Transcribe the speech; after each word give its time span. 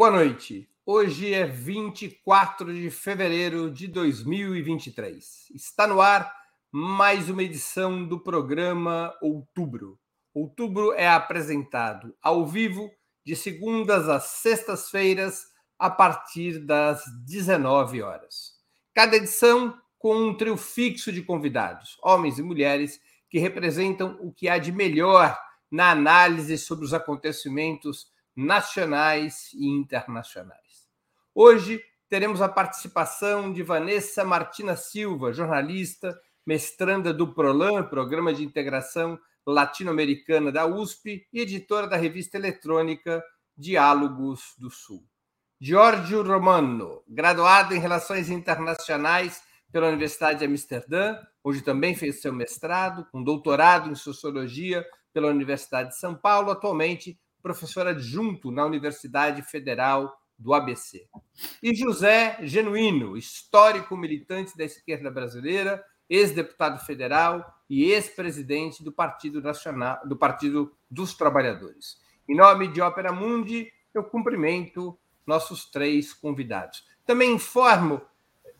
Boa 0.00 0.12
noite. 0.12 0.66
Hoje 0.86 1.34
é 1.34 1.44
24 1.44 2.72
de 2.72 2.90
fevereiro 2.90 3.70
de 3.70 3.86
2023. 3.86 5.50
Está 5.54 5.86
no 5.86 6.00
ar 6.00 6.34
mais 6.72 7.28
uma 7.28 7.42
edição 7.42 8.08
do 8.08 8.18
programa 8.18 9.14
Outubro. 9.20 10.00
Outubro 10.32 10.94
é 10.94 11.06
apresentado 11.06 12.16
ao 12.22 12.46
vivo 12.46 12.90
de 13.26 13.36
segundas 13.36 14.08
às 14.08 14.24
sextas-feiras 14.40 15.44
a 15.78 15.90
partir 15.90 16.60
das 16.60 17.02
19 17.26 18.00
horas. 18.00 18.52
Cada 18.94 19.16
edição 19.16 19.78
com 19.98 20.16
um 20.16 20.34
trio 20.34 20.56
fixo 20.56 21.12
de 21.12 21.20
convidados, 21.20 21.98
homens 22.02 22.38
e 22.38 22.42
mulheres 22.42 22.98
que 23.28 23.38
representam 23.38 24.16
o 24.22 24.32
que 24.32 24.48
há 24.48 24.56
de 24.56 24.72
melhor 24.72 25.38
na 25.70 25.90
análise 25.90 26.56
sobre 26.56 26.86
os 26.86 26.94
acontecimentos 26.94 28.06
nacionais 28.36 29.52
e 29.54 29.66
internacionais. 29.68 30.88
Hoje 31.34 31.82
teremos 32.08 32.42
a 32.42 32.48
participação 32.48 33.52
de 33.52 33.62
Vanessa 33.62 34.24
Martina 34.24 34.76
Silva, 34.76 35.32
jornalista, 35.32 36.18
mestranda 36.46 37.12
do 37.12 37.32
PROLAN, 37.32 37.84
Programa 37.84 38.32
de 38.34 38.44
Integração 38.44 39.18
Latino-Americana 39.46 40.50
da 40.50 40.66
USP 40.66 41.26
e 41.32 41.40
editora 41.40 41.86
da 41.86 41.96
revista 41.96 42.36
eletrônica 42.36 43.22
Diálogos 43.56 44.54
do 44.58 44.70
Sul. 44.70 45.04
Giorgio 45.60 46.22
Romano, 46.22 47.02
graduado 47.06 47.74
em 47.74 47.78
Relações 47.78 48.30
Internacionais 48.30 49.42
pela 49.70 49.88
Universidade 49.88 50.40
de 50.40 50.46
Amsterdã, 50.46 51.18
onde 51.44 51.62
também 51.62 51.94
fez 51.94 52.20
seu 52.20 52.32
mestrado, 52.32 53.06
com 53.12 53.22
doutorado 53.22 53.90
em 53.90 53.94
Sociologia 53.94 54.84
pela 55.12 55.28
Universidade 55.28 55.90
de 55.90 55.98
São 55.98 56.14
Paulo, 56.14 56.50
atualmente 56.50 57.18
professor 57.42 57.86
adjunto 57.86 58.50
na 58.50 58.64
Universidade 58.64 59.42
Federal 59.42 60.20
do 60.38 60.54
ABC. 60.54 61.06
E 61.62 61.74
José 61.74 62.38
Genuíno, 62.42 63.16
histórico 63.16 63.96
militante 63.96 64.56
da 64.56 64.64
esquerda 64.64 65.10
brasileira, 65.10 65.84
ex-deputado 66.08 66.84
federal 66.84 67.62
e 67.68 67.84
ex-presidente 67.92 68.82
do 68.82 68.90
Partido 68.90 69.40
Nacional, 69.40 70.00
do 70.06 70.16
Partido 70.16 70.74
dos 70.90 71.14
Trabalhadores. 71.14 72.00
Em 72.28 72.34
nome 72.34 72.68
de 72.68 72.80
Ópera 72.80 73.12
Mundi, 73.12 73.72
eu 73.94 74.02
cumprimento 74.02 74.98
nossos 75.26 75.70
três 75.70 76.12
convidados. 76.12 76.84
Também 77.04 77.32
informo 77.32 78.00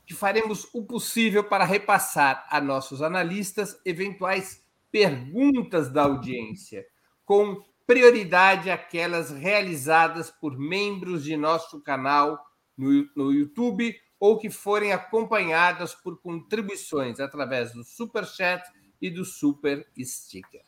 que 0.07 0.15
faremos 0.15 0.69
o 0.75 0.85
possível 0.85 1.45
para 1.45 1.65
repassar 1.65 2.47
a 2.51 2.61
nossos 2.61 3.01
analistas 3.01 3.81
eventuais 3.85 4.65
perguntas 4.91 5.89
da 5.89 6.03
audiência, 6.03 6.85
com 7.25 7.65
prioridade 7.91 8.71
aquelas 8.71 9.33
realizadas 9.33 10.31
por 10.31 10.57
membros 10.57 11.25
de 11.25 11.37
nosso 11.37 11.81
canal 11.81 12.39
no, 12.79 13.05
no 13.17 13.33
YouTube 13.33 13.93
ou 14.21 14.39
que 14.39 14.49
forem 14.49 14.93
acompanhadas 14.93 15.93
por 15.93 16.21
contribuições 16.21 17.19
através 17.19 17.73
do 17.73 17.83
Super 17.83 18.25
Chat 18.25 18.63
e 19.03 19.11
do 19.11 19.25
Super 19.25 19.85
Sticker. 19.99 20.63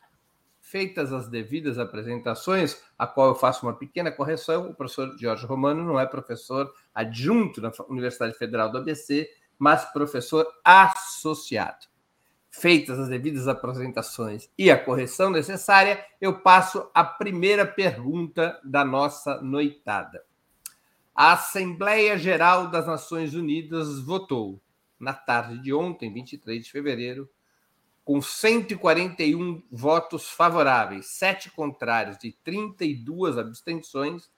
Feitas 0.61 1.13
as 1.13 1.29
devidas 1.29 1.79
apresentações, 1.79 2.83
a 2.99 3.07
qual 3.07 3.29
eu 3.29 3.35
faço 3.37 3.65
uma 3.67 3.79
pequena 3.79 4.11
correção, 4.11 4.71
o 4.71 4.75
professor 4.75 5.17
Jorge 5.17 5.47
Romano 5.47 5.85
não 5.85 6.01
é 6.01 6.05
professor 6.05 6.75
adjunto 6.93 7.61
na 7.61 7.71
Universidade 7.89 8.37
Federal 8.37 8.69
do 8.69 8.79
ABC, 8.79 9.31
mas 9.57 9.85
professor 9.93 10.45
associado. 10.65 11.92
Feitas 12.55 12.99
as 12.99 13.09
devidas 13.09 13.49
apresentações 13.49 14.49
e 14.59 14.71
a 14.71 14.79
correção 14.79 15.31
necessária, 15.31 16.05
eu 16.21 16.41
passo 16.41 16.87
à 16.95 17.03
primeira 17.03 17.67
pergunta 17.67 18.61
da 18.63 18.85
nossa 18.85 19.41
noitada. 19.41 20.23
A 21.15 21.33
Assembleia 21.33 22.17
Geral 22.19 22.69
das 22.69 22.87
Nações 22.87 23.33
Unidas 23.33 23.99
votou, 24.01 24.61
na 25.01 25.15
tarde 25.15 25.63
de 25.63 25.73
ontem, 25.73 26.13
23 26.13 26.63
de 26.63 26.71
fevereiro, 26.71 27.29
com 28.05 28.21
141 28.21 29.63
votos 29.71 30.29
favoráveis, 30.29 31.07
sete 31.07 31.51
contrários 31.51 32.19
e 32.23 32.33
32 32.45 33.39
abstenções, 33.39 34.31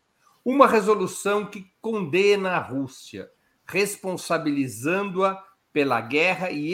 uma 0.45 0.69
resolução 0.69 1.47
que 1.47 1.67
condena 1.81 2.53
a 2.53 2.59
Rússia, 2.59 3.29
responsabilizando-a 3.67 5.43
pela 5.75 6.01
guerra 6.01 6.53
e 6.53 6.73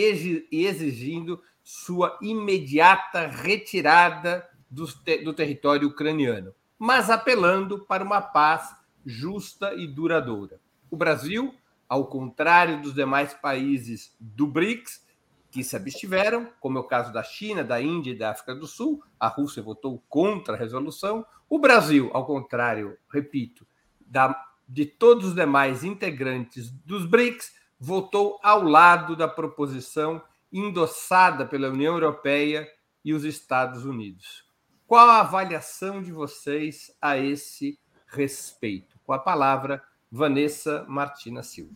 exigindo 0.52 1.42
sua 1.64 2.18
imediata 2.20 3.26
retirada 3.26 4.46
do, 4.70 4.84
do 5.24 5.32
território 5.32 5.88
ucraniano, 5.88 6.54
mas 6.78 7.08
apelando 7.08 7.78
para 7.86 8.04
uma 8.04 8.20
paz 8.20 8.76
justa 9.04 9.72
e 9.74 9.86
duradoura. 9.86 10.60
O 10.90 10.96
Brasil, 10.96 11.54
ao 11.88 12.08
contrário 12.08 12.82
dos 12.82 12.92
demais 12.92 13.32
países 13.32 14.14
do 14.20 14.46
BRICS, 14.46 15.02
que 15.50 15.64
se 15.64 15.74
abstiveram, 15.74 16.48
como 16.60 16.76
é 16.76 16.80
o 16.82 16.84
caso 16.84 17.10
da 17.10 17.22
China, 17.22 17.64
da 17.64 17.80
Índia 17.80 18.10
e 18.10 18.18
da 18.18 18.30
África 18.30 18.54
do 18.54 18.66
Sul, 18.66 19.02
a 19.18 19.28
Rússia 19.28 19.62
votou 19.62 20.02
contra 20.10 20.54
a 20.54 20.58
resolução. 20.58 21.24
O 21.48 21.58
Brasil, 21.58 22.10
ao 22.12 22.26
contrário, 22.26 22.98
repito, 23.10 23.66
da, 23.98 24.38
de 24.68 24.84
todos 24.84 25.28
os 25.28 25.34
demais 25.34 25.82
integrantes 25.84 26.70
dos 26.70 27.06
BRICS, 27.06 27.59
votou 27.80 28.38
ao 28.42 28.62
lado 28.62 29.16
da 29.16 29.26
proposição 29.26 30.22
endossada 30.52 31.46
pela 31.46 31.70
União 31.70 31.94
Europeia 31.94 32.70
e 33.02 33.14
os 33.14 33.24
Estados 33.24 33.86
Unidos. 33.86 34.44
Qual 34.86 35.08
a 35.08 35.20
avaliação 35.20 36.02
de 36.02 36.12
vocês 36.12 36.94
a 37.00 37.16
esse 37.16 37.78
respeito? 38.08 38.98
Com 39.06 39.14
a 39.14 39.18
palavra, 39.18 39.82
Vanessa 40.10 40.84
Martina 40.88 41.42
Silva. 41.42 41.74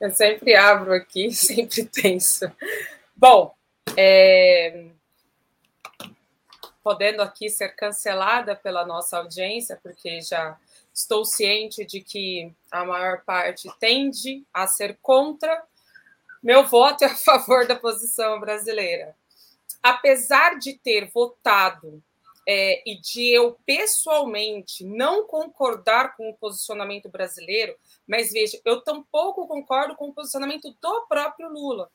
Eu 0.00 0.10
sempre 0.10 0.56
abro 0.56 0.92
aqui, 0.92 1.30
sempre 1.32 1.84
tenso. 1.84 2.50
Bom, 3.14 3.54
é... 3.96 4.86
podendo 6.82 7.22
aqui 7.22 7.48
ser 7.48 7.68
cancelada 7.76 8.56
pela 8.56 8.84
nossa 8.84 9.18
audiência, 9.18 9.78
porque 9.82 10.20
já 10.20 10.58
Estou 10.96 11.26
ciente 11.26 11.84
de 11.84 12.00
que 12.00 12.50
a 12.72 12.82
maior 12.82 13.22
parte 13.22 13.68
tende 13.78 14.46
a 14.50 14.66
ser 14.66 14.98
contra. 15.02 15.62
Meu 16.42 16.66
voto 16.66 17.04
é 17.04 17.08
a 17.08 17.14
favor 17.14 17.66
da 17.66 17.76
posição 17.76 18.40
brasileira. 18.40 19.14
Apesar 19.82 20.58
de 20.58 20.72
ter 20.72 21.10
votado 21.10 22.02
é, 22.48 22.82
e 22.90 22.98
de 22.98 23.28
eu 23.28 23.58
pessoalmente 23.66 24.84
não 24.86 25.26
concordar 25.26 26.16
com 26.16 26.30
o 26.30 26.34
posicionamento 26.34 27.10
brasileiro, 27.10 27.76
mas 28.08 28.32
veja, 28.32 28.58
eu 28.64 28.80
tampouco 28.80 29.46
concordo 29.46 29.94
com 29.96 30.08
o 30.08 30.14
posicionamento 30.14 30.74
do 30.80 31.06
próprio 31.06 31.50
Lula, 31.50 31.90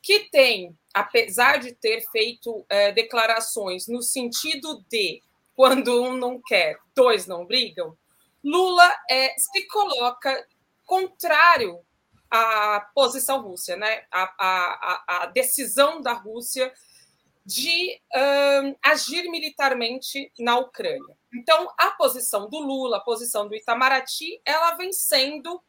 que 0.00 0.20
tem, 0.30 0.74
apesar 0.94 1.58
de 1.58 1.72
ter 1.72 2.00
feito 2.10 2.64
é, 2.70 2.90
declarações 2.90 3.86
no 3.86 4.00
sentido 4.00 4.82
de 4.88 5.22
quando 5.54 6.02
um 6.02 6.16
não 6.16 6.40
quer, 6.40 6.78
dois 6.94 7.26
não 7.26 7.44
brigam, 7.44 7.94
Lula 8.42 8.96
é, 9.08 9.34
se 9.38 9.66
coloca 9.66 10.46
contrário 10.86 11.80
à 12.30 12.80
posição 12.94 13.42
russa, 13.42 13.76
né? 13.76 14.04
a, 14.10 14.34
a, 14.38 15.22
a 15.22 15.26
decisão 15.26 16.00
da 16.00 16.12
Rússia 16.12 16.72
de 17.44 18.00
um, 18.14 18.76
agir 18.82 19.28
militarmente 19.30 20.32
na 20.38 20.58
Ucrânia. 20.58 21.18
Então, 21.34 21.68
a 21.78 21.90
posição 21.92 22.48
do 22.48 22.58
Lula, 22.58 22.98
a 22.98 23.00
posição 23.00 23.48
do 23.48 23.54
Itamaraty, 23.54 24.40
ela 24.44 24.76
vem 24.76 24.92
sendo 24.92 25.60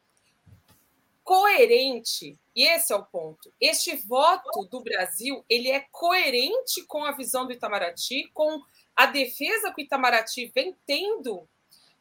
coerente, 1.24 2.38
e 2.54 2.66
esse 2.66 2.92
é 2.92 2.96
o 2.96 3.04
ponto. 3.04 3.52
Este 3.60 3.96
voto 3.96 4.64
do 4.70 4.80
Brasil, 4.80 5.44
ele 5.48 5.70
é 5.70 5.86
coerente 5.90 6.84
com 6.86 7.04
a 7.04 7.12
visão 7.12 7.46
do 7.46 7.52
Itamaraty, 7.52 8.28
com 8.34 8.60
a 8.94 9.06
defesa 9.06 9.72
que 9.72 9.82
o 9.82 9.84
Itamaraty 9.84 10.52
vem 10.54 10.76
tendo 10.84 11.48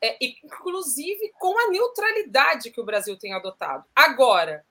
é, 0.02 0.18
inclusive 0.22 1.32
com 1.40 1.58
a 1.60 1.70
neutralidade 1.70 2.72
que 2.72 2.82
o 2.82 2.86
Brasil 2.86 3.18
tem 3.18 3.34
adotado. 3.34 3.86
Agora, 3.96 4.66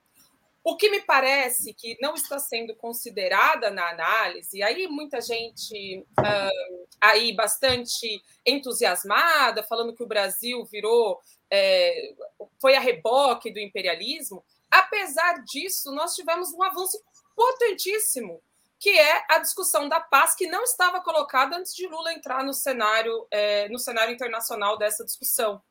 o 0.63 0.77
que 0.77 0.91
me 0.91 1.01
parece 1.01 1.73
que 1.73 1.97
não 2.03 2.15
está 2.15 2.39
sendo 2.39 2.75
considerada 2.75 3.71
na 3.71 3.89
análise, 3.89 4.63
aí 4.63 4.87
muita 4.89 5.21
gente 5.21 6.05
uh, 6.19 6.87
aí 7.01 7.33
bastante 7.33 8.23
entusiasmada, 8.45 9.63
falando 9.63 9.95
que 9.95 10.03
o 10.03 10.09
Brasil 10.09 10.65
virou, 10.67 11.19
é, 11.51 12.15
foi 12.61 12.77
a 12.77 12.81
reboque 12.81 13.51
do 13.51 13.59
imperialismo. 13.59 14.45
Apesar 14.71 15.43
disso, 15.45 15.93
nós 15.93 16.15
tivemos 16.15 16.53
um 16.53 16.63
avanço 16.63 17.03
potentíssimo 17.35 18.43
que 18.81 18.89
é 18.99 19.27
a 19.29 19.39
discussão 19.39 19.91
da 19.91 20.01
paz 20.01 20.35
que 20.35 20.47
não 20.47 20.65
estava 20.65 21.03
colocada 21.03 21.55
antes 21.55 21.75
de 21.75 21.87
Lula 21.87 22.15
entrar 22.15 22.43
no 22.43 22.55
cenário, 22.55 23.27
é, 23.31 23.69
no 23.69 23.79
cenário 23.79 24.15
internacional 24.15 24.79
dessa 24.79 25.05
discussão. 25.05 25.63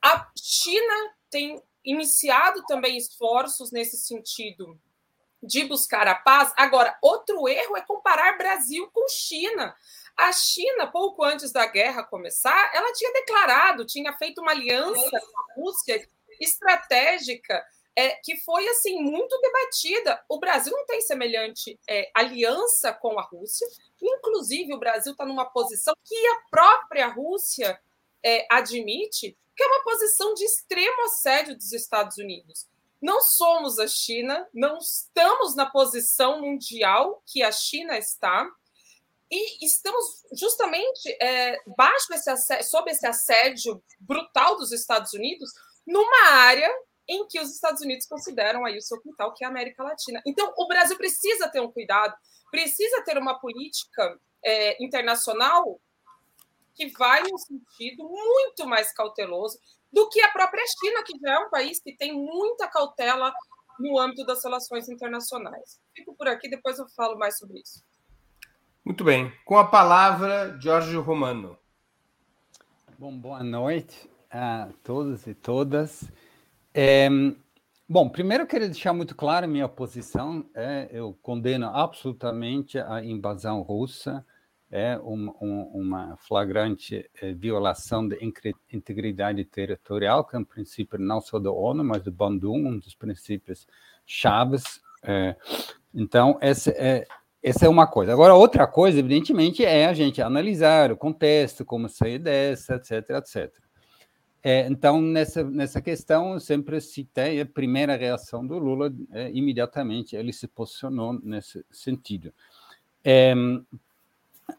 A 0.00 0.30
China 0.40 1.14
tem 1.28 1.60
iniciado 1.84 2.64
também 2.66 2.96
esforços 2.96 3.72
nesse 3.72 3.96
sentido 3.96 4.80
de 5.42 5.64
buscar 5.64 6.06
a 6.06 6.14
paz. 6.14 6.52
Agora, 6.56 6.96
outro 7.02 7.48
erro 7.48 7.76
é 7.76 7.80
comparar 7.80 8.38
Brasil 8.38 8.88
com 8.92 9.08
China. 9.08 9.74
A 10.16 10.32
China, 10.32 10.86
pouco 10.86 11.24
antes 11.24 11.50
da 11.50 11.66
guerra 11.66 12.04
começar, 12.04 12.70
ela 12.72 12.92
tinha 12.92 13.12
declarado, 13.12 13.84
tinha 13.84 14.12
feito 14.12 14.40
uma 14.40 14.52
aliança 14.52 15.10
com 15.10 15.40
a 15.40 15.54
Rússia 15.56 16.08
estratégica 16.40 17.64
é, 17.96 18.10
que 18.22 18.36
foi 18.36 18.68
assim 18.68 19.00
muito 19.00 19.40
debatida. 19.40 20.22
O 20.28 20.38
Brasil 20.38 20.70
não 20.70 20.84
tem 20.84 21.00
semelhante 21.00 21.80
é, 21.88 22.10
aliança 22.14 22.92
com 22.92 23.18
a 23.18 23.22
Rússia. 23.22 23.66
Inclusive, 24.00 24.74
o 24.74 24.78
Brasil 24.78 25.12
está 25.12 25.24
numa 25.24 25.46
posição 25.46 25.94
que 26.04 26.26
a 26.26 26.40
própria 26.50 27.08
Rússia 27.08 27.80
é, 28.22 28.46
admite, 28.50 29.34
que 29.56 29.62
é 29.62 29.66
uma 29.66 29.82
posição 29.82 30.34
de 30.34 30.44
extremo 30.44 31.04
assédio 31.04 31.56
dos 31.56 31.72
Estados 31.72 32.18
Unidos. 32.18 32.68
Não 33.00 33.20
somos 33.22 33.78
a 33.78 33.86
China, 33.86 34.46
não 34.52 34.76
estamos 34.76 35.56
na 35.56 35.64
posição 35.64 36.42
mundial 36.42 37.22
que 37.24 37.42
a 37.42 37.50
China 37.50 37.96
está. 37.96 38.46
E 39.30 39.64
estamos 39.64 40.24
justamente 40.32 41.16
é, 41.20 41.60
baixo 41.66 42.12
esse 42.12 42.30
assédio, 42.30 42.64
sob 42.66 42.90
esse 42.90 43.06
assédio 43.06 43.82
brutal 43.98 44.56
dos 44.56 44.70
Estados 44.70 45.14
Unidos, 45.14 45.50
numa 45.86 46.28
área 46.28 46.70
em 47.08 47.26
que 47.26 47.40
os 47.40 47.54
Estados 47.54 47.80
Unidos 47.82 48.06
consideram 48.06 48.64
aí 48.64 48.76
o 48.76 48.82
seu 48.82 49.00
quintal, 49.00 49.32
que 49.34 49.44
é 49.44 49.46
a 49.46 49.50
América 49.50 49.82
Latina. 49.82 50.20
Então, 50.26 50.52
o 50.56 50.66
Brasil 50.66 50.96
precisa 50.96 51.48
ter 51.48 51.60
um 51.60 51.70
cuidado, 51.70 52.14
precisa 52.50 53.02
ter 53.02 53.16
uma 53.18 53.38
política 53.38 54.18
é, 54.44 54.82
internacional 54.82 55.80
que 56.74 56.88
vai 56.88 57.22
num 57.22 57.38
sentido 57.38 58.04
muito 58.04 58.66
mais 58.66 58.92
cauteloso 58.92 59.58
do 59.92 60.08
que 60.08 60.20
a 60.20 60.30
própria 60.30 60.64
China, 60.78 61.02
que 61.02 61.18
já 61.18 61.34
é 61.34 61.38
um 61.38 61.48
país 61.48 61.80
que 61.80 61.96
tem 61.96 62.12
muita 62.12 62.68
cautela 62.68 63.32
no 63.78 63.98
âmbito 63.98 64.24
das 64.26 64.44
relações 64.44 64.88
internacionais. 64.88 65.80
Fico 65.94 66.14
por 66.14 66.28
aqui, 66.28 66.48
depois 66.48 66.78
eu 66.78 66.86
falo 66.88 67.18
mais 67.18 67.38
sobre 67.38 67.60
isso. 67.60 67.82
Muito 68.84 69.02
bem. 69.02 69.32
Com 69.44 69.58
a 69.58 69.66
palavra, 69.66 70.58
Jorge 70.60 70.96
Romano. 70.96 71.58
Bom, 72.98 73.16
boa 73.16 73.42
noite 73.42 74.08
a 74.30 74.68
todos 74.84 75.26
e 75.26 75.34
todas. 75.34 76.04
É, 76.78 77.08
bom, 77.88 78.06
primeiro 78.06 78.42
eu 78.42 78.46
queria 78.46 78.68
deixar 78.68 78.92
muito 78.92 79.16
claro 79.16 79.48
minha 79.48 79.66
posição. 79.66 80.44
É, 80.54 80.90
eu 80.92 81.18
condeno 81.22 81.68
absolutamente 81.68 82.78
a 82.78 83.02
invasão 83.02 83.62
russa. 83.62 84.22
É 84.70 84.98
uma, 84.98 85.32
uma 85.40 86.16
flagrante 86.18 87.08
é, 87.22 87.32
violação 87.32 88.06
da 88.06 88.16
integridade 88.70 89.42
territorial, 89.46 90.22
que 90.22 90.36
é 90.36 90.38
um 90.38 90.44
princípio 90.44 90.98
não 90.98 91.18
só 91.18 91.38
da 91.38 91.50
ONU, 91.50 91.82
mas 91.82 92.02
do 92.02 92.12
Bandung, 92.12 92.66
um 92.66 92.78
dos 92.78 92.94
princípios 92.94 93.66
chaves. 94.04 94.82
É, 95.02 95.34
então, 95.94 96.36
essa 96.42 96.70
é, 96.72 97.06
essa 97.42 97.64
é 97.64 97.68
uma 97.70 97.86
coisa. 97.86 98.12
Agora, 98.12 98.34
outra 98.34 98.66
coisa, 98.66 98.98
evidentemente, 98.98 99.64
é 99.64 99.86
a 99.86 99.94
gente 99.94 100.20
analisar 100.20 100.92
o 100.92 100.96
contexto, 100.96 101.64
como 101.64 101.88
sair 101.88 102.18
dessa, 102.18 102.74
etc, 102.74 103.10
etc. 103.10 103.65
É, 104.48 104.64
então, 104.68 105.02
nessa, 105.02 105.42
nessa 105.42 105.82
questão, 105.82 106.34
eu 106.34 106.38
sempre 106.38 106.80
citei 106.80 107.40
a 107.40 107.44
primeira 107.44 107.96
reação 107.96 108.46
do 108.46 108.56
Lula, 108.56 108.94
é, 109.10 109.28
imediatamente 109.32 110.14
ele 110.14 110.32
se 110.32 110.46
posicionou 110.46 111.18
nesse 111.20 111.66
sentido. 111.68 112.32
É, 113.04 113.34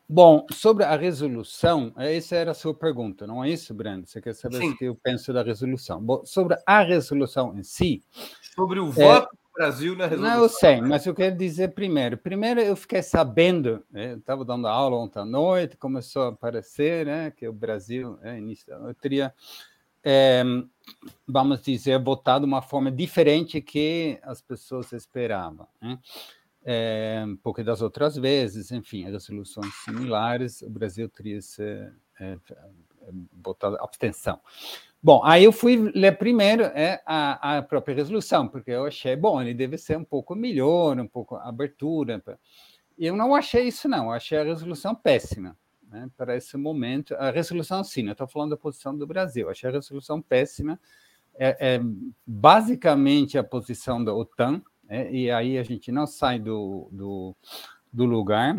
bom, 0.09 0.45
sobre 0.51 0.83
a 0.83 0.93
resolução, 0.97 1.93
é, 1.95 2.17
essa 2.17 2.35
era 2.35 2.51
a 2.51 2.53
sua 2.53 2.73
pergunta, 2.73 3.25
não 3.25 3.41
é 3.41 3.49
isso, 3.49 3.73
Brando? 3.73 4.05
Você 4.05 4.19
quer 4.19 4.35
saber 4.35 4.57
Sim. 4.57 4.71
o 4.71 4.77
que 4.77 4.83
eu 4.83 4.95
penso 4.95 5.31
da 5.31 5.41
resolução? 5.41 6.01
Bom, 6.03 6.25
sobre 6.25 6.57
a 6.65 6.81
resolução 6.81 7.57
em 7.57 7.63
si. 7.63 8.03
Sobre 8.41 8.81
o 8.81 8.91
voto 8.91 9.37
Brasil 9.57 9.95
na 9.95 10.05
resolução. 10.05 10.35
Não, 10.35 10.43
eu 10.43 10.49
sei, 10.49 10.81
mas 10.81 11.05
eu 11.05 11.15
quero 11.15 11.35
dizer 11.35 11.69
primeiro. 11.69 12.15
Primeiro, 12.15 12.59
eu 12.59 12.75
fiquei 12.75 13.01
sabendo, 13.01 13.83
né, 13.89 14.13
eu 14.13 14.17
estava 14.19 14.45
dando 14.45 14.67
aula 14.67 14.97
ontem 14.97 15.19
à 15.19 15.25
noite, 15.25 15.75
começou 15.75 16.23
a 16.23 16.27
aparecer 16.27 17.07
né, 17.07 17.31
que 17.31 17.47
o 17.47 17.53
Brasil, 17.53 18.19
é, 18.21 18.37
início 18.37 18.67
da 18.67 18.77
noite, 18.77 18.99
teria, 18.99 19.33
é, 20.03 20.43
vamos 21.27 21.61
dizer, 21.61 22.01
votado 22.01 22.45
de 22.45 22.51
uma 22.51 22.61
forma 22.61 22.91
diferente 22.91 23.61
que 23.61 24.19
as 24.23 24.41
pessoas 24.41 24.91
esperavam. 24.91 25.67
Né? 25.81 25.99
É, 26.63 27.25
porque 27.43 27.63
das 27.63 27.81
outras 27.81 28.15
vezes, 28.15 28.71
enfim, 28.71 29.03
resoluções 29.03 29.73
similares, 29.85 30.61
o 30.61 30.69
Brasil 30.69 31.07
teria 31.09 31.41
se, 31.41 31.63
é, 32.19 32.37
votado 33.31 33.77
abstenção. 33.77 34.39
Bom, 35.01 35.21
aí 35.23 35.43
eu 35.43 35.51
fui 35.51 35.77
ler 35.93 36.17
primeiro 36.17 36.63
é, 36.63 37.01
a, 37.05 37.57
a 37.57 37.61
própria 37.61 37.95
resolução, 37.95 38.47
porque 38.47 38.71
eu 38.71 38.85
achei, 38.85 39.15
bom, 39.15 39.41
ele 39.41 39.53
deve 39.53 39.77
ser 39.77 39.97
um 39.97 40.03
pouco 40.03 40.35
melhor, 40.35 40.99
um 40.99 41.07
pouco 41.07 41.35
abertura. 41.35 42.21
Eu 42.97 43.15
não 43.15 43.35
achei 43.35 43.67
isso, 43.67 43.87
não. 43.87 44.05
Eu 44.05 44.11
achei 44.11 44.37
a 44.37 44.43
resolução 44.43 44.95
péssima 44.95 45.55
né, 45.89 46.09
para 46.15 46.35
esse 46.35 46.57
momento. 46.57 47.15
A 47.15 47.31
resolução, 47.31 47.83
sim, 47.83 48.05
eu 48.05 48.11
estou 48.11 48.27
falando 48.27 48.51
da 48.51 48.57
posição 48.57 48.95
do 48.97 49.07
Brasil. 49.07 49.49
Achei 49.49 49.69
a 49.69 49.73
resolução 49.73 50.21
péssima. 50.21 50.79
É, 51.35 51.75
é 51.75 51.81
basicamente 52.25 53.37
a 53.37 53.43
posição 53.43 54.03
da 54.03 54.13
OTAN, 54.13 54.61
é, 54.89 55.11
e 55.11 55.29
aí 55.29 55.57
a 55.57 55.63
gente 55.63 55.91
não 55.91 56.07
sai 56.07 56.39
do, 56.39 56.89
do, 56.91 57.35
do 57.91 58.05
lugar, 58.05 58.57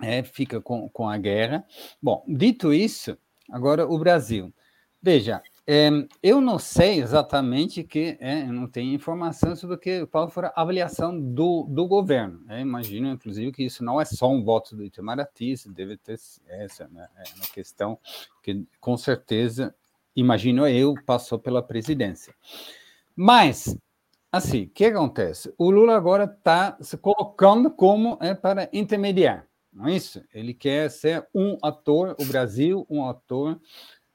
é, 0.00 0.22
fica 0.22 0.60
com, 0.60 0.88
com 0.88 1.08
a 1.08 1.16
guerra. 1.16 1.64
Bom, 2.00 2.24
dito 2.28 2.72
isso, 2.72 3.16
agora 3.50 3.86
o 3.86 3.98
Brasil. 3.98 4.52
Veja, 5.00 5.42
é, 5.64 5.90
eu 6.20 6.40
não 6.40 6.58
sei 6.58 7.00
exatamente 7.00 7.84
que, 7.84 8.16
é, 8.20 8.44
não 8.46 8.66
tenho 8.66 8.94
informação 8.94 9.54
sobre 9.54 9.76
que, 9.76 10.06
qual 10.06 10.28
foi 10.28 10.46
a 10.46 10.52
avaliação 10.56 11.18
do, 11.18 11.64
do 11.68 11.86
governo. 11.86 12.40
É, 12.48 12.60
imagino, 12.60 13.08
inclusive, 13.08 13.52
que 13.52 13.64
isso 13.64 13.84
não 13.84 14.00
é 14.00 14.04
só 14.04 14.28
um 14.28 14.42
voto 14.42 14.74
do 14.74 14.84
Itamaraty, 14.84 15.54
deve 15.68 15.96
ter 15.96 16.18
essa 16.48 16.88
né, 16.88 17.08
é 17.16 17.22
uma 17.36 17.46
questão 17.54 17.96
que, 18.42 18.66
com 18.80 18.96
certeza, 18.96 19.72
imagino 20.16 20.66
eu, 20.66 20.94
passou 21.06 21.38
pela 21.38 21.62
presidência. 21.62 22.34
Mas, 23.14 23.76
assim, 24.32 24.64
o 24.64 24.70
que 24.70 24.86
acontece? 24.86 25.54
O 25.56 25.70
Lula 25.70 25.96
agora 25.96 26.24
está 26.24 26.76
se 26.80 26.96
colocando 26.96 27.70
como 27.70 28.18
é 28.20 28.34
para 28.34 28.68
intermediar, 28.72 29.46
não 29.72 29.86
é 29.86 29.94
isso? 29.94 30.24
Ele 30.34 30.52
quer 30.52 30.90
ser 30.90 31.24
um 31.32 31.56
ator, 31.62 32.16
o 32.18 32.24
Brasil, 32.24 32.84
um 32.90 33.08
ator 33.08 33.60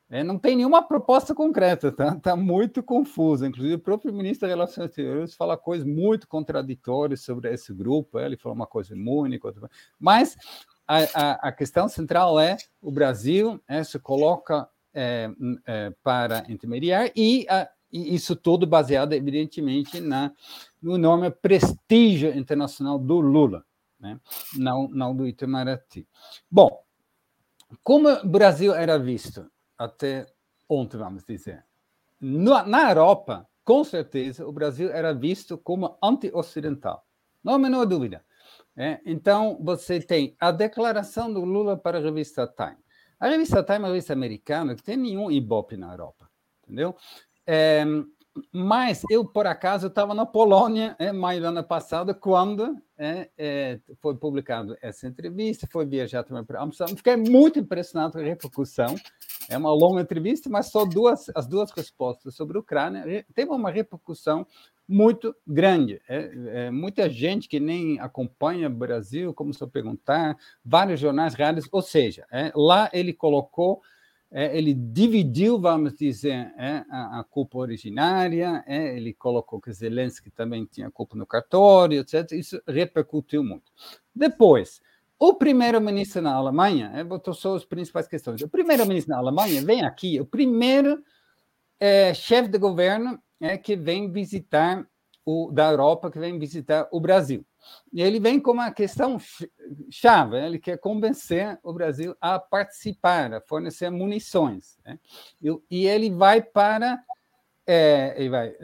é, 0.10 0.24
não 0.24 0.40
tem 0.40 0.56
nenhuma 0.56 0.82
proposta 0.82 1.36
concreta, 1.36 1.92
tá? 1.92 2.16
Tá 2.16 2.36
muito 2.36 2.82
confuso. 2.82 3.46
Inclusive, 3.46 3.76
o 3.76 3.80
próprio 3.80 4.14
ministro 4.14 4.48
das 4.48 4.56
Relações 4.56 4.90
Exteriores 4.90 5.36
fala 5.36 5.58
coisas 5.58 5.86
muito 5.86 6.28
contraditórias 6.28 7.22
sobre 7.22 7.54
esse 7.54 7.74
grupo. 7.74 8.18
É, 8.18 8.26
ele 8.26 8.38
falou 8.38 8.56
uma 8.56 8.68
coisa 8.68 8.96
única, 8.96 9.48
outra... 9.48 9.70
mas 10.00 10.38
a, 10.88 11.00
a, 11.14 11.32
a, 11.50 11.52
questão 11.52 11.90
central 11.90 12.40
é 12.40 12.56
o 12.82 12.90
Brasil 12.90 13.62
é, 13.68 13.84
se 13.84 14.00
coloca 14.00 14.70
é, 14.94 15.30
é, 15.66 15.94
para 16.02 16.46
intermediar 16.48 17.12
e, 17.14 17.46
a, 17.50 17.70
e, 17.92 18.16
isso 18.16 18.34
tudo 18.34 18.66
baseado, 18.66 19.12
evidentemente, 19.12 20.00
na, 20.00 20.32
no 20.82 20.96
enorme 20.96 21.30
prestígio 21.30 22.36
internacional 22.38 22.98
do 22.98 23.20
Lula, 23.20 23.66
né? 24.00 24.18
não, 24.56 24.88
não 24.88 25.14
do 25.14 25.28
Itamaraty. 25.28 26.08
Bom, 26.50 26.82
como 27.84 28.08
o 28.08 28.28
Brasil 28.28 28.74
era 28.74 28.98
visto? 28.98 29.52
Até 29.78 30.26
ontem, 30.68 30.98
vamos 30.98 31.24
dizer. 31.24 31.64
Na 32.20 32.90
Europa, 32.90 33.48
com 33.64 33.84
certeza, 33.84 34.48
o 34.48 34.52
Brasil 34.52 34.90
era 34.92 35.14
visto 35.14 35.58
como 35.58 35.98
anti-ocidental. 36.02 37.06
Não 37.44 37.54
há 37.54 37.56
a 37.56 37.60
menor 37.60 37.86
dúvida. 37.86 38.24
É, 38.76 39.00
então, 39.06 39.58
você 39.62 40.00
tem 40.00 40.36
a 40.40 40.52
declaração 40.52 41.34
do 41.34 41.44
Lula 41.44 41.76
para 41.76 41.98
a 41.98 42.02
revista 42.02 42.48
Time. 42.48 42.78
A 43.20 43.28
revista 43.28 43.64
Time 43.64 43.78
é 43.78 43.80
uma 43.80 43.88
revista 43.88 44.14
americana 44.14 44.76
que 44.76 44.84
tem 44.84 44.96
nenhum 44.96 45.32
ibope 45.32 45.76
na 45.76 45.92
Europa, 45.92 46.30
entendeu? 46.64 46.96
É, 47.46 47.84
mas 48.52 49.02
eu, 49.10 49.26
por 49.26 49.48
acaso, 49.48 49.88
estava 49.88 50.14
na 50.14 50.26
Polônia, 50.26 50.96
é, 51.00 51.12
maio 51.12 51.42
do 51.42 51.48
ano 51.48 51.64
passado, 51.64 52.14
quando 52.14 52.78
é, 52.98 53.30
é, 53.38 53.80
foi 54.00 54.16
publicada 54.16 54.78
essa 54.82 55.08
entrevista, 55.08 55.68
foi 55.72 55.86
viajar 55.86 56.24
também 56.24 56.44
para 56.44 56.62
Amsterdã. 56.62 56.96
Fiquei 56.96 57.16
muito 57.16 57.60
impressionado 57.60 58.14
com 58.14 58.20
a 58.20 58.24
repercussão. 58.24 58.96
É 59.50 59.58
uma 59.58 59.74
longa 59.74 60.02
entrevista, 60.02 60.50
mas 60.50 60.68
só 60.68 60.86
duas, 60.86 61.30
as 61.36 61.48
duas 61.48 61.72
respostas 61.72 62.36
sobre 62.36 62.58
a 62.58 62.62
Ucrânia 62.62 63.26
teve 63.34 63.52
uma 63.52 63.72
repercussão 63.72 64.46
muito 64.88 65.36
grande. 65.46 66.02
É, 66.08 66.32
é, 66.48 66.72
muita 66.72 67.10
gente 67.10 67.48
que 67.48 67.60
nem 67.60 68.00
acompanha 68.00 68.68
o 68.68 68.74
Brasil 68.74 69.34
começou 69.34 69.68
a 69.68 69.72
perguntar, 69.72 70.38
vários 70.64 71.00
jornais, 71.00 71.34
rádios, 71.34 71.68
ou 71.72 71.82
seja, 71.82 72.26
é, 72.32 72.52
lá 72.56 72.90
ele 72.94 73.14
colocou 73.14 73.82
é, 74.30 74.58
ele 74.58 74.74
dividiu, 74.74 75.58
vamos 75.58 75.96
dizer, 75.96 76.54
é, 76.58 76.84
a, 76.90 77.20
a, 77.20 77.24
culpa 77.24 77.60
originária, 77.60 78.62
é, 78.68 78.98
ele 78.98 79.14
colocou 79.14 79.62
que 79.62 79.72
Zelensky 79.72 80.30
também 80.30 80.66
tinha 80.66 80.92
culpa 80.92 81.16
no 81.16 81.26
cartório, 81.26 82.02
etc. 82.02 82.34
Isso 82.34 82.62
repercutiu 82.68 83.42
muito. 83.42 83.72
Depois, 84.14 84.82
o 85.20 85.34
primeiro-ministro 85.34 86.22
na 86.22 86.34
Alemanha, 86.34 86.92
é, 86.94 87.04
botou 87.04 87.34
só 87.34 87.56
as 87.56 87.66
principais 87.66 88.08
questões. 88.08 88.42
O 88.42 88.50
primeiro-ministro 88.50 89.12
na 89.12 89.20
Alemanha 89.20 89.64
vem 89.64 89.84
aqui, 89.84 90.20
o 90.20 90.26
primeiro 90.26 91.04
é, 91.80 92.14
chefe 92.14 92.50
de 92.50 92.58
governo 92.58 93.22
é 93.40 93.58
que 93.58 93.76
vem 93.76 94.12
visitar 94.12 94.88
o 95.26 95.52
da 95.52 95.72
Europa, 95.72 96.10
que 96.10 96.20
vem 96.20 96.40
visitar 96.40 96.88
o 96.92 97.00
Brasil. 97.00 97.46
ele 97.94 98.20
vem 98.20 98.40
com 98.40 98.52
uma 98.52 98.72
questão 98.72 99.18
chave, 99.90 100.38
ele 100.38 100.58
quer 100.58 100.78
convencer 100.78 101.60
o 101.62 101.74
Brasil 101.74 102.16
a 102.22 102.40
participar, 102.40 103.34
a 103.34 103.42
fornecer 103.42 103.90
munições. 103.90 104.78
Né? 104.86 104.98
E, 105.70 105.86
ele 105.86 106.10
vai 106.10 106.42
para 106.42 107.04
é, 107.68 108.14
ele 108.16 108.30
vai, 108.30 108.56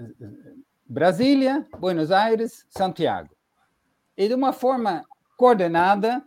Brasília, 0.86 1.68
Buenos 1.78 2.12
Aires, 2.12 2.66
Santiago. 2.70 3.36
E 4.16 4.28
de 4.28 4.34
uma 4.34 4.54
forma 4.54 5.04
coordenada, 5.36 6.24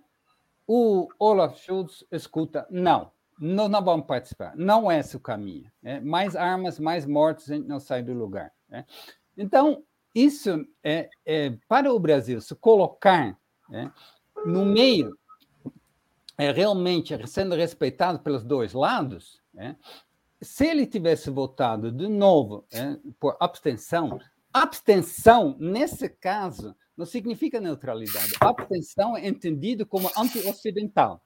o 0.66 1.08
Olaf 1.18 1.58
Scholz 1.58 2.04
escuta, 2.10 2.66
não, 2.70 3.10
nós 3.38 3.70
não 3.70 3.84
vamos 3.84 4.06
participar, 4.06 4.56
não 4.56 4.90
é 4.90 4.98
esse 4.98 5.16
o 5.16 5.20
caminho. 5.20 5.70
Né? 5.82 6.00
Mais 6.00 6.34
armas, 6.34 6.78
mais 6.78 7.06
mortos, 7.06 7.50
a 7.50 7.54
gente 7.54 7.68
não 7.68 7.78
sai 7.78 8.02
do 8.02 8.12
lugar. 8.12 8.52
Né? 8.68 8.84
Então, 9.36 9.84
isso 10.14 10.66
é, 10.82 11.10
é, 11.24 11.56
para 11.68 11.92
o 11.92 12.00
Brasil 12.00 12.40
se 12.40 12.54
colocar 12.54 13.38
né, 13.68 13.92
no 14.46 14.64
meio, 14.64 15.16
é, 16.38 16.50
realmente 16.50 17.14
sendo 17.26 17.54
respeitado 17.54 18.20
pelos 18.20 18.42
dois 18.42 18.72
lados, 18.72 19.42
né, 19.52 19.76
se 20.40 20.66
ele 20.66 20.86
tivesse 20.86 21.30
votado 21.30 21.92
de 21.92 22.08
novo 22.08 22.64
né, 22.72 22.98
por 23.20 23.36
abstenção, 23.40 24.18
abstenção, 24.52 25.54
nesse 25.58 26.08
caso, 26.08 26.74
não 26.96 27.04
significa 27.04 27.60
neutralidade. 27.60 28.32
Abstenção 28.40 29.16
é 29.16 29.28
entendido 29.28 29.84
como 29.84 30.10
anti-ocidental. 30.16 31.22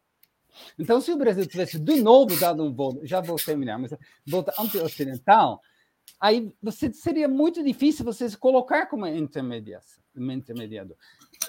Então, 0.78 1.00
se 1.00 1.12
o 1.12 1.16
Brasil 1.16 1.46
tivesse 1.46 1.78
de 1.78 2.02
novo 2.02 2.38
dado 2.38 2.62
um 2.64 2.74
voto, 2.74 3.06
já 3.06 3.20
vou 3.20 3.36
terminar, 3.36 3.78
mas 3.78 3.94
voto 4.26 4.52
anti-ocidental, 4.58 5.60
aí 6.20 6.52
você, 6.60 6.92
seria 6.92 7.28
muito 7.28 7.62
difícil 7.62 8.04
você 8.04 8.28
se 8.28 8.36
colocar 8.36 8.86
como 8.86 9.06
intermediador. 9.06 10.96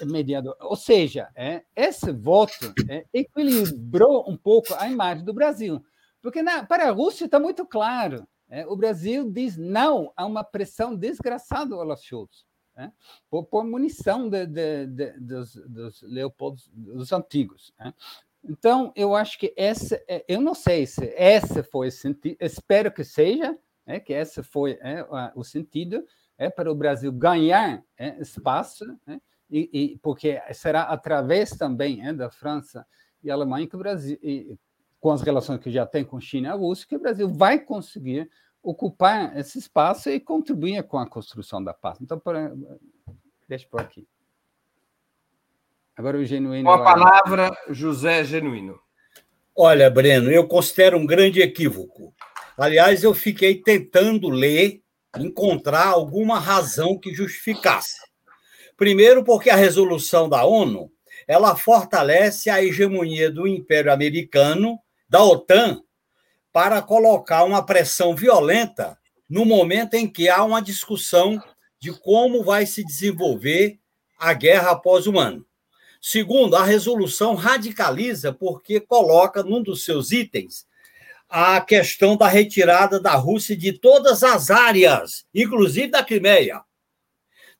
Mediador. 0.02 0.56
Ou 0.60 0.76
seja, 0.76 1.28
é, 1.34 1.62
esse 1.74 2.12
voto 2.12 2.72
é, 2.88 3.04
equilibrou 3.12 4.28
um 4.30 4.36
pouco 4.36 4.72
a 4.74 4.88
imagem 4.88 5.24
do 5.24 5.34
Brasil. 5.34 5.84
Porque 6.20 6.42
na, 6.42 6.64
para 6.64 6.88
a 6.88 6.92
Rússia 6.92 7.24
está 7.24 7.38
muito 7.38 7.66
claro. 7.66 8.26
É, 8.48 8.66
o 8.66 8.76
Brasil 8.76 9.30
diz 9.30 9.56
não 9.56 10.12
a 10.16 10.24
uma 10.24 10.44
pressão 10.44 10.94
desgraçada 10.94 11.70
do 11.70 11.76
Olaf 11.76 12.00
Scholz. 12.02 12.44
É, 12.74 12.90
por, 13.28 13.44
por, 13.44 13.64
munição 13.64 14.30
de, 14.30 14.46
de, 14.46 14.86
de, 14.86 15.12
dos, 15.20 15.54
dos 15.54 16.02
Leopoldos, 16.02 16.70
dos 16.72 17.12
antigos. 17.12 17.72
É. 17.78 17.92
Então, 18.42 18.92
eu 18.96 19.14
acho 19.14 19.38
que 19.38 19.52
essa, 19.56 20.02
é, 20.08 20.24
eu 20.26 20.40
não 20.40 20.54
sei 20.54 20.86
se 20.86 21.12
essa 21.16 21.62
foi 21.62 21.88
o 21.88 21.92
sentido, 21.92 22.36
espero 22.40 22.90
que 22.90 23.04
seja, 23.04 23.56
é, 23.86 24.00
que 24.00 24.12
esse 24.12 24.42
foi 24.42 24.78
é, 24.80 25.06
o 25.34 25.44
sentido 25.44 26.04
é, 26.36 26.50
para 26.50 26.70
o 26.70 26.74
Brasil 26.74 27.12
ganhar 27.12 27.84
é, 27.96 28.20
espaço, 28.20 28.84
é, 29.06 29.20
e, 29.50 29.70
e, 29.72 29.98
porque 29.98 30.40
será 30.54 30.82
através 30.84 31.50
também 31.50 32.06
é, 32.06 32.12
da 32.12 32.30
França 32.30 32.86
e 33.22 33.30
Alemanha 33.30 33.66
que 33.66 33.76
o 33.76 33.78
Brasil, 33.78 34.18
e, 34.22 34.58
com 34.98 35.10
as 35.10 35.20
relações 35.20 35.60
que 35.60 35.70
já 35.70 35.86
tem 35.86 36.04
com 36.04 36.20
China 36.20 36.48
e 36.48 36.58
Rússia, 36.58 36.86
que 36.88 36.96
o 36.96 37.00
Brasil 37.00 37.28
vai 37.28 37.58
conseguir 37.58 38.30
ocupar 38.62 39.36
esse 39.36 39.58
espaço 39.58 40.08
e 40.10 40.20
contribuir 40.20 40.82
com 40.84 40.98
a 40.98 41.08
construção 41.08 41.62
da 41.62 41.74
paz. 41.74 41.98
Então, 42.00 42.18
por, 42.18 42.34
deixa 43.48 43.66
por 43.68 43.80
aqui. 43.80 44.06
Agora 45.96 46.18
o 46.18 46.24
Genuíno. 46.24 46.64
Com 46.64 46.74
a 46.74 46.84
palavra, 46.84 47.50
José 47.70 48.24
Genuíno. 48.24 48.78
Olha, 49.54 49.90
Breno, 49.90 50.30
eu 50.30 50.46
considero 50.46 50.96
um 50.96 51.04
grande 51.04 51.42
equívoco 51.42 52.14
Aliás, 52.56 53.02
eu 53.02 53.14
fiquei 53.14 53.54
tentando 53.56 54.28
ler, 54.28 54.82
encontrar 55.18 55.88
alguma 55.88 56.38
razão 56.38 56.98
que 56.98 57.12
justificasse. 57.14 57.96
Primeiro, 58.76 59.24
porque 59.24 59.50
a 59.50 59.56
resolução 59.56 60.28
da 60.28 60.44
ONU 60.44 60.90
ela 61.26 61.56
fortalece 61.56 62.50
a 62.50 62.62
hegemonia 62.62 63.30
do 63.30 63.46
Império 63.46 63.92
Americano, 63.92 64.78
da 65.08 65.22
OTAN, 65.22 65.82
para 66.52 66.82
colocar 66.82 67.44
uma 67.44 67.64
pressão 67.64 68.14
violenta 68.14 68.98
no 69.28 69.44
momento 69.44 69.94
em 69.94 70.06
que 70.06 70.28
há 70.28 70.44
uma 70.44 70.60
discussão 70.60 71.42
de 71.80 71.92
como 71.92 72.44
vai 72.44 72.66
se 72.66 72.84
desenvolver 72.84 73.78
a 74.18 74.34
guerra 74.34 74.72
após 74.72 75.06
o 75.06 75.18
ano. 75.18 75.44
Segundo, 76.00 76.56
a 76.56 76.64
resolução 76.64 77.34
radicaliza 77.34 78.32
porque 78.32 78.80
coloca 78.80 79.42
num 79.42 79.62
dos 79.62 79.84
seus 79.84 80.12
itens 80.12 80.66
a 81.28 81.60
questão 81.62 82.14
da 82.14 82.28
retirada 82.28 83.00
da 83.00 83.14
Rússia 83.14 83.56
de 83.56 83.72
todas 83.72 84.22
as 84.22 84.50
áreas, 84.50 85.24
inclusive 85.34 85.88
da 85.88 86.04
Crimeia. 86.04 86.60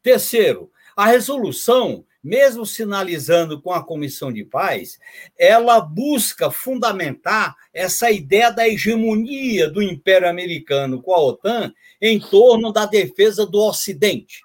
Terceiro, 0.02 0.70
a 0.94 1.06
resolução, 1.06 2.04
mesmo 2.22 2.64
sinalizando 2.64 3.60
com 3.60 3.72
a 3.72 3.84
Comissão 3.84 4.32
de 4.32 4.44
Paz, 4.44 4.98
ela 5.36 5.80
busca 5.80 6.50
fundamentar 6.50 7.56
essa 7.74 8.10
ideia 8.10 8.50
da 8.50 8.68
hegemonia 8.68 9.68
do 9.68 9.82
Império 9.82 10.28
Americano 10.28 11.02
com 11.02 11.12
a 11.12 11.20
OTAN 11.20 11.72
em 12.00 12.20
torno 12.20 12.72
da 12.72 12.86
defesa 12.86 13.44
do 13.44 13.58
Ocidente. 13.58 14.42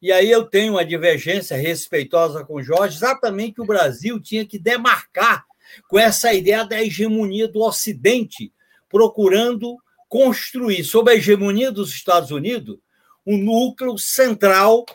E 0.00 0.10
aí 0.12 0.30
eu 0.30 0.44
tenho 0.44 0.74
uma 0.74 0.84
divergência 0.84 1.56
respeitosa 1.56 2.44
com 2.44 2.54
o 2.54 2.62
Jorge, 2.62 2.96
exatamente 2.96 3.54
que 3.54 3.62
o 3.62 3.66
Brasil 3.66 4.20
tinha 4.20 4.46
que 4.46 4.58
demarcar 4.58 5.44
com 5.88 5.98
essa 5.98 6.32
ideia 6.32 6.64
da 6.64 6.80
hegemonia 6.82 7.48
do 7.48 7.60
Ocidente 7.60 8.52
procurando 8.88 9.76
construir, 10.08 10.82
sob 10.84 11.10
a 11.10 11.14
hegemonia 11.14 11.70
dos 11.70 11.90
Estados 11.90 12.30
Unidos, 12.30 12.78
um 13.26 13.36
núcleo 13.36 13.98
central 13.98 14.86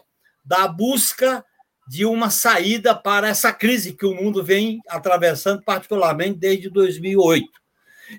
da 0.43 0.67
busca 0.67 1.45
de 1.87 2.05
uma 2.05 2.29
saída 2.29 2.95
para 2.95 3.27
essa 3.27 3.51
crise 3.51 3.93
que 3.93 4.05
o 4.05 4.15
mundo 4.15 4.43
vem 4.43 4.79
atravessando, 4.87 5.61
particularmente 5.63 6.39
desde 6.39 6.69
2008. 6.69 7.47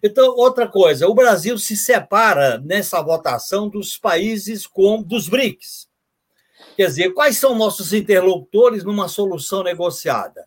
Então, 0.03 0.35
outra 0.37 0.67
coisa, 0.67 1.09
o 1.09 1.15
Brasil 1.15 1.57
se 1.59 1.77
separa 1.77 2.59
nessa 2.59 3.01
votação 3.03 3.69
dos 3.69 3.97
países 3.97 4.67
com 4.67 5.03
dos 5.03 5.29
BRICS. 5.29 5.89
Quer 6.77 6.87
dizer, 6.87 7.15
quais 7.15 7.39
são 7.39 7.55
nossos 7.55 7.93
interlocutores 7.93 8.83
numa 8.83 9.09
solução 9.09 9.63
negociada? 9.63 10.47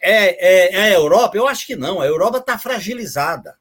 É, 0.00 0.70
é, 0.70 0.74
é 0.74 0.82
a 0.82 0.92
Europa? 0.92 1.36
Eu 1.36 1.46
acho 1.46 1.66
que 1.66 1.76
não. 1.76 2.00
A 2.00 2.06
Europa 2.06 2.38
está 2.38 2.58
fragilizada 2.58 3.56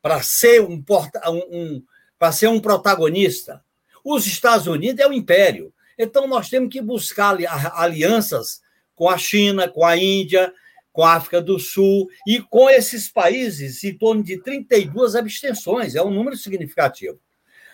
para 0.00 0.22
ser 0.22 0.60
um, 0.60 0.82
um, 1.28 1.42
um 1.50 1.84
para 2.18 2.32
ser 2.32 2.48
um 2.48 2.60
protagonista. 2.60 3.64
Os 4.04 4.26
Estados 4.26 4.66
Unidos 4.66 5.00
é 5.00 5.08
o 5.08 5.12
império. 5.12 5.72
Então 6.04 6.26
nós 6.26 6.48
temos 6.48 6.72
que 6.72 6.80
buscar 6.80 7.36
alianças 7.74 8.60
com 8.94 9.08
a 9.08 9.16
China, 9.16 9.68
com 9.68 9.84
a 9.84 9.96
Índia, 9.96 10.52
com 10.92 11.02
a 11.02 11.14
África 11.14 11.40
do 11.40 11.58
Sul 11.58 12.08
e 12.26 12.40
com 12.40 12.68
esses 12.68 13.08
países 13.10 13.82
em 13.82 13.96
torno 13.96 14.22
de 14.22 14.36
32 14.42 15.16
abstenções, 15.16 15.94
é 15.94 16.02
um 16.02 16.10
número 16.10 16.36
significativo. 16.36 17.18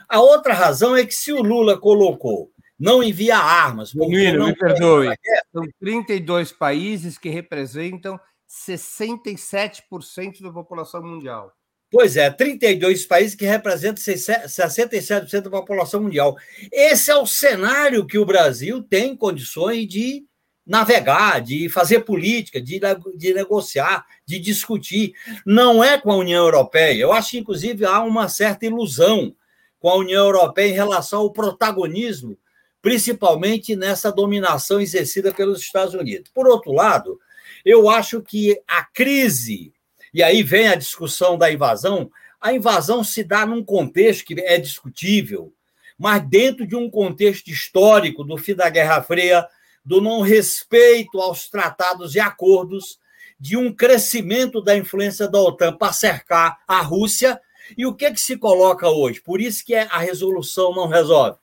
A 0.08 0.20
outra 0.20 0.54
razão 0.54 0.96
é 0.96 1.04
que 1.04 1.14
se 1.14 1.32
o 1.32 1.42
Lula 1.42 1.78
colocou 1.78 2.50
não 2.78 3.02
envia 3.02 3.36
armas. 3.36 3.92
Miro, 3.92 4.46
me 4.46 4.54
perdoe. 4.54 5.12
São 5.52 5.64
32 5.80 6.52
países 6.52 7.18
que 7.18 7.28
representam 7.28 8.18
67% 8.48 10.40
da 10.42 10.52
população 10.52 11.02
mundial. 11.02 11.52
Pois 11.90 12.18
é, 12.18 12.30
32 12.30 13.06
países 13.06 13.34
que 13.34 13.46
representam 13.46 14.02
67% 14.02 15.40
da 15.42 15.50
população 15.50 16.02
mundial. 16.02 16.36
Esse 16.70 17.10
é 17.10 17.16
o 17.16 17.24
cenário 17.24 18.06
que 18.06 18.18
o 18.18 18.26
Brasil 18.26 18.82
tem 18.82 19.16
condições 19.16 19.88
de 19.88 20.26
navegar, 20.66 21.40
de 21.40 21.70
fazer 21.70 22.00
política, 22.00 22.60
de, 22.60 22.78
de 23.16 23.32
negociar, 23.32 24.04
de 24.26 24.38
discutir. 24.38 25.14
Não 25.46 25.82
é 25.82 25.98
com 25.98 26.12
a 26.12 26.16
União 26.16 26.44
Europeia. 26.44 27.00
Eu 27.00 27.10
acho 27.10 27.30
que, 27.30 27.38
inclusive, 27.38 27.86
há 27.86 28.02
uma 28.02 28.28
certa 28.28 28.66
ilusão 28.66 29.34
com 29.80 29.88
a 29.88 29.96
União 29.96 30.26
Europeia 30.26 30.68
em 30.68 30.74
relação 30.74 31.20
ao 31.20 31.32
protagonismo, 31.32 32.36
principalmente 32.82 33.74
nessa 33.74 34.12
dominação 34.12 34.78
exercida 34.78 35.32
pelos 35.32 35.62
Estados 35.62 35.94
Unidos. 35.94 36.30
Por 36.34 36.46
outro 36.46 36.70
lado, 36.70 37.18
eu 37.64 37.88
acho 37.88 38.20
que 38.20 38.60
a 38.68 38.84
crise 38.84 39.72
e 40.12 40.22
aí 40.22 40.42
vem 40.42 40.68
a 40.68 40.74
discussão 40.74 41.36
da 41.36 41.50
invasão. 41.52 42.10
A 42.40 42.52
invasão 42.52 43.02
se 43.02 43.24
dá 43.24 43.44
num 43.44 43.64
contexto 43.64 44.24
que 44.24 44.40
é 44.40 44.58
discutível, 44.58 45.52
mas 45.98 46.22
dentro 46.28 46.66
de 46.66 46.76
um 46.76 46.88
contexto 46.88 47.48
histórico 47.48 48.22
do 48.22 48.36
fim 48.36 48.54
da 48.54 48.70
Guerra 48.70 49.02
Fria, 49.02 49.46
do 49.84 50.00
não 50.00 50.20
respeito 50.20 51.20
aos 51.20 51.48
tratados 51.48 52.14
e 52.14 52.20
acordos, 52.20 52.98
de 53.40 53.56
um 53.56 53.72
crescimento 53.72 54.60
da 54.60 54.76
influência 54.76 55.28
da 55.28 55.40
OTAN 55.40 55.76
para 55.76 55.92
cercar 55.92 56.58
a 56.66 56.80
Rússia. 56.80 57.40
E 57.76 57.86
o 57.86 57.94
que, 57.94 58.06
é 58.06 58.12
que 58.12 58.20
se 58.20 58.36
coloca 58.36 58.88
hoje? 58.88 59.20
Por 59.20 59.40
isso 59.40 59.64
que 59.64 59.74
a 59.74 59.98
resolução 59.98 60.74
não 60.74 60.88
resolve. 60.88 61.38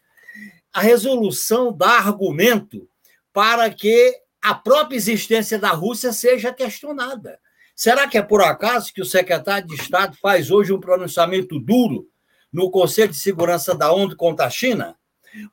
A 0.74 0.82
resolução 0.82 1.72
dá 1.72 1.92
argumento 1.92 2.88
para 3.32 3.70
que 3.70 4.14
a 4.42 4.54
própria 4.54 4.96
existência 4.96 5.58
da 5.58 5.72
Rússia 5.72 6.12
seja 6.14 6.54
questionada. 6.54 7.40
Será 7.76 8.08
que 8.08 8.18
é 8.18 8.22
por 8.22 8.42
acaso 8.42 8.94
que 8.94 9.02
o 9.02 9.06
secretário 9.06 9.68
de 9.68 9.76
Estado 9.76 10.16
faz 10.22 10.50
hoje 10.50 10.72
um 10.72 10.80
pronunciamento 10.80 11.60
duro 11.60 12.08
no 12.52 12.72
Conselho 12.72 13.12
de 13.12 13.18
Segurança 13.18 13.76
da 13.76 13.92
ONU 13.92 14.16
contra 14.16 14.46
a 14.46 14.50
China? 14.50 14.96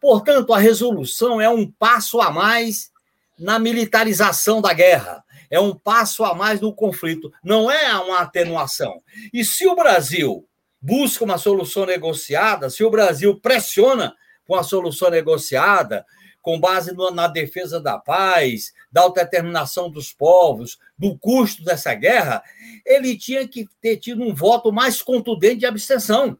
Portanto, 0.00 0.54
a 0.54 0.58
resolução 0.58 1.40
é 1.40 1.48
um 1.48 1.68
passo 1.68 2.20
a 2.20 2.30
mais 2.30 2.92
na 3.36 3.58
militarização 3.58 4.62
da 4.62 4.72
guerra, 4.72 5.24
é 5.50 5.58
um 5.58 5.74
passo 5.74 6.22
a 6.22 6.32
mais 6.32 6.60
no 6.60 6.72
conflito, 6.72 7.32
não 7.42 7.68
é 7.68 7.92
uma 7.96 8.20
atenuação. 8.20 9.02
E 9.34 9.44
se 9.44 9.66
o 9.66 9.74
Brasil 9.74 10.46
busca 10.80 11.24
uma 11.24 11.38
solução 11.38 11.84
negociada, 11.84 12.70
se 12.70 12.84
o 12.84 12.90
Brasil 12.90 13.40
pressiona 13.40 14.14
por 14.46 14.58
uma 14.58 14.62
solução 14.62 15.10
negociada, 15.10 16.06
com 16.40 16.58
base 16.58 16.92
na 17.12 17.26
defesa 17.28 17.80
da 17.80 17.98
paz, 17.98 18.72
da 18.92 19.00
autodeterminação 19.00 19.90
dos 19.90 20.12
povos, 20.12 20.78
do 20.98 21.16
custo 21.18 21.64
dessa 21.64 21.94
guerra, 21.94 22.42
ele 22.84 23.16
tinha 23.16 23.48
que 23.48 23.66
ter 23.80 23.96
tido 23.96 24.22
um 24.22 24.34
voto 24.34 24.70
mais 24.70 25.00
contundente 25.00 25.60
de 25.60 25.66
abstenção. 25.66 26.38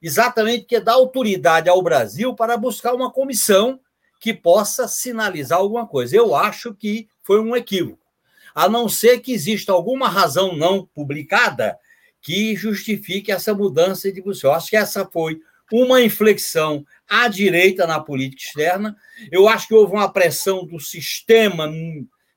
Exatamente 0.00 0.64
que 0.64 0.78
dá 0.78 0.92
autoridade 0.92 1.68
ao 1.68 1.82
Brasil 1.82 2.34
para 2.34 2.56
buscar 2.56 2.94
uma 2.94 3.10
comissão 3.10 3.80
que 4.20 4.32
possa 4.32 4.86
sinalizar 4.86 5.58
alguma 5.58 5.86
coisa. 5.86 6.16
Eu 6.16 6.36
acho 6.36 6.72
que 6.72 7.08
foi 7.22 7.40
um 7.40 7.56
equívoco. 7.56 7.98
A 8.54 8.68
não 8.68 8.88
ser 8.88 9.18
que 9.18 9.32
exista 9.32 9.72
alguma 9.72 10.08
razão 10.08 10.56
não 10.56 10.86
publicada 10.86 11.76
que 12.20 12.54
justifique 12.56 13.30
essa 13.30 13.54
mudança 13.54 14.10
de 14.10 14.22
posição. 14.22 14.52
Acho 14.52 14.70
que 14.70 14.76
essa 14.76 15.04
foi 15.04 15.40
uma 15.72 16.02
inflexão 16.02 16.84
à 17.08 17.28
direita 17.28 17.86
na 17.86 18.00
política 18.00 18.42
externa. 18.42 18.96
Eu 19.30 19.48
acho 19.48 19.68
que 19.68 19.74
houve 19.74 19.92
uma 19.92 20.12
pressão 20.12 20.66
do 20.66 20.78
sistema 20.80 21.70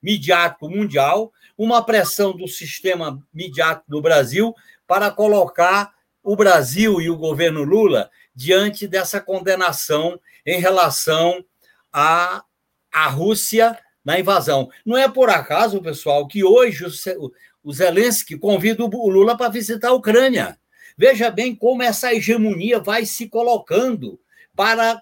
midiático 0.01 0.69
mundial, 0.69 1.31
uma 1.57 1.85
pressão 1.85 2.35
do 2.35 2.47
sistema 2.47 3.21
midiático 3.33 3.89
do 3.89 4.01
Brasil 4.01 4.53
para 4.87 5.11
colocar 5.11 5.93
o 6.23 6.35
Brasil 6.35 7.01
e 7.01 7.09
o 7.09 7.17
governo 7.17 7.63
Lula 7.63 8.09
diante 8.35 8.87
dessa 8.87 9.19
condenação 9.19 10.19
em 10.45 10.59
relação 10.59 11.43
à, 11.91 12.43
à 12.91 13.07
Rússia 13.07 13.77
na 14.03 14.19
invasão. 14.19 14.69
Não 14.85 14.97
é 14.97 15.07
por 15.07 15.29
acaso, 15.29 15.81
pessoal, 15.81 16.27
que 16.27 16.43
hoje 16.43 16.85
o, 16.85 17.31
o 17.63 17.73
Zelensky 17.73 18.37
convida 18.37 18.83
o 18.83 19.09
Lula 19.09 19.37
para 19.37 19.49
visitar 19.49 19.89
a 19.89 19.93
Ucrânia. 19.93 20.57
Veja 21.01 21.31
bem 21.31 21.55
como 21.55 21.81
essa 21.81 22.13
hegemonia 22.13 22.79
vai 22.79 23.07
se 23.07 23.27
colocando 23.27 24.19
para 24.55 25.01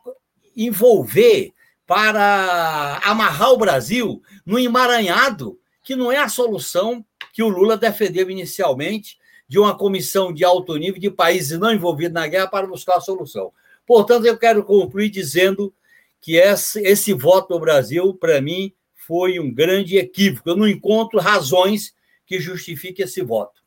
envolver, 0.55 1.51
para 1.85 3.01
amarrar 3.03 3.51
o 3.51 3.57
Brasil 3.57 4.21
no 4.45 4.57
emaranhado, 4.57 5.59
que 5.83 5.97
não 5.97 6.09
é 6.09 6.15
a 6.15 6.29
solução 6.29 7.05
que 7.33 7.43
o 7.43 7.49
Lula 7.49 7.75
defendeu 7.75 8.29
inicialmente, 8.29 9.17
de 9.45 9.59
uma 9.59 9.77
comissão 9.77 10.31
de 10.33 10.45
alto 10.45 10.73
nível 10.77 11.01
de 11.01 11.11
países 11.11 11.59
não 11.59 11.73
envolvidos 11.73 12.13
na 12.13 12.27
guerra 12.27 12.47
para 12.47 12.65
buscar 12.65 12.95
a 12.95 13.01
solução. 13.01 13.51
Portanto, 13.85 14.25
eu 14.25 14.37
quero 14.37 14.63
concluir 14.63 15.09
dizendo 15.09 15.73
que 16.21 16.37
esse, 16.37 16.79
esse 16.79 17.11
voto 17.11 17.55
do 17.55 17.59
Brasil, 17.59 18.13
para 18.13 18.39
mim, 18.39 18.71
foi 19.05 19.37
um 19.37 19.53
grande 19.53 19.97
equívoco. 19.97 20.49
Eu 20.49 20.55
não 20.55 20.65
encontro 20.65 21.19
razões 21.19 21.93
que 22.25 22.39
justifiquem 22.39 23.03
esse 23.03 23.21
voto. 23.21 23.59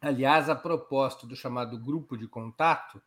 Aliás, 0.00 0.48
a 0.48 0.54
proposta 0.54 1.26
do 1.26 1.34
chamado 1.34 1.78
grupo 1.78 2.16
de 2.16 2.28
contato, 2.28 3.02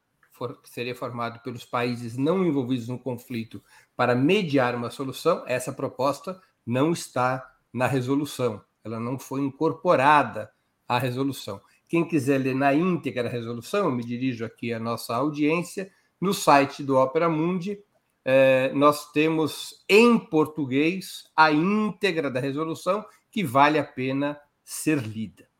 que 0.62 0.69
seria 0.69 0.95
formado 0.95 1.39
pelos 1.41 1.63
países 1.63 2.17
não 2.17 2.45
envolvidos 2.45 2.88
no 2.88 3.00
conflito 3.00 3.63
para 3.95 4.15
mediar 4.15 4.75
uma 4.75 4.89
solução, 4.89 5.43
essa 5.48 5.71
proposta 5.71 6.41
não 6.65 6.91
está 6.91 7.50
na 7.71 7.88
resolução, 7.88 8.62
ela 8.83 9.00
não 9.00 9.17
foi 9.17 9.41
incorporada 9.41 10.51
à 10.88 10.98
resolução. 10.98 11.62
Quem 11.88 12.05
quiser 12.05 12.39
ler 12.39 12.55
na 12.55 12.74
íntegra 12.74 13.27
a 13.27 13.31
resolução, 13.31 13.86
eu 13.86 13.91
me 13.91 14.03
dirijo 14.03 14.43
aqui 14.43 14.74
à 14.74 14.79
nossa 14.79 15.15
audiência, 15.15 15.91
no 16.19 16.34
site 16.34 16.84
do 16.84 16.97
Opera 16.97 17.30
Mundi, 17.30 17.80
eh, 18.23 18.71
nós 18.73 19.12
temos 19.12 19.84
em 19.88 20.17
português 20.17 21.30
a 21.36 21.51
íntegra 21.51 22.30
da 22.30 22.39
resolução, 22.39 23.06
que 23.32 23.43
vale 23.43 23.80
a 23.80 23.84
pena 23.84 24.39
ser 24.63 24.99
lida. 24.99 25.50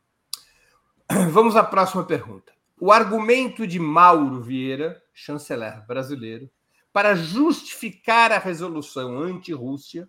Vamos 1.32 1.56
à 1.56 1.64
próxima 1.64 2.04
pergunta. 2.04 2.54
O 2.80 2.92
argumento 2.92 3.68
de 3.68 3.80
Mauro 3.80 4.42
Vieira, 4.42 5.02
chanceler 5.14 5.86
brasileiro, 5.86 6.50
para 6.94 7.16
justificar 7.16 8.32
a 8.32 8.38
resolução 8.38 9.18
anti-Rússia 9.18 10.08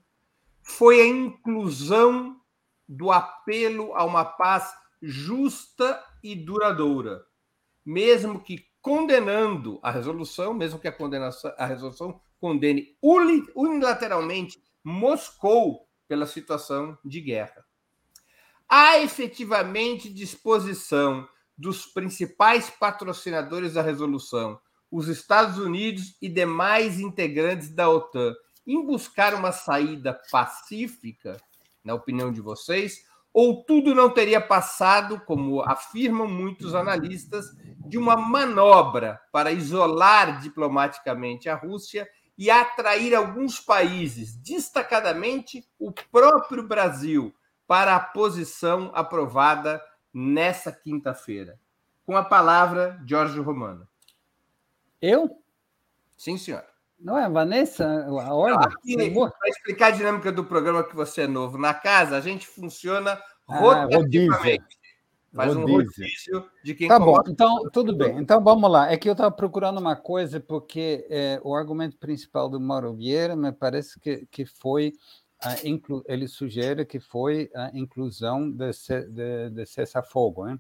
foi 0.63 1.01
a 1.01 1.07
inclusão 1.07 2.41
do 2.89 3.11
apelo 3.11 3.95
a 3.95 4.05
uma 4.05 4.25
paz 4.25 4.73
justa 5.01 6.01
e 6.23 6.37
duradoura, 6.37 7.25
mesmo 7.85 8.41
que 8.41 8.65
condenando 8.81 9.81
a 9.83 9.91
resolução, 9.91 10.55
mesmo 10.55 10.79
que 10.79 10.89
a, 10.89 10.93
condenação, 10.93 11.53
a 11.57 11.67
resolução 11.67 12.21
condene 12.41 12.97
unilateralmente 13.55 14.63
Moscou 14.85 15.89
pela 16.09 16.27
situação 16.27 16.99
de 17.05 17.21
guerra 17.21 17.65
há 18.75 18.99
efetivamente 19.01 20.11
disposição 20.11 21.29
dos 21.59 21.85
principais 21.85 22.71
patrocinadores 22.71 23.75
da 23.75 23.83
resolução, 23.83 24.59
os 24.91 25.09
Estados 25.09 25.59
Unidos 25.59 26.17
e 26.23 26.29
demais 26.31 26.99
integrantes 26.99 27.69
da 27.69 27.91
OTAN, 27.91 28.33
em 28.67 28.83
buscar 28.87 29.35
uma 29.35 29.53
saída 29.53 30.19
pacífica, 30.31 31.37
na 31.85 31.93
opinião 31.93 32.33
de 32.33 32.41
vocês, 32.41 33.05
ou 33.31 33.63
tudo 33.63 33.95
não 33.95 34.09
teria 34.09 34.41
passado, 34.41 35.21
como 35.27 35.61
afirmam 35.61 36.27
muitos 36.27 36.75
analistas, 36.75 37.45
de 37.87 37.99
uma 37.99 38.17
manobra 38.17 39.21
para 39.31 39.53
isolar 39.53 40.41
diplomaticamente 40.41 41.47
a 41.47 41.55
Rússia 41.55 42.09
e 42.39 42.51
atrair 42.51 43.15
alguns 43.15 43.61
países, 43.61 44.35
destacadamente 44.35 45.63
o 45.79 45.93
próprio 45.93 46.67
Brasil, 46.67 47.35
para 47.73 47.97
a 47.97 48.01
posição 48.01 48.91
aprovada 48.93 49.83
nessa 50.13 50.71
quinta-feira. 50.71 51.59
Com 52.05 52.15
a 52.15 52.23
palavra, 52.23 53.01
Jorge 53.07 53.41
Romano. 53.41 53.89
Eu? 55.01 55.39
Sim, 56.15 56.37
senhor. 56.37 56.63
Não 57.01 57.17
é, 57.17 57.27
Vanessa? 57.31 57.87
A 57.87 58.35
ordem? 58.35 58.69
Para 59.15 59.49
explicar 59.49 59.87
a 59.87 59.91
dinâmica 59.93 60.31
do 60.31 60.45
programa 60.45 60.85
que 60.85 60.95
você 60.95 61.23
é 61.23 61.27
novo 61.27 61.57
na 61.57 61.73
casa, 61.73 62.15
a 62.15 62.21
gente 62.21 62.47
funciona 62.47 63.19
ah, 63.49 63.59
rotativamente. 63.59 64.79
Faz 65.35 65.55
rodízio. 65.55 65.75
um 65.75 65.79
rodízio 65.79 66.51
de 66.63 66.75
quem 66.75 66.89
Tá 66.89 66.99
bom, 66.99 67.23
então 67.27 67.71
tudo 67.73 67.97
bem. 67.97 68.19
Então 68.19 68.45
vamos 68.45 68.71
lá. 68.71 68.93
É 68.93 68.99
que 68.99 69.09
eu 69.09 69.13
estava 69.13 69.35
procurando 69.35 69.81
uma 69.81 69.97
coisa, 69.97 70.39
porque 70.39 71.07
é, 71.09 71.41
o 71.43 71.55
argumento 71.55 71.97
principal 71.97 72.51
do 72.51 72.61
Mauro 72.61 72.93
Vieira 72.93 73.35
me 73.35 73.51
parece 73.51 73.99
que, 73.99 74.27
que 74.31 74.45
foi 74.45 74.93
ele 76.07 76.29
sugere 76.29 76.85
que 76.85 77.01
foi 77.01 77.51
a 77.55 77.71
inclusão 77.75 78.51
de, 78.51 78.71
de, 79.11 79.51
de 79.51 79.67
cessar-fogo, 79.67 80.47
né? 80.47 80.59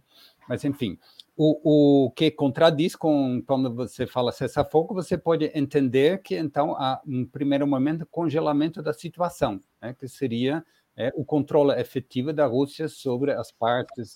Mas, 0.48 0.64
enfim, 0.64 0.98
o, 1.36 2.06
o 2.06 2.10
que 2.10 2.30
contradiz 2.30 2.96
com 2.96 3.42
quando 3.46 3.74
você 3.74 4.06
fala 4.06 4.32
cessar-fogo, 4.32 4.94
você 4.94 5.16
pode 5.16 5.50
entender 5.54 6.20
que, 6.22 6.36
então, 6.36 6.74
há 6.74 7.00
um 7.06 7.24
primeiro 7.24 7.66
momento 7.66 8.06
congelamento 8.10 8.82
da 8.82 8.92
situação, 8.92 9.60
né? 9.80 9.94
que 9.98 10.08
seria 10.08 10.64
é, 10.96 11.12
o 11.14 11.24
controle 11.24 11.72
efetivo 11.80 12.32
da 12.32 12.46
Rússia 12.46 12.88
sobre 12.88 13.32
as 13.32 13.50
partes 13.52 14.14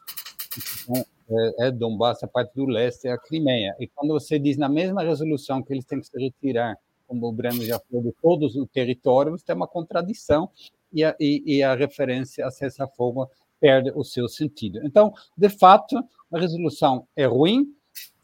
é, 1.29 1.67
é 1.67 1.71
Donbass, 1.71 2.23
a 2.23 2.29
parte 2.29 2.55
do 2.55 2.67
leste, 2.67 3.09
a 3.09 3.19
Crimeia. 3.19 3.75
E 3.79 3.87
quando 3.89 4.13
você 4.13 4.39
diz 4.39 4.57
na 4.57 4.69
mesma 4.69 5.03
resolução 5.03 5.63
que 5.63 5.73
eles 5.73 5.85
têm 5.85 6.01
que 6.01 6.07
se 6.07 6.19
retirar 6.19 6.77
como 7.07 7.27
o 7.27 7.33
Breno 7.33 7.65
já 7.65 7.79
falou, 7.79 8.05
de 8.05 8.13
todos 8.21 8.57
os 8.57 8.69
territórios, 8.69 9.43
tem 9.43 9.55
uma 9.55 9.69
contradição 9.69 10.51
e 10.93 11.05
a, 11.05 11.15
e, 11.21 11.43
e 11.47 11.63
a 11.63 11.75
referência 11.75 12.47
a 12.47 12.51
cessar-fogo 12.51 13.29
perde 13.61 13.91
o 13.95 14.05
seu 14.05 14.29
sentido. 14.29 14.81
Então, 14.85 15.13
de 15.37 15.49
fato, 15.49 15.97
a 16.33 16.39
resolução 16.39 17.07
é 17.17 17.27
ruim, 17.27 17.67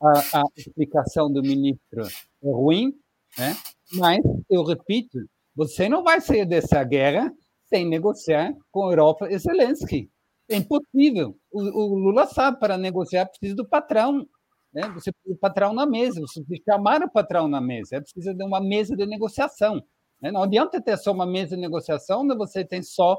a, 0.01 0.41
a 0.41 0.45
explicação 0.57 1.33
do 1.33 1.43
ministro 1.43 2.03
é 2.43 2.51
ruim, 2.51 2.95
né? 3.39 3.57
mas, 3.95 4.21
eu 4.51 4.63
repito, 4.65 5.19
você 5.55 5.89
não 5.89 6.03
vai 6.03 6.21
sair 6.21 6.47
dessa 6.47 6.83
guerra 6.83 7.33
sem 7.67 7.87
negociar 7.87 8.55
com 8.71 8.85
a 8.85 8.91
Europa 8.91 9.31
e 9.31 9.39
Zelensky. 9.39 10.11
É 10.49 10.57
impossível. 10.57 11.37
O, 11.51 11.61
o 11.61 11.95
Lula 11.95 12.27
sabe, 12.27 12.59
para 12.59 12.77
negociar 12.77 13.27
precisa 13.27 13.57
do 13.57 13.67
patrão. 13.67 14.27
Né? 14.73 14.83
Você 14.95 15.13
precisa 15.13 15.35
o 15.35 15.39
patrão 15.39 15.73
na 15.73 15.87
mesa, 15.87 16.21
você 16.21 16.43
chamar 16.65 17.03
o 17.03 17.11
patrão 17.11 17.47
na 17.49 17.61
mesa, 17.61 17.97
é 17.97 18.01
preciso 18.01 18.35
de 18.35 18.45
uma 18.45 18.61
mesa 18.61 18.97
de 18.97 19.05
negociação. 19.07 19.83
Né? 20.21 20.31
Não 20.31 20.43
adianta 20.43 20.81
ter 20.81 20.97
só 20.97 21.13
uma 21.13 21.27
mesa 21.27 21.57
de 21.57 21.63
negociação 21.63 22.23
onde 22.23 22.35
você 22.35 22.65
tem 22.65 22.83
só 22.83 23.19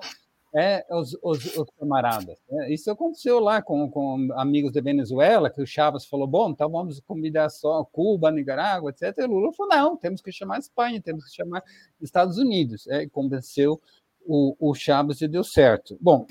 é, 0.56 0.86
os, 0.92 1.18
os, 1.24 1.58
os, 1.58 1.70
camaradas. 1.80 2.38
Né? 2.50 2.74
Isso 2.74 2.90
aconteceu 2.90 3.40
lá 3.40 3.62
com, 3.62 3.90
com 3.90 4.30
amigos 4.34 4.72
da 4.72 4.82
Venezuela, 4.82 5.50
que 5.50 5.62
o 5.62 5.66
Chaves 5.66 6.06
falou, 6.06 6.28
bom, 6.28 6.50
então 6.50 6.70
vamos 6.70 7.00
convidar 7.02 7.50
só 7.50 7.84
Cuba, 7.86 8.32
Nicarágua, 8.32 8.92
etc. 8.92 9.18
E 9.20 9.24
o 9.24 9.28
Lula 9.28 9.54
falou, 9.54 9.76
não, 9.76 9.98
temos 9.98 10.22
que 10.22 10.32
chamar 10.32 10.60
Espanha, 10.60 11.02
temos 11.02 11.26
que 11.26 11.36
chamar 11.36 11.64
Estados 12.02 12.38
Unidos. 12.38 12.88
É, 12.88 13.08
convenceu 13.08 13.82
o, 14.26 14.56
o 14.60 14.74
Chaves 14.74 15.22
e 15.22 15.28
deu 15.28 15.44
certo. 15.44 15.98
Bom, 16.00 16.26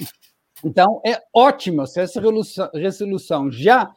Então, 0.64 1.00
é 1.04 1.20
ótimo 1.34 1.86
se 1.86 2.00
essa 2.00 2.20
resolução 2.72 3.50
já 3.50 3.92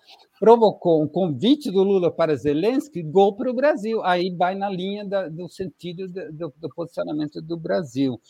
provocou 0.46 1.02
um 1.02 1.08
convite 1.08 1.72
do 1.72 1.82
Lula 1.82 2.12
para 2.12 2.36
Zelensky, 2.36 3.02
gol 3.02 3.36
para 3.36 3.50
o 3.50 3.54
Brasil. 3.54 4.04
Aí 4.04 4.30
vai 4.30 4.54
na 4.54 4.70
linha 4.70 5.04
da, 5.04 5.28
do 5.28 5.50
sentido 5.50 6.08
do, 6.08 6.54
do, 6.56 6.70
posicionamento 6.70 7.42
do 7.42 7.58
Brasil. 7.58 8.22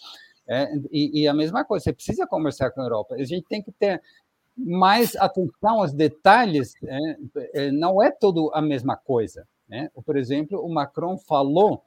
É, 0.48 0.66
e, 0.90 1.24
e, 1.24 1.28
a 1.28 1.34
mesma 1.34 1.66
coisa, 1.66 1.84
você 1.84 1.92
precisa 1.92 2.26
conversar 2.26 2.72
com 2.72 2.80
a 2.80 2.86
Europa. 2.86 3.16
A 3.16 3.24
gente 3.26 3.46
tem 3.50 3.62
que 3.62 3.70
ter 3.70 4.02
mais 4.56 5.14
atenção 5.18 5.82
aos 5.82 5.92
detalhes. 5.92 6.72
É, 6.86 7.66
é, 7.66 7.72
não 7.74 8.02
é 8.02 8.10
tudo 8.12 8.50
a 8.54 8.62
mesma 8.62 8.96
coisa. 8.96 9.46
Né? 9.68 9.90
Por 10.06 10.16
exemplo, 10.16 10.66
o 10.66 10.74
Macron 10.74 11.18
falou 11.18 11.84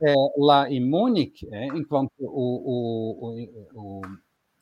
é, 0.00 0.14
lá 0.36 0.70
em 0.70 0.78
Munique, 0.78 1.48
é, 1.50 1.66
enquanto 1.66 2.12
o, 2.20 3.32
o, 3.34 3.48
o, 3.74 4.00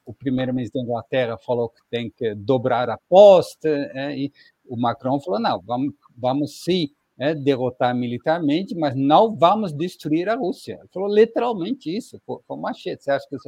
o 0.07 0.15
primeiro-ministro 0.15 0.81
da 0.81 0.85
Inglaterra 0.85 1.37
falou 1.37 1.69
que 1.69 1.81
tem 1.91 2.11
que 2.11 2.35
dobrar 2.35 2.89
a 2.89 2.95
aposta, 2.95 3.69
é, 3.69 4.17
e 4.17 4.33
o 4.73 4.77
Macron 4.77 5.21
falou: 5.21 5.39
não, 5.39 5.61
vamos, 5.61 5.95
vamos 6.17 6.63
se 6.63 6.91
é, 7.19 7.35
derrotar 7.35 7.95
militarmente, 7.95 8.75
mas 8.75 8.95
não 8.97 9.37
vamos 9.37 9.73
destruir 9.73 10.29
a 10.31 10.35
Rússia. 10.35 10.79
Ele 10.81 10.89
falou 10.93 11.15
literalmente 11.15 11.95
isso, 11.95 12.21
foi 12.25 12.57
machete. 12.57 13.05
Você 13.05 13.11
acha 13.11 13.29
que 13.29 13.37
os 13.37 13.47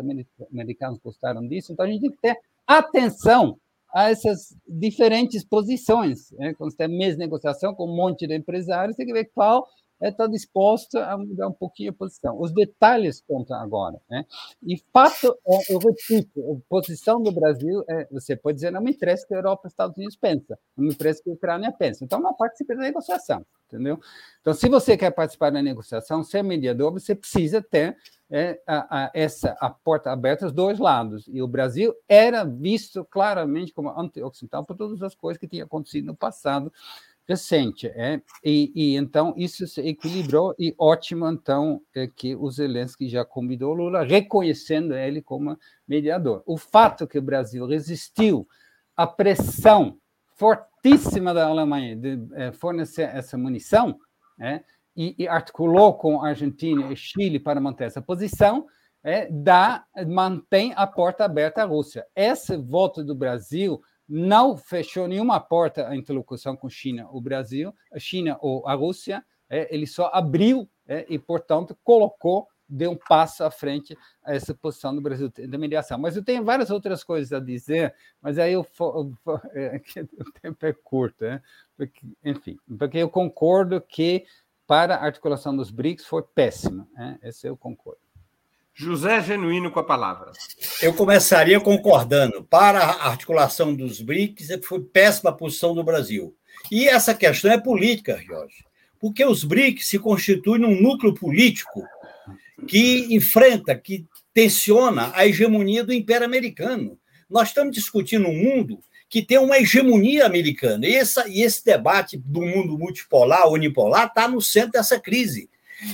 americanos 0.52 0.98
gostaram 0.98 1.46
disso? 1.48 1.72
Então 1.72 1.87
a 1.87 1.88
gente 1.88 2.02
tem 2.02 2.10
que 2.10 2.18
ter 2.18 2.37
atenção 2.66 3.58
a 3.94 4.10
essas 4.10 4.54
diferentes 4.66 5.44
posições. 5.44 6.30
Né? 6.32 6.52
Quando 6.54 6.72
você 6.72 6.76
tem 6.76 7.12
a 7.12 7.16
negociação 7.16 7.74
com 7.74 7.90
um 7.90 7.96
monte 7.96 8.26
de 8.26 8.37
empresários, 8.37 8.96
tem 8.96 9.06
que 9.06 9.12
ver 9.12 9.30
qual 9.34 9.66
está 10.00 10.26
disposto 10.26 10.98
a 10.98 11.16
mudar 11.16 11.48
um 11.48 11.52
pouquinho 11.52 11.90
a 11.90 11.94
posição. 11.94 12.38
Os 12.40 12.52
detalhes 12.52 13.22
contam 13.26 13.57
agora. 13.57 14.00
Né? 14.09 14.24
E 14.62 14.83
fato, 14.92 15.37
é, 15.46 15.72
eu 15.72 15.78
repito, 15.78 16.40
a 16.40 16.68
posição 16.68 17.22
do 17.22 17.33
Brasil, 17.33 17.85
é, 17.88 18.07
você 18.11 18.37
pode 18.37 18.57
dizer, 18.57 18.70
não 18.70 18.83
me 18.83 18.90
interessa 18.90 19.26
que 19.26 19.35
a 19.35 19.38
Europa 19.38 19.62
e 19.64 19.66
os 19.68 19.72
Estados 19.72 19.96
Unidos 19.96 20.16
pensam, 20.16 20.57
não 20.76 20.85
me 20.87 20.92
interessa 20.92 21.22
que 21.22 21.30
a 21.30 21.33
Ucrânia 21.33 21.72
pensa. 21.72 22.04
Então, 22.04 22.20
não 22.20 22.35
participe 22.35 22.74
da 22.74 22.83
negociação, 22.83 23.44
entendeu? 23.66 23.98
Então, 24.40 24.52
se 24.52 24.68
você 24.68 24.96
quer 24.96 25.11
participar 25.11 25.50
da 25.50 25.62
negociação, 25.62 26.22
ser 26.22 26.42
mediador, 26.42 26.92
você 26.92 27.14
precisa 27.14 27.62
ter 27.62 27.96
é, 28.30 28.61
a, 28.66 29.04
a, 29.04 29.11
essa 29.14 29.57
a 29.61 29.70
porta 29.70 30.11
aberta 30.11 30.46
dos 30.46 30.54
dois 30.54 30.78
lados. 30.78 31.28
E 31.28 31.40
o 31.40 31.48
Brasil 31.48 31.94
era 32.09 32.44
visto 32.44 33.04
claramente 33.04 33.72
como 33.72 33.90
anti-ocidental 33.90 34.64
por 34.64 34.76
todas 34.76 35.02
as 35.02 35.14
coisas 35.14 35.38
que 35.38 35.48
tinham 35.48 35.66
acontecido 35.66 36.07
no 36.07 36.16
passado, 36.16 36.72
recente. 37.26 37.88
É? 37.88 38.20
E, 38.44 38.72
e, 38.74 38.96
então 38.96 39.34
isso 39.37 39.66
se 39.66 39.80
equilibrou 39.80 40.54
e 40.58 40.74
ótimo 40.78 41.28
então 41.28 41.80
é 41.94 42.06
que 42.06 42.37
o 42.37 42.50
Zelensky 42.50 43.08
já 43.08 43.24
convidou 43.24 43.72
Lula, 43.72 44.04
reconhecendo 44.04 44.94
ele 44.94 45.22
como 45.22 45.58
mediador. 45.87 46.42
O 46.46 46.56
fato 46.56 47.06
que 47.06 47.18
o 47.18 47.22
Brasil 47.22 47.66
resistiu 47.66 48.46
à 48.96 49.06
pressão 49.06 49.98
fortíssima 50.37 51.32
da 51.32 51.46
Alemanha 51.46 51.96
de 51.96 52.18
é, 52.34 52.52
fornecer 52.52 53.08
essa 53.14 53.38
munição, 53.38 53.98
é, 54.40 54.62
e, 54.96 55.14
e, 55.18 55.28
articulou 55.28 55.94
com 55.94 56.22
a 56.22 56.28
Argentina 56.28 56.92
e 56.92 56.96
Chile 56.96 57.40
para 57.40 57.60
manter 57.60 57.84
essa 57.84 58.00
posição, 58.00 58.66
é, 59.02 59.28
dá, 59.30 59.84
mantém 60.06 60.72
a 60.76 60.87
porta 60.87 61.24
aberta 61.24 61.62
à 61.62 61.66
Rússia. 61.66 62.06
Esse 62.14 62.56
voto 62.56 63.04
do 63.04 63.14
Brasil 63.14 63.82
não 64.16 64.57
fechou 64.57 65.09
nenhuma 65.09 65.40
porta 65.40 65.88
à 65.88 65.96
interlocução 65.96 66.57
com 66.57 66.68
China 66.68 67.09
o 67.11 67.20
Brasil, 67.20 67.74
a 67.92 67.98
China 67.98 68.38
ou 68.40 68.64
a 68.64 68.72
Rússia, 68.72 69.24
é, 69.50 69.74
ele 69.74 69.88
só 69.88 70.09
abriu 70.14 70.70
é, 70.87 71.05
e, 71.09 71.18
portanto, 71.18 71.77
colocou, 71.83 72.46
deu 72.68 72.92
um 72.92 72.96
passo 72.96 73.42
à 73.42 73.50
frente 73.50 73.98
a 74.22 74.33
essa 74.33 74.55
posição 74.55 74.94
do 74.94 75.03
Brasil 75.03 75.33
da 75.48 75.59
mediação. 75.59 75.98
Mas 75.98 76.14
eu 76.14 76.22
tenho 76.22 76.44
várias 76.44 76.70
outras 76.70 77.03
coisas 77.03 77.33
a 77.33 77.40
dizer, 77.40 77.92
mas 78.22 78.38
aí 78.38 78.53
eu, 78.53 78.64
é, 79.53 79.83
o 80.20 80.33
tempo 80.40 80.64
é 80.64 80.72
curto, 80.72 81.24
né? 81.24 81.42
porque, 81.77 82.07
enfim, 82.24 82.57
porque 82.79 82.98
eu 82.98 83.11
concordo 83.11 83.81
que 83.81 84.24
para 84.64 84.94
a 84.94 85.05
articulação 85.05 85.57
dos 85.57 85.72
BRICS 85.72 86.07
foi 86.07 86.22
péssima, 86.22 86.87
né? 86.92 87.18
esse 87.20 87.48
eu 87.48 87.57
concordo. 87.57 88.03
José 88.76 89.22
Genuíno 89.22 89.70
com 89.70 89.78
a 89.78 89.84
palavra. 89.84 90.32
Eu 90.82 90.92
começaria 90.92 91.60
concordando. 91.60 92.42
Para 92.42 92.80
a 92.80 93.08
articulação 93.08 93.72
dos 93.72 94.00
BRICS, 94.00 94.48
foi 94.64 94.80
péssima 94.80 95.30
a 95.30 95.34
posição 95.34 95.74
do 95.74 95.84
Brasil. 95.84 96.34
E 96.72 96.88
essa 96.88 97.14
questão 97.14 97.52
é 97.52 97.58
política, 97.58 98.20
Jorge, 98.26 98.64
porque 98.98 99.24
os 99.24 99.44
BRICS 99.44 99.87
se 99.87 99.98
constituem 99.98 100.60
num 100.60 100.80
núcleo 100.80 101.14
político 101.14 101.84
que 102.66 103.14
enfrenta, 103.14 103.76
que 103.76 104.06
tensiona 104.32 105.12
a 105.14 105.24
hegemonia 105.24 105.84
do 105.84 105.92
Império 105.92 106.26
Americano. 106.26 106.98
Nós 107.30 107.48
estamos 107.48 107.72
discutindo 107.74 108.26
um 108.26 108.34
mundo 108.34 108.80
que 109.08 109.22
tem 109.22 109.38
uma 109.38 109.58
hegemonia 109.58 110.26
americana. 110.26 110.84
E, 110.84 110.96
essa, 110.96 111.28
e 111.28 111.42
esse 111.42 111.64
debate 111.64 112.16
do 112.16 112.42
mundo 112.42 112.76
multipolar, 112.76 113.48
unipolar, 113.48 114.06
está 114.06 114.26
no 114.26 114.42
centro 114.42 114.72
dessa 114.72 114.98
crise. 114.98 115.48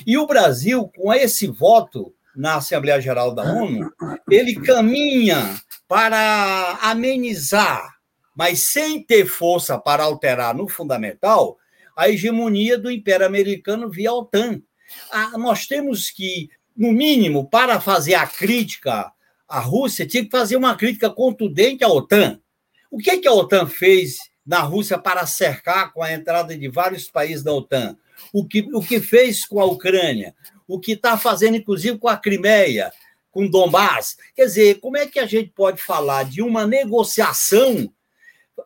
E 0.06 0.16
o 0.16 0.26
Brasil, 0.26 0.90
com 0.96 1.12
esse 1.12 1.46
voto 1.46 2.14
na 2.40 2.56
Assembleia 2.56 2.98
Geral 2.98 3.34
da 3.34 3.42
ONU, 3.42 3.92
ele 4.30 4.54
caminha 4.54 5.60
para 5.86 6.78
amenizar, 6.80 7.96
mas 8.34 8.70
sem 8.72 9.02
ter 9.02 9.26
força 9.26 9.78
para 9.78 10.04
alterar 10.04 10.54
no 10.54 10.66
fundamental, 10.66 11.58
a 11.94 12.08
hegemonia 12.08 12.78
do 12.78 12.90
Império 12.90 13.26
Americano 13.26 13.90
via 13.90 14.10
OTAN. 14.10 14.62
Ah, 15.12 15.36
nós 15.36 15.66
temos 15.66 16.10
que, 16.10 16.48
no 16.74 16.92
mínimo, 16.92 17.46
para 17.46 17.78
fazer 17.78 18.14
a 18.14 18.26
crítica 18.26 19.12
à 19.46 19.60
Rússia, 19.60 20.06
tinha 20.06 20.24
que 20.24 20.30
fazer 20.30 20.56
uma 20.56 20.74
crítica 20.74 21.10
contundente 21.10 21.84
à 21.84 21.88
OTAN. 21.88 22.40
O 22.90 22.96
que, 22.96 23.10
é 23.10 23.18
que 23.18 23.28
a 23.28 23.32
OTAN 23.34 23.66
fez 23.66 24.16
na 24.46 24.60
Rússia 24.60 24.96
para 24.96 25.26
cercar 25.26 25.92
com 25.92 26.02
a 26.02 26.10
entrada 26.10 26.56
de 26.56 26.68
vários 26.68 27.10
países 27.10 27.44
da 27.44 27.52
OTAN? 27.52 27.98
O 28.32 28.46
que, 28.46 28.66
o 28.72 28.80
que 28.80 28.98
fez 29.00 29.44
com 29.44 29.60
a 29.60 29.64
Ucrânia? 29.66 30.34
O 30.70 30.78
que 30.78 30.92
está 30.92 31.18
fazendo, 31.18 31.56
inclusive, 31.56 31.98
com 31.98 32.08
a 32.08 32.16
Crimeia, 32.16 32.92
com 33.32 33.48
Donbass. 33.48 34.16
Quer 34.36 34.44
dizer, 34.44 34.80
como 34.80 34.96
é 34.96 35.04
que 35.04 35.18
a 35.18 35.26
gente 35.26 35.50
pode 35.50 35.82
falar 35.82 36.24
de 36.24 36.40
uma 36.40 36.64
negociação 36.64 37.92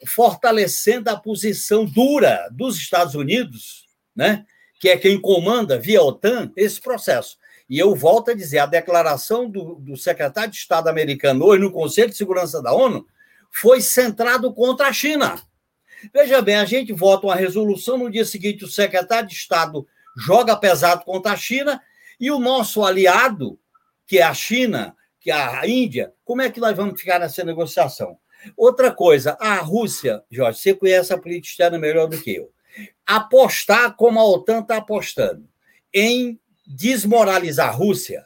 fortalecendo 0.06 1.08
a 1.08 1.16
posição 1.16 1.86
dura 1.86 2.46
dos 2.52 2.76
Estados 2.76 3.14
Unidos, 3.14 3.86
né? 4.14 4.44
que 4.78 4.90
é 4.90 4.98
quem 4.98 5.18
comanda 5.18 5.78
via 5.78 6.02
OTAN 6.02 6.52
esse 6.56 6.78
processo? 6.78 7.38
E 7.70 7.78
eu 7.78 7.94
volto 7.94 8.32
a 8.32 8.34
dizer, 8.34 8.58
a 8.58 8.66
declaração 8.66 9.48
do, 9.48 9.76
do 9.76 9.96
secretário 9.96 10.50
de 10.50 10.58
Estado 10.58 10.88
americano 10.88 11.42
hoje 11.46 11.62
no 11.62 11.72
Conselho 11.72 12.10
de 12.10 12.16
Segurança 12.18 12.62
da 12.62 12.74
ONU 12.74 13.06
foi 13.50 13.80
centrado 13.80 14.52
contra 14.52 14.88
a 14.88 14.92
China. 14.92 15.40
Veja 16.12 16.42
bem, 16.42 16.56
a 16.56 16.66
gente 16.66 16.92
vota 16.92 17.28
uma 17.28 17.34
resolução, 17.34 17.96
no 17.96 18.10
dia 18.10 18.26
seguinte 18.26 18.62
o 18.62 18.68
secretário 18.68 19.26
de 19.26 19.34
Estado 19.34 19.86
joga 20.14 20.54
pesado 20.54 21.02
contra 21.02 21.32
a 21.32 21.36
China 21.36 21.80
e 22.24 22.30
o 22.30 22.38
nosso 22.38 22.82
aliado, 22.82 23.60
que 24.06 24.16
é 24.16 24.22
a 24.22 24.32
China, 24.32 24.96
que 25.20 25.30
é 25.30 25.34
a 25.34 25.68
Índia, 25.68 26.10
como 26.24 26.40
é 26.40 26.48
que 26.48 26.58
nós 26.58 26.74
vamos 26.74 26.98
ficar 26.98 27.18
nessa 27.18 27.44
negociação? 27.44 28.16
Outra 28.56 28.90
coisa, 28.90 29.36
a 29.38 29.56
Rússia, 29.56 30.22
Jorge, 30.30 30.58
você 30.58 30.72
conhece 30.72 31.12
a 31.12 31.18
política 31.18 31.48
externa 31.48 31.78
melhor 31.78 32.06
do 32.06 32.18
que 32.18 32.34
eu. 32.34 32.50
Apostar 33.04 33.94
como 33.94 34.18
a 34.18 34.24
OTAN 34.24 34.60
está 34.60 34.78
apostando 34.78 35.46
em 35.92 36.40
desmoralizar 36.66 37.68
a 37.68 37.72
Rússia, 37.72 38.24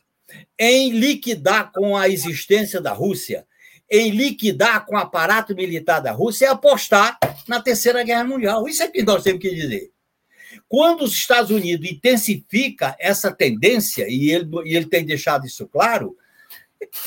em 0.56 0.92
liquidar 0.92 1.72
com 1.72 1.96
a 1.96 2.08
existência 2.08 2.80
da 2.80 2.92
Rússia, 2.92 3.48
em 3.90 4.10
liquidar 4.10 4.86
com 4.86 4.94
o 4.94 4.98
aparato 4.98 5.56
militar 5.56 5.98
da 5.98 6.12
Rússia 6.12 6.46
é 6.46 6.50
apostar 6.50 7.18
na 7.48 7.60
Terceira 7.60 8.04
Guerra 8.04 8.22
Mundial. 8.22 8.68
Isso 8.68 8.80
é 8.80 8.86
que 8.86 9.02
nós 9.02 9.24
temos 9.24 9.42
que 9.42 9.52
dizer. 9.52 9.90
Quando 10.68 11.02
os 11.02 11.12
Estados 11.12 11.50
Unidos 11.50 11.90
intensifica 11.90 12.96
essa 12.98 13.30
tendência, 13.32 14.06
e 14.08 14.30
ele, 14.30 14.48
e 14.64 14.76
ele 14.76 14.86
tem 14.86 15.04
deixado 15.04 15.46
isso 15.46 15.66
claro, 15.66 16.16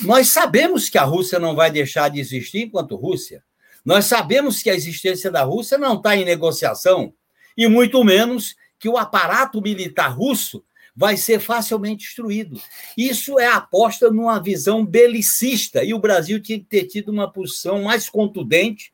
nós 0.02 0.30
sabemos 0.30 0.90
que 0.90 0.98
a 0.98 1.04
Rússia 1.04 1.40
não 1.40 1.56
vai 1.56 1.72
deixar 1.72 2.10
de 2.10 2.20
existir 2.20 2.64
enquanto 2.64 2.96
Rússia. 2.96 3.44
Nós 3.84 4.06
sabemos 4.06 4.62
que 4.62 4.70
a 4.70 4.76
existência 4.76 5.32
da 5.32 5.44
Rússia 5.44 5.78
não 5.78 5.96
está 5.96 6.16
em 6.16 6.26
negociação, 6.26 7.14
e 7.58 7.68
muito 7.68 8.04
menos 8.04 8.56
que 8.80 8.90
o 8.90 8.98
aparato 8.98 9.62
militar 9.62 10.10
russo 10.10 10.64
vai 10.96 11.16
ser 11.16 11.40
facilmente 11.40 12.06
destruído. 12.06 12.60
Isso 12.98 13.40
é 13.40 13.48
aposta 13.48 14.12
numa 14.12 14.42
visão 14.42 14.86
belicista, 14.86 15.84
e 15.84 15.94
o 15.94 16.00
Brasil 16.00 16.42
tinha 16.42 16.60
que 16.60 16.66
ter 16.66 16.86
tido 16.86 17.10
uma 17.10 17.32
posição 17.32 17.84
mais 17.84 18.10
contundente 18.10 18.91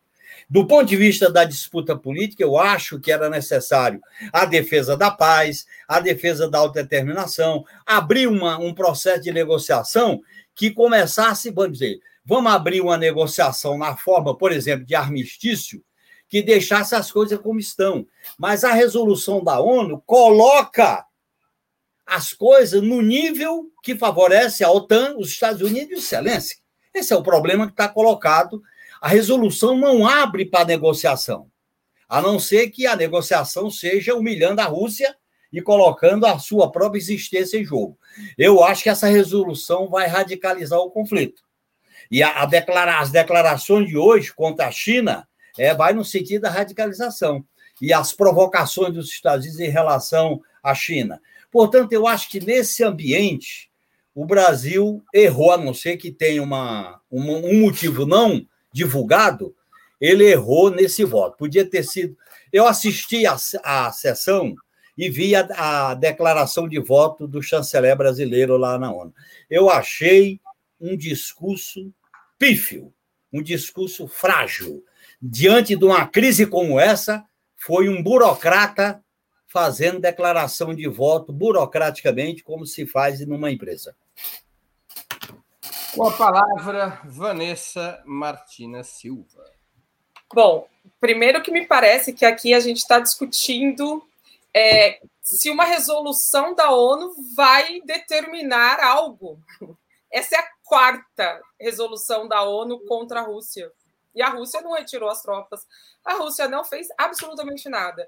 do 0.50 0.66
ponto 0.66 0.86
de 0.86 0.96
vista 0.96 1.30
da 1.30 1.44
disputa 1.44 1.96
política, 1.96 2.42
eu 2.42 2.58
acho 2.58 3.00
que 3.00 3.12
era 3.12 3.30
necessário 3.30 4.00
a 4.32 4.46
defesa 4.46 4.96
da 4.96 5.12
paz, 5.12 5.66
a 5.88 6.00
defesa 6.00 6.50
da 6.50 6.60
autodeterminação, 6.60 7.66
abrir 7.86 8.28
uma, 8.28 8.58
um 8.58 8.74
processo 8.74 9.22
de 9.24 9.32
negociação 9.32 10.22
que 10.56 10.72
começasse, 10.72 11.52
vamos 11.52 11.74
dizer, 11.74 12.00
vamos 12.26 12.52
abrir 12.52 12.80
uma 12.80 12.98
negociação 12.98 13.78
na 13.78 13.98
forma, 13.98 14.38
por 14.38 14.52
exemplo, 14.52 14.86
de 14.86 14.96
armistício, 14.96 15.84
que 16.30 16.42
deixasse 16.42 16.96
as 16.96 17.12
coisas 17.12 17.40
como 17.40 17.60
estão. 17.60 18.08
Mas 18.38 18.64
a 18.64 18.72
resolução 18.72 19.44
da 19.44 19.60
ONU 19.60 20.02
coloca 20.06 21.06
as 22.06 22.32
coisas 22.32 22.82
no 22.82 23.02
nível 23.02 23.70
que 23.84 23.98
favorece 23.98 24.64
a 24.64 24.72
OTAN, 24.72 25.16
os 25.18 25.30
Estados 25.30 25.62
Unidos 25.62 25.92
e 25.92 25.96
o 25.96 26.02
Zelensky. 26.02 26.62
Esse 26.94 27.14
é 27.14 27.18
o 27.18 27.24
problema 27.24 27.66
que 27.66 27.74
está 27.74 27.88
colocado 27.90 28.62
A 29.02 29.08
resolução 29.10 29.78
não 29.78 30.08
abre 30.08 30.46
para 30.46 30.66
negociação, 30.66 31.50
a 32.08 32.22
não 32.22 32.40
ser 32.40 32.70
que 32.70 32.88
a 32.88 32.96
negociação 32.96 33.70
seja 33.70 34.16
humilhando 34.16 34.62
a 34.62 34.66
Rússia 34.66 35.16
e 35.52 35.62
colocando 35.62 36.26
a 36.26 36.40
sua 36.40 36.72
própria 36.72 37.00
existência 37.00 37.58
em 37.58 37.66
jogo. 37.66 37.98
Eu 38.38 38.64
acho 38.64 38.84
que 38.84 38.90
essa 38.90 39.08
resolução 39.08 39.90
vai 39.90 40.08
radicalizar 40.08 40.80
o 40.80 40.92
conflito. 40.92 41.42
E 42.10 42.24
a, 42.24 42.42
a 42.42 42.46
declara, 42.46 43.00
as 43.00 43.12
declarações 43.12 43.88
de 43.88 43.98
hoje 43.98 44.34
contra 44.34 44.68
a 44.68 44.72
China 44.72 45.28
é, 45.58 45.74
vai 45.74 45.94
no 45.94 46.06
sentido 46.06 46.44
da 46.44 46.50
radicalização. 46.50 47.44
E 47.82 47.94
as 47.94 48.14
provocações 48.14 48.94
dos 48.94 49.10
Estados 49.10 49.46
Unidos 49.46 49.62
em 49.62 49.70
relação 49.70 50.42
à 50.64 50.74
China. 50.74 51.22
Portanto, 51.52 51.94
eu 51.94 52.08
acho 52.08 52.30
que 52.30 52.40
nesse 52.40 52.84
ambiente, 52.84 53.70
o 54.14 54.26
Brasil 54.26 55.04
errou, 55.14 55.52
a 55.52 55.58
não 55.58 55.74
ser 55.74 55.98
que 55.98 56.12
tenha 56.12 56.42
uma, 56.42 57.00
uma 57.10 57.34
um 57.34 57.62
motivo 57.62 58.06
não 58.06 58.46
divulgado, 58.78 59.56
ele 60.00 60.26
errou 60.26 60.70
nesse 60.70 61.04
voto. 61.04 61.38
Podia 61.38 61.66
ter 61.66 61.84
sido. 61.84 62.16
Eu 62.54 62.68
assisti 62.68 63.26
a, 63.26 63.36
a 63.64 63.92
sessão 63.92 64.56
e 64.96 65.10
vi 65.10 65.36
a, 65.36 65.48
a, 65.90 65.94
declaração 65.96 66.68
de 66.68 66.80
voto 66.80 67.28
do 67.28 67.42
chanceler 67.42 67.98
brasileiro 67.98 68.56
lá 68.56 68.78
na 68.78 68.92
ONU. 68.92 69.14
Eu 69.50 69.70
achei 69.70 70.40
um 70.80 70.96
discurso 70.96 71.92
pífio, 72.38 72.94
um 73.34 73.42
discurso 73.42 74.08
frágil. 74.08 74.84
Diante 75.20 75.76
de 75.76 75.84
uma 75.84 76.06
crise 76.08 76.46
como 76.46 76.80
essa, 76.80 77.26
foi 77.56 77.90
um 77.90 78.04
burocrata 78.04 79.04
fazendo 79.48 80.00
declaração 80.00 80.76
de 80.76 80.88
voto 80.88 81.34
burocraticamente, 81.34 82.44
como 82.44 82.66
se 82.66 82.86
faz 82.86 83.26
numa 83.26 83.52
empresa. 83.52 83.96
Com 85.98 86.10
a 86.10 86.16
palavra, 86.16 87.02
Vanessa 87.06 88.04
Martina 88.06 88.84
Silva. 88.84 89.44
Bom, 90.32 90.68
primeiro 91.00 91.42
que 91.42 91.50
me 91.50 91.66
parece 91.66 92.14
que 92.14 92.24
aqui 92.24 92.54
a 92.54 92.60
gente 92.60 92.78
está 92.78 93.00
discutindo 93.00 94.08
é, 94.54 95.02
se 95.24 95.50
uma 95.50 95.64
resolução 95.64 96.54
da 96.54 96.70
ONU 96.70 97.16
vai 97.36 97.82
determinar 97.82 98.80
algo. 98.80 99.40
Essa 100.14 100.36
é 100.36 100.40
a 100.40 100.48
quarta 100.64 101.42
resolução 101.60 102.28
da 102.28 102.44
ONU 102.44 102.86
contra 102.86 103.22
a 103.22 103.24
Rússia. 103.24 103.72
E 104.14 104.22
a 104.22 104.30
Rússia 104.30 104.62
não 104.62 104.74
retirou 104.74 105.10
as 105.10 105.24
tropas. 105.24 105.66
A 106.06 106.14
Rússia 106.14 106.48
não 106.48 106.64
fez 106.64 106.90
absolutamente 106.96 107.68
nada. 107.70 108.08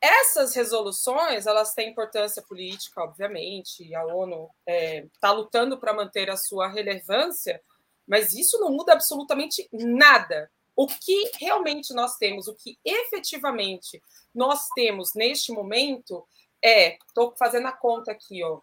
Essas 0.00 0.54
resoluções, 0.54 1.46
elas 1.46 1.74
têm 1.74 1.90
importância 1.90 2.42
política, 2.42 3.02
obviamente, 3.02 3.94
a 3.94 4.06
ONU 4.06 4.48
está 4.66 4.72
é, 4.72 5.06
tá 5.20 5.30
lutando 5.30 5.78
para 5.78 5.92
manter 5.92 6.30
a 6.30 6.36
sua 6.36 6.68
relevância, 6.68 7.62
mas 8.08 8.32
isso 8.32 8.58
não 8.58 8.70
muda 8.70 8.94
absolutamente 8.94 9.68
nada. 9.72 10.50
O 10.74 10.86
que 10.86 11.30
realmente 11.38 11.92
nós 11.92 12.16
temos, 12.16 12.48
o 12.48 12.54
que 12.54 12.78
efetivamente 12.82 14.02
nós 14.34 14.68
temos 14.74 15.14
neste 15.14 15.52
momento 15.52 16.26
é, 16.62 16.96
estou 17.06 17.34
fazendo 17.36 17.66
a 17.68 17.72
conta 17.72 18.12
aqui, 18.12 18.42
ó, 18.42 18.60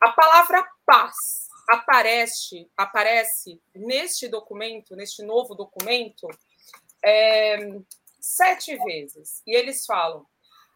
a 0.00 0.10
palavra 0.10 0.68
paz 0.84 1.48
aparece, 1.68 2.68
aparece 2.76 3.60
neste 3.72 4.26
documento, 4.26 4.96
neste 4.96 5.22
novo 5.22 5.54
documento, 5.54 6.26
é, 7.04 7.56
sete 8.20 8.76
vezes. 8.84 9.42
E 9.46 9.54
eles 9.54 9.86
falam 9.86 10.26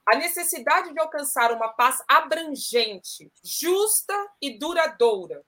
a 0.07 0.17
necessidade 0.17 0.93
de 0.93 1.01
alcançar 1.01 1.53
uma 1.53 1.69
paz 1.69 2.03
abrangente, 2.07 3.31
justa 3.43 4.15
e 4.41 4.59
duradoura 4.59 5.45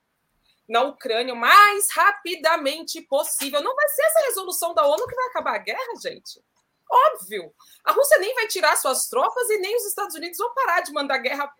na 0.68 0.82
Ucrânia 0.82 1.32
o 1.32 1.36
mais 1.36 1.90
rapidamente 1.92 3.00
possível. 3.02 3.62
Não 3.62 3.74
vai 3.74 3.88
ser 3.88 4.02
essa 4.02 4.26
resolução 4.26 4.74
da 4.74 4.86
ONU 4.86 5.06
que 5.06 5.14
vai 5.14 5.26
acabar 5.28 5.54
a 5.54 5.58
guerra, 5.58 5.94
gente. 6.02 6.42
Óbvio. 6.90 7.54
A 7.84 7.92
Rússia 7.92 8.18
nem 8.18 8.34
vai 8.34 8.46
tirar 8.46 8.76
suas 8.76 9.08
tropas 9.08 9.48
e 9.50 9.58
nem 9.58 9.76
os 9.76 9.86
Estados 9.86 10.14
Unidos 10.14 10.38
vão 10.38 10.52
parar 10.54 10.80
de 10.80 10.92
mandar 10.92 11.18
guerra, 11.18 11.52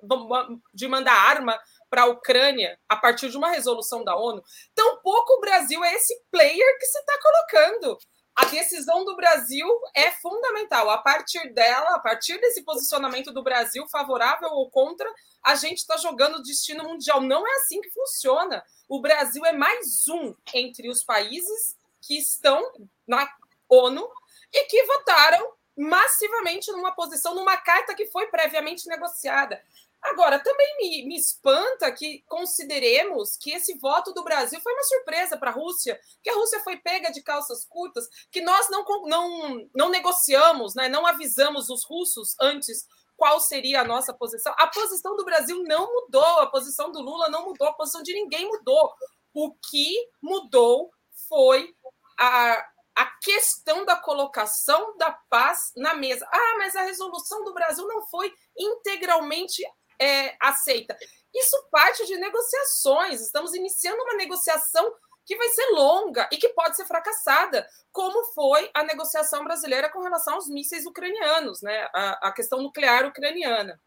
de 0.73 0.89
mandar 0.89 1.13
arma 1.13 1.59
para 1.91 2.03
a 2.03 2.07
Ucrânia 2.07 2.79
a 2.89 2.97
partir 2.97 3.31
de 3.31 3.37
uma 3.37 3.51
resolução 3.51 4.03
da 4.05 4.17
ONU. 4.17 4.43
Tampouco 4.75 5.35
o 5.35 5.41
Brasil 5.41 5.83
é 5.85 5.95
esse 5.95 6.19
player 6.31 6.79
que 6.79 6.87
se 6.87 6.99
está 6.99 7.19
colocando. 7.21 7.99
A 8.39 8.45
decisão 8.45 9.05
do 9.05 9.17
Brasil 9.17 9.67
é 9.93 10.13
fundamental. 10.13 10.89
A 10.91 10.99
partir 10.99 11.53
dela, 11.53 11.97
a 11.97 11.99
partir 11.99 12.41
desse 12.41 12.63
posicionamento 12.63 13.33
do 13.33 13.43
Brasil, 13.43 13.85
favorável 13.89 14.51
ou 14.51 14.71
contra, 14.71 15.13
a 15.43 15.57
gente 15.57 15.79
está 15.79 15.97
jogando 15.97 16.37
o 16.37 16.43
destino 16.43 16.85
mundial. 16.85 17.21
Não 17.21 17.45
é 17.45 17.51
assim 17.57 17.81
que 17.81 17.91
funciona. 17.91 18.65
O 18.89 19.01
Brasil 19.01 19.45
é 19.45 19.51
mais 19.51 20.07
um 20.07 20.37
entre 20.55 20.89
os 20.89 21.03
países 21.03 21.77
que 22.01 22.17
estão 22.17 22.63
na 23.09 23.29
ONU 23.69 24.09
e 24.53 24.67
que 24.67 24.85
votaram 24.85 25.55
massivamente 25.77 26.71
numa 26.71 26.93
posição, 26.93 27.35
numa 27.35 27.57
carta 27.57 27.93
que 27.93 28.07
foi 28.07 28.29
previamente 28.29 28.87
negociada. 28.87 29.61
Agora, 30.03 30.39
também 30.39 30.77
me, 30.79 31.09
me, 31.09 31.17
espanta 31.17 31.91
que 31.93 32.23
consideremos 32.27 33.37
que 33.37 33.51
esse 33.51 33.77
voto 33.79 34.13
do 34.13 34.23
Brasil 34.23 34.61
foi 34.61 34.73
uma 34.73 34.85
surpresa 34.85 35.37
para 35.37 35.51
a 35.51 35.55
Rússia, 35.55 35.99
que 36.23 36.31
a 36.31 36.35
Rússia 36.35 36.61
foi 36.61 36.77
pega 36.77 37.11
de 37.11 37.23
calças 37.23 37.65
curtas, 37.65 38.09
que 38.31 38.41
nós 38.41 38.71
não, 38.71 38.85
não, 39.07 39.69
não 39.75 39.89
negociamos, 39.89 40.75
né, 40.75 40.89
não 40.89 41.05
avisamos 41.07 41.69
os 41.69 41.85
russos 41.85 42.37
antes 42.41 42.87
qual 43.19 43.41
seria 43.41 43.81
a 43.81 43.85
nossa 43.85 44.15
posição. 44.15 44.55
A 44.57 44.69
posição 44.69 45.17
do 45.17 45.25
Brasil 45.25 45.63
não 45.65 45.93
mudou, 45.93 46.41
a 46.41 46.47
posição 46.47 46.93
do 46.93 47.01
Lula 47.01 47.29
não 47.29 47.47
mudou, 47.47 47.67
a 47.67 47.73
posição 47.73 48.01
de 48.01 48.15
ninguém 48.15 48.47
mudou. 48.47 48.95
O 49.35 49.53
que 49.69 49.93
mudou 50.23 50.93
foi 51.29 51.75
a, 52.17 52.65
a 52.95 53.07
questão 53.21 53.85
da 53.85 53.97
colocação 53.97 54.97
da 54.97 55.11
paz 55.29 55.73
na 55.77 55.95
mesa. 55.95 56.29
Ah, 56.33 56.55
mas 56.59 56.77
a 56.77 56.83
resolução 56.83 57.43
do 57.43 57.53
Brasil 57.53 57.87
não 57.89 58.07
foi 58.07 58.33
integralmente 58.57 59.65
é, 60.01 60.37
aceita. 60.41 60.97
Isso 61.35 61.57
parte 61.71 62.07
de 62.07 62.17
negociações. 62.17 63.21
Estamos 63.21 63.55
iniciando 63.55 64.03
uma 64.03 64.15
negociação 64.15 64.95
que 65.25 65.37
vai 65.37 65.49
ser 65.51 65.67
longa 65.73 66.27
e 66.33 66.39
que 66.39 66.49
pode 66.51 66.75
ser 66.75 66.87
fracassada, 66.87 67.69
como 67.93 68.25
foi 68.33 68.71
a 68.73 68.83
negociação 68.83 69.45
brasileira 69.45 69.91
com 69.91 70.01
relação 70.01 70.35
aos 70.35 70.49
mísseis 70.49 70.87
ucranianos, 70.87 71.61
né? 71.61 71.87
a, 71.93 72.29
a 72.29 72.33
questão 72.33 72.63
nuclear 72.63 73.07
ucraniana. 73.07 73.79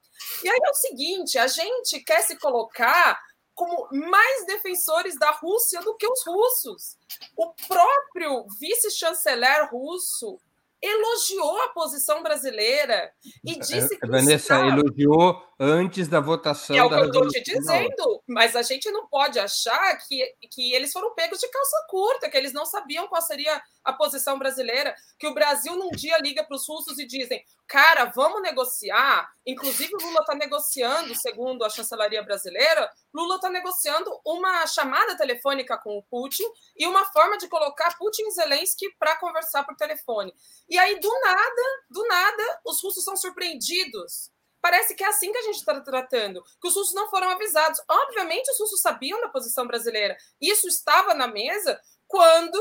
E 0.44 0.50
aí 0.50 0.60
é 0.64 0.70
o 0.70 0.76
seguinte: 0.76 1.40
a 1.40 1.48
gente 1.48 2.00
quer 2.02 2.22
se 2.22 2.38
colocar 2.38 3.20
como 3.56 3.88
mais 3.92 4.46
defensores 4.46 5.18
da 5.18 5.32
Rússia 5.32 5.82
do 5.82 5.96
que 5.96 6.08
os 6.08 6.24
russos. 6.26 6.98
O 7.36 7.54
próprio 7.68 8.46
vice-chanceler 8.60 9.70
russo 9.72 10.40
elogiou 10.82 11.62
a 11.62 11.68
posição 11.70 12.24
brasileira 12.24 13.12
e 13.46 13.54
é, 13.54 13.60
disse 13.60 14.00
que. 14.00 14.08
Vanessa 14.08 14.56
elogiou 14.66 15.42
antes 15.60 16.08
da 16.08 16.20
votação. 16.20 16.76
É 16.76 16.84
o 16.84 16.90
que 16.90 16.96
eu 16.96 17.06
estou 17.06 17.28
te 17.28 17.44
dizendo, 17.44 18.21
mas 18.32 18.56
a 18.56 18.62
gente 18.62 18.90
não 18.92 19.08
pode 19.08 19.38
achar 19.38 19.98
que, 20.08 20.24
que 20.50 20.74
eles 20.74 20.94
foram 20.94 21.14
pegos 21.14 21.38
de 21.38 21.50
calça 21.50 21.86
curta, 21.90 22.30
que 22.30 22.38
eles 22.38 22.54
não 22.54 22.66
sabiam 22.66 23.06
qual 23.08 23.22
seria 23.22 23.62
a 23.84 23.92
posição 23.92 24.40
brasileira, 24.40 24.96
que 25.20 25.28
o 25.28 25.34
Brasil 25.34 25.76
num 25.76 25.90
dia 25.92 26.18
liga 26.20 26.42
para 26.42 26.56
os 26.56 26.66
russos 26.66 26.98
e 26.98 27.06
dizem: 27.06 27.44
cara, 27.68 28.06
vamos 28.06 28.42
negociar. 28.42 29.30
Inclusive, 29.46 29.94
o 29.96 30.06
Lula 30.06 30.22
está 30.22 30.34
negociando, 30.34 31.14
segundo 31.14 31.66
a 31.66 31.70
chancelaria 31.70 32.24
brasileira, 32.24 32.90
Lula 33.14 33.36
está 33.36 33.50
negociando 33.50 34.10
uma 34.26 34.66
chamada 34.66 35.18
telefônica 35.18 35.78
com 35.80 35.98
o 35.98 36.04
Putin 36.04 36.46
e 36.78 36.88
uma 36.88 37.04
forma 37.06 37.38
de 37.38 37.50
colocar 37.50 37.98
Putin 37.98 38.24
e 38.28 38.32
Zelensky 38.32 38.96
para 38.98 39.18
conversar 39.18 39.66
por 39.66 39.76
telefone. 39.76 40.34
E 40.70 40.78
aí, 40.78 40.98
do 41.02 41.20
nada, 41.20 41.62
do 41.90 42.08
nada, 42.08 42.62
os 42.66 42.82
russos 42.82 43.04
são 43.04 43.18
surpreendidos 43.18 44.31
Parece 44.62 44.94
que 44.94 45.04
é 45.04 45.08
assim 45.08 45.32
que 45.32 45.38
a 45.38 45.44
gente 45.44 45.58
está 45.58 45.80
tratando, 45.82 46.44
que 46.62 46.68
os 46.68 46.76
russos 46.76 46.94
não 46.94 47.10
foram 47.10 47.30
avisados. 47.30 47.82
Obviamente, 47.90 48.52
os 48.52 48.60
russos 48.60 48.82
sabiam 48.82 49.20
da 49.20 49.30
posição 49.30 49.66
brasileira. 49.66 50.16
Isso 50.40 50.68
estava 50.68 51.14
na 51.14 51.28
mesa 51.28 51.80
quando 52.08 52.58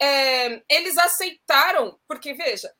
é, 0.00 0.62
eles 0.68 0.96
aceitaram, 0.96 1.98
porque 2.06 2.32
veja, 2.34 2.72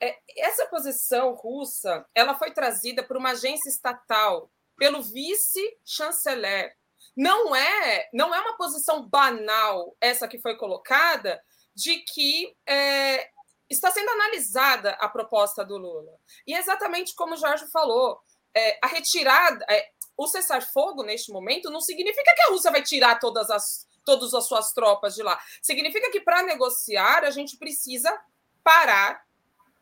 é, 0.00 0.16
essa 0.36 0.66
posição 0.66 1.32
russa, 1.34 2.06
ela 2.14 2.34
foi 2.34 2.52
trazida 2.52 3.02
por 3.02 3.16
uma 3.16 3.30
agência 3.30 3.68
estatal, 3.68 4.50
pelo 4.76 5.02
vice-chanceler. 5.02 6.76
Não 7.16 7.54
é, 7.54 8.08
não 8.12 8.34
é 8.34 8.40
uma 8.40 8.56
posição 8.56 9.08
banal 9.08 9.96
essa 10.00 10.26
que 10.26 10.38
foi 10.38 10.56
colocada 10.56 11.40
de 11.74 11.98
que 12.00 12.56
é, 12.66 13.30
está 13.68 13.90
sendo 13.90 14.10
analisada 14.10 14.90
a 15.00 15.08
proposta 15.08 15.64
do 15.64 15.76
Lula. 15.76 16.12
E 16.46 16.54
é 16.54 16.58
exatamente 16.58 17.14
como 17.14 17.34
o 17.34 17.36
Jorge 17.36 17.66
falou, 17.70 18.20
é, 18.54 18.78
a 18.82 18.86
retirada, 18.86 19.64
é, 19.68 19.88
o 20.16 20.26
cessar-fogo 20.26 21.02
neste 21.02 21.32
momento 21.32 21.70
não 21.70 21.80
significa 21.80 22.34
que 22.34 22.42
a 22.42 22.50
Rússia 22.50 22.70
vai 22.70 22.82
tirar 22.82 23.18
todas 23.18 23.50
as, 23.50 23.86
todas 24.04 24.32
as 24.34 24.46
suas 24.46 24.72
tropas 24.72 25.14
de 25.14 25.22
lá. 25.22 25.38
Significa 25.62 26.10
que 26.10 26.20
para 26.20 26.42
negociar 26.42 27.24
a 27.24 27.30
gente 27.30 27.56
precisa 27.56 28.16
parar 28.62 29.24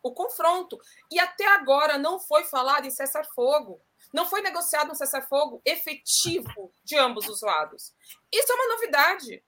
o 0.02 0.12
confronto. 0.12 0.78
E 1.10 1.18
até 1.20 1.46
agora 1.46 1.96
não 1.96 2.18
foi 2.18 2.44
falado 2.44 2.86
em 2.86 2.90
cessar-fogo. 2.90 3.80
Não 4.12 4.26
foi 4.26 4.42
negociado 4.42 4.90
um 4.90 4.94
cessar-fogo 4.94 5.62
efetivo 5.64 6.74
de 6.84 6.96
ambos 6.98 7.28
os 7.28 7.40
lados. 7.40 7.94
Isso 8.32 8.52
é 8.52 8.54
uma 8.54 8.74
novidade. 8.74 9.44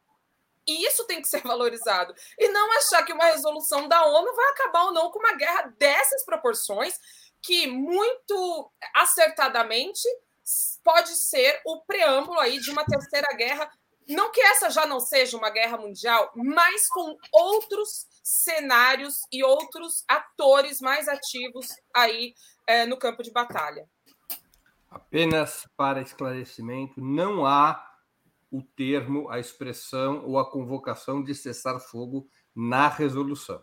E 0.66 0.87
isso 0.87 1.07
tem 1.07 1.20
que 1.20 1.29
ser 1.29 1.42
valorizado. 1.46 2.14
E 2.38 2.48
não 2.48 2.72
achar 2.79 3.05
que 3.05 3.12
uma 3.12 3.27
resolução 3.27 3.88
da 3.88 4.05
ONU 4.05 4.35
vai 4.35 4.50
acabar 4.50 4.85
ou 4.85 4.92
não 4.92 5.11
com 5.11 5.18
uma 5.18 5.35
guerra 5.35 5.72
dessas 5.79 6.24
proporções, 6.24 6.98
que 7.42 7.66
muito 7.66 8.70
acertadamente 8.94 10.03
pode 10.83 11.11
ser 11.11 11.61
o 11.64 11.81
preâmbulo 11.83 12.38
aí 12.38 12.59
de 12.59 12.70
uma 12.70 12.85
terceira 12.85 13.29
guerra. 13.37 13.70
Não 14.09 14.31
que 14.31 14.40
essa 14.40 14.68
já 14.70 14.87
não 14.87 15.00
seja 15.00 15.37
uma 15.37 15.48
guerra 15.50 15.79
mundial, 15.79 16.31
mas 16.35 16.87
com 16.88 17.16
outros 17.33 18.07
cenários 18.22 19.20
e 19.33 19.42
outros 19.42 20.05
atores 20.09 20.81
mais 20.81 21.09
ativos 21.09 21.68
aí 21.94 22.35
é, 22.66 22.87
no 22.87 22.98
campo 22.98 23.22
de 23.22 23.31
batalha. 23.31 23.88
Apenas 24.90 25.66
para 25.77 26.03
esclarecimento, 26.03 27.00
não 27.00 27.44
há 27.44 27.93
o 28.54 28.62
termo, 28.62 29.28
a 29.30 29.40
expressão 29.40 30.24
ou 30.24 30.38
a 30.38 30.48
convocação 30.48 31.20
de 31.24 31.34
cessar 31.34 31.80
fogo 31.80 32.28
na 32.54 32.86
resolução. 32.86 33.60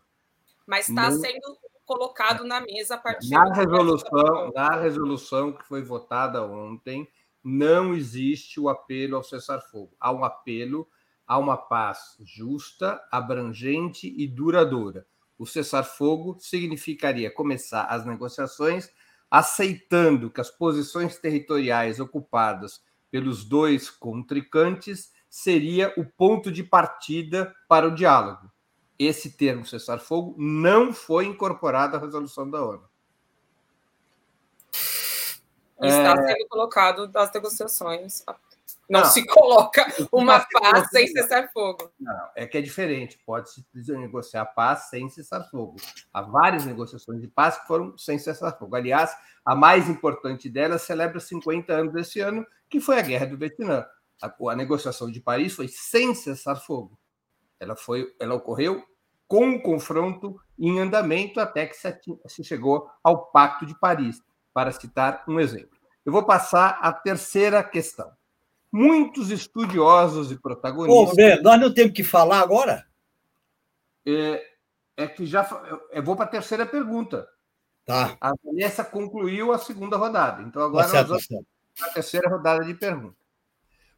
Mas 0.67 0.89
está 0.89 1.09
não... 1.09 1.17
sendo 1.17 1.57
colocado 1.85 2.43
na 2.43 2.59
mesa 2.59 2.95
a 2.95 2.97
partir 2.97 3.29
na 3.29 3.53
resolução, 3.53 4.51
na 4.53 4.75
resolução 4.75 5.53
que 5.53 5.65
foi 5.65 5.81
votada 5.81 6.45
ontem, 6.45 7.07
não 7.41 7.93
existe 7.93 8.59
o 8.59 8.67
apelo 8.67 9.15
ao 9.15 9.23
cessar-fogo. 9.23 9.95
Há 9.97 10.11
um 10.11 10.25
apelo 10.25 10.85
a 11.25 11.37
uma 11.37 11.55
paz 11.55 12.17
justa, 12.19 13.01
abrangente 13.09 14.13
e 14.17 14.27
duradoura. 14.27 15.07
O 15.37 15.45
cessar-fogo 15.45 16.35
significaria 16.37 17.31
começar 17.31 17.83
as 17.85 18.05
negociações 18.05 18.89
aceitando 19.29 20.29
que 20.29 20.41
as 20.41 20.51
posições 20.51 21.17
territoriais 21.17 22.01
ocupadas 22.01 22.81
pelos 23.11 23.43
dois 23.43 23.89
contricantes 23.89 25.11
seria 25.29 25.93
o 25.97 26.05
ponto 26.05 26.51
de 26.51 26.63
partida 26.63 27.53
para 27.67 27.87
o 27.87 27.93
diálogo. 27.93 28.49
Esse 28.97 29.31
termo 29.37 29.65
cessar-fogo 29.65 30.35
não 30.37 30.93
foi 30.93 31.25
incorporado 31.25 31.97
à 31.97 31.99
resolução 31.99 32.49
da 32.49 32.63
ONU. 32.63 32.89
Está 35.81 36.13
é... 36.13 36.27
sendo 36.27 36.47
colocado 36.47 37.07
das 37.07 37.31
negociações. 37.33 38.23
Não, 38.91 38.99
não, 38.99 39.07
se 39.07 39.25
coloca 39.25 39.85
uma 40.11 40.45
paz 40.51 40.89
sem 40.89 41.07
cessar-fogo. 41.07 41.93
Não, 41.97 42.29
é 42.35 42.45
que 42.45 42.57
é 42.57 42.61
diferente. 42.61 43.17
Pode-se 43.25 43.65
negociar 43.73 44.45
paz 44.47 44.89
sem 44.89 45.07
cessar-fogo. 45.07 45.77
Há 46.13 46.21
várias 46.21 46.65
negociações 46.65 47.21
de 47.21 47.27
paz 47.29 47.57
que 47.57 47.67
foram 47.67 47.97
sem 47.97 48.19
cessar-fogo. 48.19 48.75
Aliás, 48.75 49.15
a 49.45 49.55
mais 49.55 49.87
importante 49.87 50.49
delas 50.49 50.81
celebra 50.81 51.21
50 51.21 51.71
anos 51.71 51.93
desse 51.93 52.19
ano, 52.19 52.45
que 52.69 52.81
foi 52.81 52.99
a 52.99 53.01
Guerra 53.01 53.27
do 53.27 53.37
Vietnã. 53.37 53.85
A, 54.21 54.29
a 54.49 54.55
negociação 54.57 55.09
de 55.09 55.21
Paris 55.21 55.55
foi 55.55 55.69
sem 55.69 56.13
cessar-fogo. 56.13 56.99
Ela, 57.61 57.77
foi, 57.77 58.13
ela 58.19 58.35
ocorreu 58.35 58.83
com 59.25 59.45
um 59.45 59.61
confronto 59.61 60.35
em 60.59 60.81
andamento 60.81 61.39
até 61.39 61.65
que 61.65 61.77
se, 61.77 61.97
se 62.27 62.43
chegou 62.43 62.89
ao 63.01 63.31
Pacto 63.31 63.65
de 63.65 63.79
Paris 63.79 64.21
para 64.53 64.73
citar 64.73 65.23
um 65.29 65.39
exemplo. 65.39 65.79
Eu 66.05 66.11
vou 66.11 66.25
passar 66.25 66.77
à 66.81 66.91
terceira 66.91 67.63
questão. 67.63 68.11
Muitos 68.71 69.29
estudiosos 69.29 70.31
e 70.31 70.39
protagonistas. 70.39 71.15
Pô, 71.15 71.43
nós 71.43 71.59
não 71.59 71.73
temos 71.73 71.93
que 71.93 72.03
falar 72.03 72.39
agora? 72.39 72.85
É, 74.05 74.41
é 74.95 75.07
que 75.07 75.25
já. 75.25 75.47
Eu 75.91 76.03
vou 76.03 76.15
para 76.15 76.25
a 76.25 76.29
terceira 76.29 76.65
pergunta. 76.65 77.27
Tá. 77.85 78.17
A 78.21 78.31
Vanessa 78.43 78.83
concluiu 78.83 79.51
a 79.51 79.57
segunda 79.57 79.97
rodada. 79.97 80.41
Então, 80.43 80.61
agora 80.61 80.85
tá 80.85 80.91
certo, 80.91 81.09
nós 81.09 81.27
vamos 81.29 81.45
para 81.77 81.89
a 81.89 81.93
terceira 81.93 82.29
rodada 82.29 82.63
de 82.63 82.73
perguntas. 82.73 83.21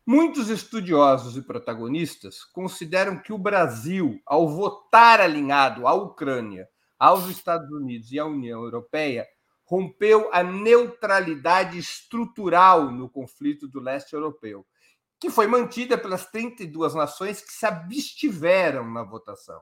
Muitos 0.06 0.50
estudiosos 0.50 1.38
e 1.38 1.42
protagonistas 1.42 2.44
consideram 2.44 3.18
que 3.22 3.32
o 3.32 3.38
Brasil, 3.38 4.20
ao 4.26 4.50
votar 4.50 5.22
alinhado 5.22 5.88
à 5.88 5.94
Ucrânia, 5.94 6.68
aos 7.00 7.28
Estados 7.28 7.70
Unidos 7.72 8.12
e 8.12 8.20
à 8.20 8.26
União 8.26 8.64
Europeia, 8.64 9.26
rompeu 9.64 10.30
a 10.34 10.44
neutralidade 10.44 11.78
estrutural 11.78 12.92
no 12.92 13.10
conflito 13.10 13.68
do 13.68 13.80
leste 13.80 14.14
europeu, 14.14 14.66
que 15.20 15.30
foi 15.30 15.48
mantida 15.48 15.98
pelas 15.98 16.26
32 16.26 16.94
nações 16.96 17.42
que 17.42 17.54
se 17.54 17.66
abstiveram 17.66 18.90
na 18.92 19.04
votação. 19.04 19.62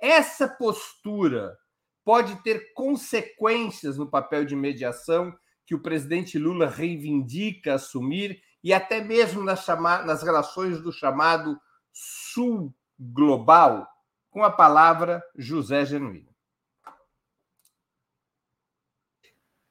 Essa 0.00 0.48
postura 0.48 1.56
pode 2.04 2.34
ter 2.42 2.72
consequências 2.74 3.96
no 3.96 4.10
papel 4.10 4.44
de 4.44 4.56
mediação 4.56 5.32
que 5.64 5.74
o 5.74 5.80
presidente 5.80 6.38
Lula 6.38 6.66
reivindica 6.66 7.74
assumir 7.74 8.42
e 8.62 8.72
até 8.72 9.00
mesmo 9.00 9.42
nas, 9.42 9.66
nas 10.04 10.22
relações 10.22 10.80
do 10.80 10.92
chamado 10.92 11.58
Sul 11.92 12.74
Global, 12.98 13.88
com 14.30 14.42
a 14.42 14.50
palavra 14.50 15.22
José 15.36 15.84
Genuíno. 15.84 16.31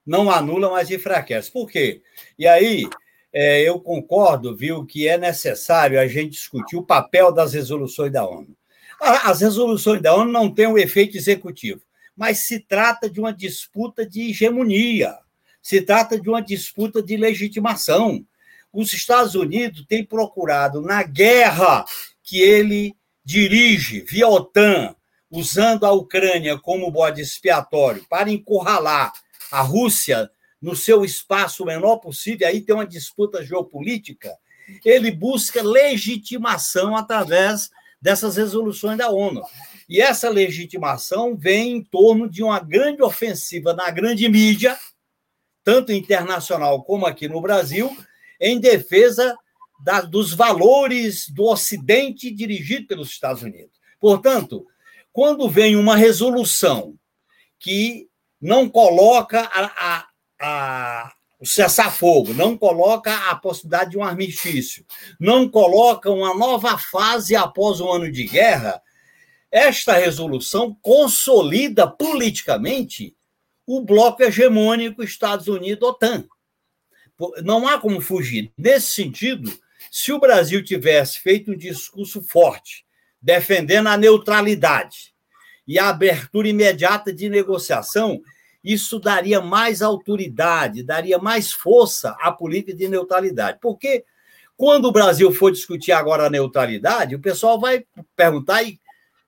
Não 0.05 0.31
anula, 0.31 0.69
mas 0.69 0.89
enfraquece. 0.89 1.51
Por 1.51 1.69
quê? 1.69 2.01
E 2.37 2.47
aí, 2.47 2.87
é, 3.33 3.61
eu 3.61 3.79
concordo, 3.79 4.55
viu, 4.55 4.85
que 4.85 5.07
é 5.07 5.17
necessário 5.17 5.99
a 5.99 6.07
gente 6.07 6.31
discutir 6.31 6.75
o 6.75 6.83
papel 6.83 7.31
das 7.31 7.53
resoluções 7.53 8.11
da 8.11 8.27
ONU. 8.27 8.55
As 8.99 9.41
resoluções 9.41 10.01
da 10.01 10.13
ONU 10.13 10.31
não 10.31 10.53
têm 10.53 10.67
um 10.67 10.77
efeito 10.77 11.17
executivo, 11.17 11.81
mas 12.15 12.39
se 12.39 12.59
trata 12.59 13.09
de 13.09 13.19
uma 13.19 13.33
disputa 13.33 14.05
de 14.05 14.29
hegemonia, 14.29 15.17
se 15.61 15.81
trata 15.81 16.19
de 16.19 16.29
uma 16.29 16.41
disputa 16.41 17.01
de 17.01 17.17
legitimação. 17.17 18.23
Os 18.71 18.93
Estados 18.93 19.33
Unidos 19.33 19.85
têm 19.87 20.03
procurado, 20.03 20.81
na 20.81 21.03
guerra 21.03 21.83
que 22.23 22.39
ele 22.39 22.95
dirige 23.23 24.01
via 24.01 24.27
OTAN, 24.27 24.95
usando 25.31 25.85
a 25.85 25.91
Ucrânia 25.91 26.57
como 26.59 26.91
bode 26.91 27.21
expiatório 27.21 28.05
para 28.09 28.29
encurralar 28.29 29.13
a 29.51 29.61
Rússia 29.61 30.31
no 30.61 30.75
seu 30.75 31.03
espaço 31.03 31.65
menor 31.65 31.97
possível, 31.97 32.47
aí 32.47 32.61
tem 32.61 32.75
uma 32.75 32.85
disputa 32.85 33.43
geopolítica, 33.43 34.31
ele 34.85 35.11
busca 35.11 35.61
legitimação 35.61 36.95
através 36.95 37.69
dessas 38.01 38.37
resoluções 38.37 38.97
da 38.97 39.09
ONU. 39.09 39.41
E 39.89 39.99
essa 39.99 40.29
legitimação 40.29 41.35
vem 41.35 41.77
em 41.77 41.83
torno 41.83 42.29
de 42.29 42.43
uma 42.43 42.59
grande 42.59 43.01
ofensiva 43.01 43.73
na 43.73 43.89
grande 43.89 44.29
mídia, 44.29 44.77
tanto 45.63 45.91
internacional 45.91 46.83
como 46.83 47.05
aqui 47.05 47.27
no 47.27 47.41
Brasil, 47.41 47.95
em 48.39 48.59
defesa 48.59 49.35
da, 49.83 50.01
dos 50.01 50.33
valores 50.33 51.27
do 51.29 51.43
Ocidente 51.43 52.31
dirigido 52.31 52.87
pelos 52.87 53.09
Estados 53.09 53.43
Unidos. 53.43 53.79
Portanto, 53.99 54.65
quando 55.11 55.49
vem 55.49 55.75
uma 55.75 55.95
resolução 55.95 56.95
que 57.59 58.07
não 58.41 58.67
coloca 58.67 59.41
a, 59.41 59.65
a, 59.65 60.07
a, 60.41 61.13
o 61.39 61.45
cessar-fogo, 61.45 62.33
não 62.33 62.57
coloca 62.57 63.13
a 63.29 63.35
possibilidade 63.35 63.91
de 63.91 63.97
um 63.97 64.03
armistício, 64.03 64.83
não 65.19 65.47
coloca 65.47 66.09
uma 66.09 66.33
nova 66.33 66.77
fase 66.77 67.35
após 67.35 67.79
um 67.79 67.91
ano 67.91 68.11
de 68.11 68.25
guerra, 68.25 68.81
esta 69.51 69.93
resolução 69.93 70.75
consolida 70.81 71.85
politicamente 71.85 73.15
o 73.67 73.81
bloco 73.81 74.23
hegemônico 74.23 75.03
Estados 75.03 75.47
Unidos-OTAN. 75.47 76.25
Não 77.43 77.67
há 77.67 77.77
como 77.77 78.01
fugir. 78.01 78.51
Nesse 78.57 78.91
sentido, 78.91 79.51
se 79.91 80.11
o 80.11 80.19
Brasil 80.19 80.63
tivesse 80.63 81.19
feito 81.19 81.51
um 81.51 81.57
discurso 81.57 82.21
forte, 82.23 82.85
defendendo 83.21 83.87
a 83.87 83.97
neutralidade, 83.97 85.11
e 85.67 85.79
a 85.79 85.89
abertura 85.89 86.49
imediata 86.49 87.13
de 87.13 87.29
negociação, 87.29 88.21
isso 88.63 88.99
daria 88.99 89.41
mais 89.41 89.81
autoridade, 89.81 90.83
daria 90.83 91.17
mais 91.17 91.51
força 91.51 92.15
à 92.19 92.31
política 92.31 92.73
de 92.73 92.87
neutralidade. 92.87 93.57
Porque 93.61 94.05
quando 94.55 94.85
o 94.85 94.91
Brasil 94.91 95.31
for 95.31 95.51
discutir 95.51 95.91
agora 95.91 96.27
a 96.27 96.29
neutralidade, 96.29 97.15
o 97.15 97.19
pessoal 97.19 97.59
vai 97.59 97.83
perguntar 98.15 98.61
e 98.63 98.79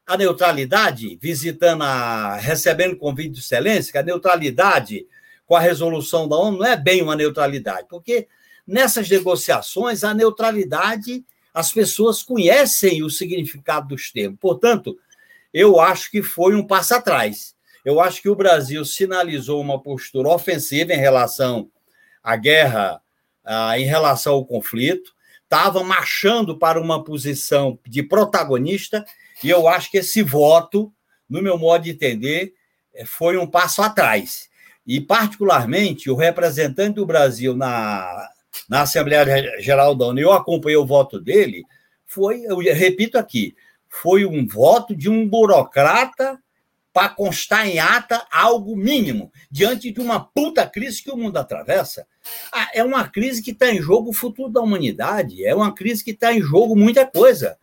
a 0.05 0.17
neutralidade, 0.17 1.17
visitando 1.19 1.83
a, 1.83 2.35
recebendo 2.35 2.97
convite 2.97 3.31
de 3.31 3.39
excelência, 3.39 3.91
que 3.91 3.97
a 3.97 4.03
neutralidade 4.03 5.07
com 5.45 5.55
a 5.55 5.59
resolução 5.59 6.27
da 6.27 6.35
ONU 6.35 6.59
não 6.59 6.65
é 6.65 6.77
bem 6.77 7.01
uma 7.01 7.15
neutralidade, 7.15 7.87
porque 7.89 8.27
nessas 8.65 9.09
negociações 9.09 10.03
a 10.03 10.13
neutralidade 10.13 11.25
as 11.53 11.71
pessoas 11.71 12.23
conhecem 12.23 13.03
o 13.03 13.09
significado 13.09 13.89
dos 13.89 14.11
termos. 14.11 14.39
Portanto, 14.39 14.97
eu 15.53 15.79
acho 15.79 16.09
que 16.09 16.23
foi 16.23 16.55
um 16.55 16.65
passo 16.65 16.95
atrás. 16.95 17.52
Eu 17.83 17.99
acho 17.99 18.21
que 18.21 18.29
o 18.29 18.35
Brasil 18.35 18.83
sinalizou 18.85 19.59
uma 19.59 19.81
postura 19.81 20.29
ofensiva 20.29 20.93
em 20.93 20.97
relação 20.97 21.69
à 22.23 22.35
guerra, 22.35 23.01
ah, 23.43 23.77
em 23.77 23.83
relação 23.83 24.33
ao 24.33 24.45
conflito, 24.45 25.13
estava 25.43 25.83
marchando 25.83 26.57
para 26.57 26.81
uma 26.81 27.03
posição 27.03 27.77
de 27.85 28.01
protagonista, 28.01 29.05
e 29.43 29.49
eu 29.49 29.67
acho 29.67 29.91
que 29.91 29.97
esse 29.97 30.23
voto, 30.23 30.91
no 31.29 31.41
meu 31.41 31.57
modo 31.57 31.83
de 31.83 31.91
entender, 31.91 32.53
eh, 32.93 33.05
foi 33.05 33.37
um 33.37 33.45
passo 33.45 33.81
atrás. 33.81 34.49
E, 34.87 34.99
particularmente, 34.99 36.09
o 36.09 36.15
representante 36.15 36.95
do 36.95 37.05
Brasil 37.05 37.55
na, 37.55 38.29
na 38.67 38.81
Assembleia 38.81 39.61
Geral 39.61 39.93
da 39.93 40.07
ONU, 40.07 40.19
eu 40.19 40.31
acompanhei 40.31 40.77
o 40.77 40.85
voto 40.85 41.19
dele, 41.19 41.63
foi, 42.05 42.43
eu 42.45 42.57
repito 42.57 43.17
aqui, 43.17 43.55
foi 43.89 44.25
um 44.25 44.47
voto 44.47 44.95
de 44.95 45.09
um 45.09 45.27
burocrata 45.27 46.39
para 46.93 47.09
constar 47.09 47.67
em 47.67 47.79
ata 47.79 48.25
algo 48.31 48.77
mínimo, 48.77 49.31
diante 49.49 49.91
de 49.91 49.99
uma 49.99 50.19
puta 50.19 50.65
crise 50.65 51.01
que 51.01 51.11
o 51.11 51.17
mundo 51.17 51.37
atravessa. 51.37 52.05
Ah, 52.51 52.69
é 52.73 52.83
uma 52.83 53.09
crise 53.09 53.41
que 53.41 53.51
está 53.51 53.73
em 53.73 53.81
jogo 53.81 54.11
o 54.11 54.13
futuro 54.13 54.51
da 54.51 54.61
humanidade, 54.61 55.43
é 55.43 55.55
uma 55.55 55.73
crise 55.73 56.03
que 56.03 56.11
está 56.11 56.31
em 56.31 56.41
jogo 56.41 56.75
muita 56.75 57.05
coisa. 57.05 57.57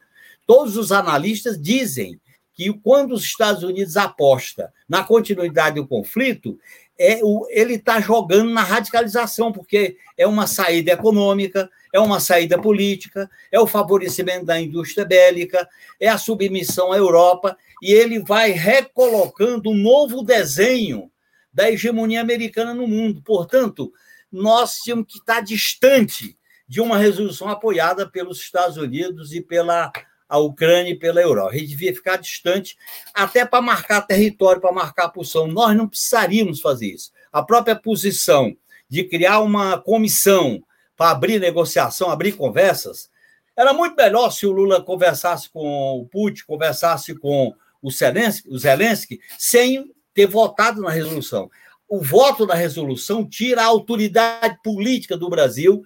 Todos 0.45 0.77
os 0.77 0.91
analistas 0.91 1.61
dizem 1.61 2.21
que 2.53 2.73
quando 2.73 3.13
os 3.13 3.23
Estados 3.23 3.63
Unidos 3.63 3.97
aposta 3.97 4.73
na 4.89 5.05
continuidade 5.05 5.77
do 5.77 5.87
conflito, 5.87 6.59
é 7.03 7.19
o, 7.23 7.47
ele 7.49 7.77
está 7.77 7.99
jogando 7.99 8.51
na 8.51 8.63
radicalização, 8.63 9.51
porque 9.51 9.97
é 10.19 10.27
uma 10.27 10.47
saída 10.47 10.93
econômica, 10.93 11.71
é 11.95 11.99
uma 11.99 12.21
saída 12.21 12.61
política, 12.61 13.31
é 13.51 13.59
o 13.59 13.67
favorecimento 13.67 14.45
da 14.45 14.61
indústria 14.61 15.07
bélica, 15.07 15.67
é 15.99 16.09
a 16.09 16.19
submissão 16.19 16.93
à 16.93 16.99
Europa, 16.99 17.57
e 17.81 17.91
ele 17.91 18.19
vai 18.19 18.51
recolocando 18.51 19.71
um 19.71 19.75
novo 19.75 20.23
desenho 20.23 21.11
da 21.51 21.71
hegemonia 21.71 22.21
americana 22.21 22.75
no 22.75 22.87
mundo. 22.87 23.23
Portanto, 23.23 23.91
nós 24.31 24.81
temos 24.81 25.07
que 25.11 25.21
estar 25.21 25.41
distante 25.41 26.37
de 26.69 26.83
uma 26.83 26.99
resolução 26.99 27.49
apoiada 27.49 28.07
pelos 28.07 28.41
Estados 28.41 28.77
Unidos 28.77 29.33
e 29.33 29.41
pela 29.41 29.91
a 30.31 30.39
Ucrânia 30.39 30.93
e 30.93 30.95
pela 30.95 31.21
Europa. 31.21 31.51
A 31.51 31.59
gente 31.59 31.71
devia 31.71 31.93
ficar 31.93 32.17
distante 32.17 32.79
até 33.13 33.45
para 33.45 33.61
marcar 33.61 34.03
território, 34.03 34.61
para 34.61 34.73
marcar 34.73 35.09
posição. 35.09 35.49
Nós 35.49 35.77
não 35.77 35.89
precisaríamos 35.89 36.61
fazer 36.61 36.87
isso. 36.87 37.11
A 37.33 37.43
própria 37.43 37.75
posição 37.75 38.57
de 38.89 39.03
criar 39.03 39.41
uma 39.41 39.79
comissão 39.79 40.63
para 40.97 41.11
abrir 41.11 41.41
negociação, 41.41 42.11
abrir 42.11 42.33
conversas, 42.33 43.11
era 43.57 43.73
muito 43.73 43.97
melhor 43.97 44.31
se 44.31 44.47
o 44.47 44.53
Lula 44.53 44.81
conversasse 44.81 45.51
com 45.51 45.99
o 45.99 46.07
Putin, 46.07 46.45
conversasse 46.47 47.15
com 47.15 47.53
o 47.83 47.91
Zelensky, 47.91 48.49
o 48.49 48.59
Zelensky 48.59 49.21
sem 49.37 49.93
ter 50.15 50.27
votado 50.27 50.81
na 50.81 50.91
resolução. 50.91 51.51
O 51.89 52.01
voto 52.01 52.47
na 52.47 52.55
resolução 52.55 53.27
tira 53.27 53.63
a 53.63 53.67
autoridade 53.67 54.59
política 54.63 55.17
do 55.17 55.29
Brasil 55.29 55.83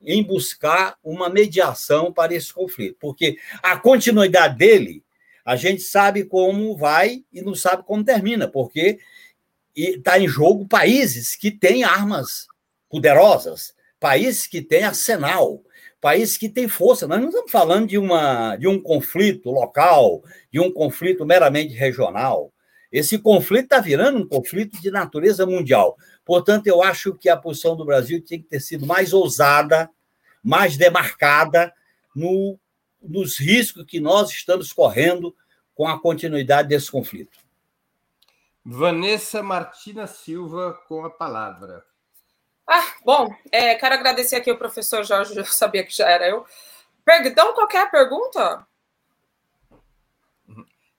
em 0.00 0.22
buscar 0.22 0.96
uma 1.02 1.28
mediação 1.28 2.12
para 2.12 2.34
esse 2.34 2.52
conflito, 2.52 2.96
porque 3.00 3.36
a 3.62 3.76
continuidade 3.76 4.56
dele, 4.56 5.02
a 5.44 5.56
gente 5.56 5.82
sabe 5.82 6.24
como 6.24 6.76
vai 6.76 7.24
e 7.32 7.42
não 7.42 7.54
sabe 7.54 7.82
como 7.84 8.04
termina, 8.04 8.46
porque 8.46 8.98
está 9.74 10.18
em 10.18 10.28
jogo 10.28 10.66
países 10.66 11.34
que 11.34 11.50
têm 11.50 11.84
armas 11.84 12.46
poderosas, 12.88 13.74
países 13.98 14.46
que 14.46 14.60
têm 14.60 14.84
arsenal, 14.84 15.62
países 16.00 16.36
que 16.36 16.48
têm 16.48 16.68
força. 16.68 17.06
Nós 17.06 17.20
não 17.20 17.28
estamos 17.28 17.50
falando 17.50 17.88
de, 17.88 17.98
uma, 17.98 18.56
de 18.56 18.68
um 18.68 18.80
conflito 18.80 19.50
local, 19.50 20.22
de 20.52 20.60
um 20.60 20.72
conflito 20.72 21.24
meramente 21.26 21.74
regional. 21.74 22.52
Esse 22.90 23.18
conflito 23.18 23.64
está 23.64 23.80
virando 23.80 24.18
um 24.18 24.26
conflito 24.26 24.80
de 24.80 24.90
natureza 24.90 25.44
mundial. 25.44 25.96
Portanto, 26.28 26.66
eu 26.66 26.82
acho 26.82 27.14
que 27.14 27.30
a 27.30 27.38
posição 27.38 27.74
do 27.74 27.86
Brasil 27.86 28.20
tinha 28.20 28.38
que 28.38 28.44
ter 28.44 28.60
sido 28.60 28.84
mais 28.84 29.14
ousada, 29.14 29.90
mais 30.44 30.76
demarcada 30.76 31.72
no, 32.14 32.60
nos 33.00 33.38
riscos 33.38 33.86
que 33.86 33.98
nós 33.98 34.28
estamos 34.28 34.70
correndo 34.70 35.34
com 35.74 35.88
a 35.88 35.98
continuidade 35.98 36.68
desse 36.68 36.90
conflito. 36.90 37.38
Vanessa 38.62 39.42
Martina 39.42 40.06
Silva 40.06 40.74
com 40.86 41.02
a 41.02 41.08
palavra. 41.08 41.82
Ah, 42.66 42.94
bom, 43.02 43.34
é, 43.50 43.74
quero 43.76 43.94
agradecer 43.94 44.36
aqui 44.36 44.52
o 44.52 44.58
professor 44.58 45.02
Jorge, 45.04 45.34
eu 45.34 45.46
sabia 45.46 45.82
que 45.82 45.96
já 45.96 46.10
era 46.10 46.28
eu. 46.28 46.44
Perdão, 47.06 47.54
qualquer 47.54 47.90
pergunta? 47.90 48.66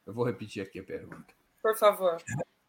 Eu 0.07 0.11
vou 0.11 0.25
repetir 0.25 0.63
aqui 0.63 0.80
a 0.80 0.84
pergunta. 0.84 1.32
Por 1.61 1.77
favor. 1.77 2.17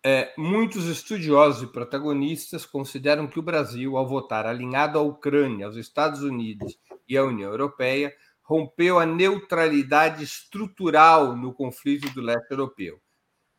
É, 0.03 0.33
muitos 0.39 0.87
estudiosos 0.87 1.63
e 1.63 1.67
protagonistas 1.71 2.65
consideram 2.65 3.27
que 3.27 3.39
o 3.39 3.43
Brasil, 3.43 3.99
ao 3.99 4.09
votar 4.09 4.47
alinhado 4.47 4.99
à 4.99 5.03
Ucrânia, 5.03 5.67
aos 5.67 5.77
Estados 5.77 6.23
Unidos 6.23 6.79
e 7.07 7.19
à 7.19 7.25
União 7.25 7.51
Europeia, 7.51 8.15
rompeu 8.43 8.99
a 8.99 9.05
neutralidade 9.05 10.25
estrutural 10.25 11.37
no 11.37 11.53
conflito 11.53 12.09
do 12.15 12.23
leste 12.23 12.51
europeu, 12.51 12.99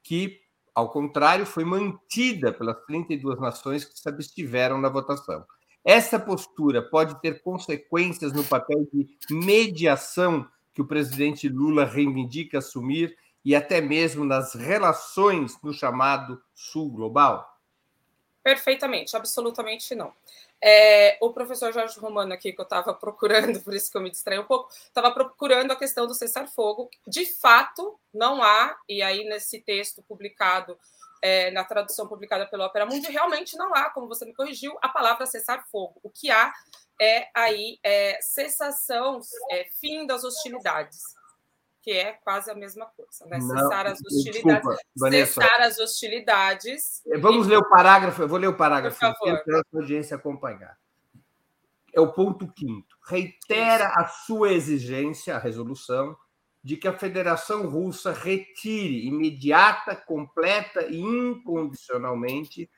que, 0.04 0.40
ao 0.74 0.90
contrário, 0.90 1.46
foi 1.46 1.64
mantida 1.64 2.52
pelas 2.52 2.84
32 2.86 3.40
nações 3.40 3.86
que 3.86 3.98
se 3.98 4.10
abstiveram 4.10 4.82
na 4.82 4.90
votação. 4.90 5.46
Essa 5.86 6.20
postura 6.20 6.82
pode 6.82 7.22
ter 7.22 7.42
consequências 7.44 8.34
no 8.34 8.44
papel 8.44 8.88
de 8.92 9.08
mediação 9.30 10.48
que 10.74 10.82
o 10.82 10.88
presidente 10.88 11.48
Lula 11.48 11.86
reivindica 11.86 12.58
assumir 12.58 13.16
e 13.44 13.56
até 13.56 13.82
mesmo 13.82 14.24
nas 14.24 14.54
relações 14.54 15.60
no 15.62 15.74
chamado 15.74 16.42
Sul 16.54 16.92
Global? 16.92 17.52
Perfeitamente, 18.44 19.16
absolutamente 19.16 19.94
não. 19.94 20.14
É, 20.64 21.18
o 21.20 21.32
professor 21.32 21.74
Jorge 21.74 22.00
Romano 22.00 22.34
aqui, 22.34 22.52
que 22.52 22.62
eu 22.62 22.64
estava 22.64 22.94
procurando, 22.94 23.60
por 23.62 23.74
isso 23.74 23.92
que 23.92 23.98
eu 23.98 24.02
me 24.02 24.12
distraí 24.12 24.40
um 24.40 24.46
pouco, 24.46 24.72
estava 24.72 25.12
procurando 25.12 25.72
a 25.72 25.76
questão 25.76 26.06
do 26.06 26.14
cessar-fogo. 26.14 26.90
De 27.08 27.26
fato, 27.26 28.00
não 28.14 28.44
há, 28.44 28.78
e 28.88 29.02
aí 29.02 29.24
nesse 29.24 29.60
texto 29.60 30.04
publicado, 30.04 30.78
é, 31.22 31.52
na 31.52 31.64
tradução 31.64 32.08
publicada 32.08 32.48
pelo 32.48 32.64
Opera 32.64 32.86
Mundi, 32.86 33.12
realmente 33.12 33.56
não 33.56 33.74
há, 33.76 33.90
como 33.92 34.08
você 34.08 34.26
me 34.26 34.34
corrigiu, 34.34 34.78
a 34.82 34.90
palavra 34.90 35.26
cessar-fogo. 35.26 36.00
O 36.04 36.10
que 36.10 36.32
há 36.32 36.52
é 37.00 37.28
aí 37.34 37.80
é, 37.84 38.20
cessação, 38.22 39.22
é, 39.50 39.68
fim 39.80 40.06
das 40.06 40.24
hostilidades 40.24 41.21
que 41.82 41.92
é 41.92 42.14
quase 42.14 42.52
a 42.52 42.56
mesma 42.56 42.86
coisa, 42.86 43.26
né? 43.26 43.42
Cessar 43.42 43.88
as 43.88 44.00
hostilidades. 44.00 44.64
Desculpa, 44.94 45.12
cessar 45.12 45.62
as 45.62 45.80
hostilidades. 45.80 47.02
É, 47.08 47.18
vamos 47.18 47.48
e... 47.48 47.50
ler 47.50 47.58
o 47.58 47.70
parágrafo, 47.70 48.22
eu 48.22 48.28
vou 48.28 48.38
ler 48.38 48.48
o 48.48 48.56
parágrafo 48.56 49.00
para 49.00 49.10
a 49.10 49.64
audiência 49.74 50.16
acompanhar. 50.16 50.78
É 51.94 52.00
o 52.00 52.14
ponto 52.14 52.48
quinto. 52.54 52.96
Reitera 53.06 53.88
a 53.96 54.06
sua 54.08 54.54
exigência, 54.54 55.36
a 55.36 55.40
resolução, 55.40 56.16
de 56.64 56.78
que 56.78 56.88
a 56.88 56.98
Federação 56.98 57.68
Russa 57.68 58.14
retire 58.14 59.06
imediata, 59.08 59.96
completa 59.96 60.86
e 60.86 61.00
incondicionalmente 61.00 62.70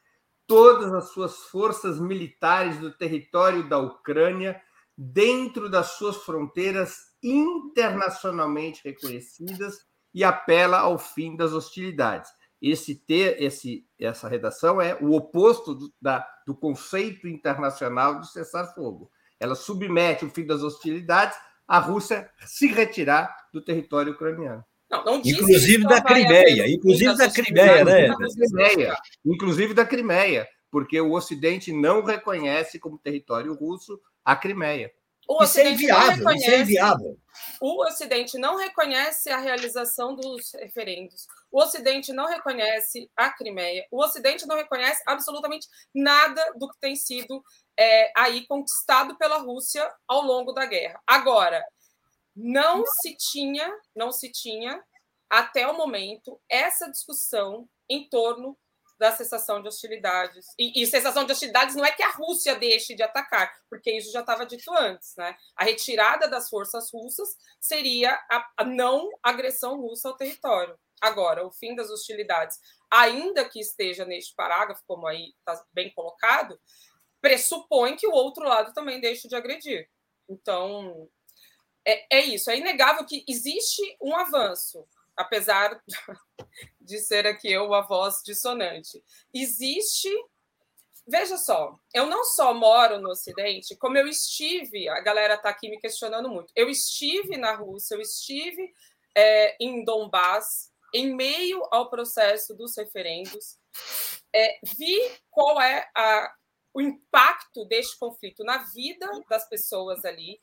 todas 0.48 0.94
as 0.94 1.10
suas 1.10 1.38
forças 1.46 2.00
militares 2.00 2.78
do 2.78 2.92
território 2.92 3.68
da 3.68 3.78
Ucrânia 3.78 4.62
dentro 4.98 5.70
das 5.70 5.98
suas 5.98 6.18
fronteiras 6.18 7.14
internacionalmente 7.22 8.82
reconhecidas 8.84 9.80
e 10.14 10.24
apela 10.24 10.80
ao 10.80 10.98
fim 11.00 11.36
das 11.36 11.54
hostilidades. 11.54 12.30
Esse 12.62 12.96
ter, 12.96 13.42
esse, 13.42 13.86
essa 14.00 14.28
redação 14.28 14.82
é 14.82 14.96
o 15.02 15.12
oposto 15.14 15.74
do, 15.74 15.94
da, 16.02 16.26
do 16.48 16.56
conceito 16.56 17.28
internacional 17.28 18.20
do 18.20 18.26
cessar-fogo. 18.26 19.12
Ela 19.40 19.56
submete 19.56 20.24
o 20.24 20.30
fim 20.30 20.46
das 20.46 20.64
hostilidades 20.64 21.38
à 21.68 21.80
Rússia 21.80 22.30
se 22.46 22.68
retirar 22.68 23.36
do 23.52 23.62
território 23.62 24.14
ucraniano. 24.14 24.64
Não, 24.90 25.04
não 25.04 25.22
inclusive 25.26 25.84
da 25.84 26.02
Crimeia, 26.02 26.72
inclusive 26.72 27.18
da 27.18 27.30
Crimeia, 27.30 27.84
né? 27.84 28.08
Da 28.08 28.16
Crimeia, 28.16 28.98
inclusive 29.26 29.74
da 29.74 29.86
Crimeia, 29.86 30.48
porque 30.70 31.02
o 31.02 31.14
Ocidente 31.14 31.74
não 31.74 32.04
reconhece 32.04 32.80
como 32.80 32.98
território 32.98 33.54
russo 33.54 34.00
a 34.24 34.36
Crimeia. 34.36 34.92
O 35.28 35.44
isso 35.44 35.60
é 35.60 35.72
inviável, 35.72 36.32
isso 36.32 36.50
é 36.50 36.60
inviável. 36.60 37.18
O 37.62 37.84
Ocidente 37.84 38.38
não 38.38 38.58
reconhece 38.58 39.30
a 39.30 39.38
realização 39.38 40.16
dos 40.16 40.52
referendos. 40.54 41.26
O 41.52 41.62
Ocidente 41.62 42.12
não 42.12 42.26
reconhece 42.26 43.10
a 43.16 43.30
Crimeia. 43.30 43.88
O 43.90 44.04
Ocidente 44.04 44.46
não 44.46 44.56
reconhece 44.56 45.02
absolutamente 45.06 45.68
nada 45.94 46.42
do 46.58 46.70
que 46.70 46.80
tem 46.80 46.96
sido 46.96 47.44
é, 47.78 48.12
aí 48.16 48.46
conquistado 48.48 49.18
pela 49.18 49.38
Rússia 49.38 49.90
ao 50.08 50.22
longo 50.22 50.52
da 50.52 50.66
guerra. 50.66 51.02
Agora, 51.08 51.64
não 52.36 52.86
se 52.86 53.16
tinha, 53.16 53.72
não 53.96 54.12
se 54.12 54.32
tinha 54.32 54.84
até 55.30 55.68
o 55.68 55.76
momento 55.78 56.40
essa 56.50 56.90
discussão 56.90 57.68
em 57.90 58.08
torno 58.10 58.58
da 58.98 59.12
cessação 59.12 59.62
de 59.62 59.68
hostilidades. 59.68 60.48
E, 60.58 60.82
e, 60.82 60.88
cessação 60.88 61.26
de 61.26 61.32
hostilidades 61.32 61.76
não 61.76 61.86
é 61.86 61.92
que 61.92 62.04
a 62.04 62.12
Rússia 62.12 62.56
deixe 62.56 62.96
de 62.96 63.04
atacar, 63.04 63.52
porque 63.70 63.92
isso 63.92 64.12
já 64.12 64.22
estava 64.22 64.46
dito 64.46 64.72
antes, 64.72 65.16
né? 65.18 65.36
A 65.56 65.64
retirada 65.64 66.28
das 66.28 66.50
forças 66.50 66.92
russas 66.92 67.30
seria 67.60 68.14
a, 68.30 68.52
a 68.58 68.64
não 68.64 69.10
agressão 69.22 69.80
russa 69.80 70.10
ao 70.10 70.18
território. 70.18 70.78
Agora, 71.02 71.46
o 71.46 71.52
fim 71.52 71.76
das 71.76 71.90
hostilidades, 71.90 72.60
ainda 72.90 73.44
que 73.44 73.60
esteja 73.60 74.06
neste 74.06 74.34
parágrafo, 74.36 74.84
como 74.88 75.06
aí 75.06 75.34
está 75.40 75.62
bem 75.74 75.92
colocado, 75.94 76.58
pressupõe 77.20 77.96
que 77.96 78.08
o 78.08 78.14
outro 78.14 78.46
lado 78.46 78.74
também 78.74 79.02
deixe 79.02 79.28
de 79.28 79.36
agredir. 79.36 79.90
Então, 80.30 81.10
é, 81.86 82.18
é 82.18 82.22
isso. 82.22 82.50
É 82.50 82.58
inegável 82.58 83.06
que 83.06 83.26
existe 83.28 83.82
um 84.02 84.16
avanço 84.16 84.88
apesar 85.18 85.82
de 86.80 87.00
ser 87.00 87.26
aqui 87.28 87.52
eu 87.52 87.74
a 87.74 87.82
voz 87.82 88.22
dissonante. 88.26 89.04
Existe 89.34 90.10
veja 91.06 91.38
só, 91.38 91.78
eu 91.94 92.06
não 92.06 92.24
só 92.24 92.54
moro 92.54 93.00
no 93.00 93.10
Ocidente, 93.10 93.76
como 93.76 93.98
eu 93.98 94.08
estive, 94.08 94.88
a 94.88 95.02
galera 95.02 95.36
está 95.36 95.50
aqui 95.50 95.70
me 95.70 95.80
questionando 95.80 96.30
muito. 96.30 96.52
Eu 96.56 96.70
estive 96.70 97.38
na 97.38 97.54
Rússia, 97.54 97.96
eu 97.96 98.02
estive 98.02 98.72
é, 99.16 99.56
em 99.60 99.84
Donbass, 99.84 100.72
em 100.94 101.14
meio 101.14 101.68
ao 101.72 101.90
processo 101.90 102.56
dos 102.56 102.78
referendos, 102.78 103.58
é, 104.34 104.60
vi 104.78 104.98
qual 105.30 105.62
é 105.62 105.90
a, 105.96 106.34
o 106.74 106.82
impacto 106.82 107.66
deste 107.66 107.98
conflito 107.98 108.44
na 108.44 108.60
vida 108.60 109.08
das 109.30 109.48
pessoas 109.50 110.06
ali. 110.06 110.40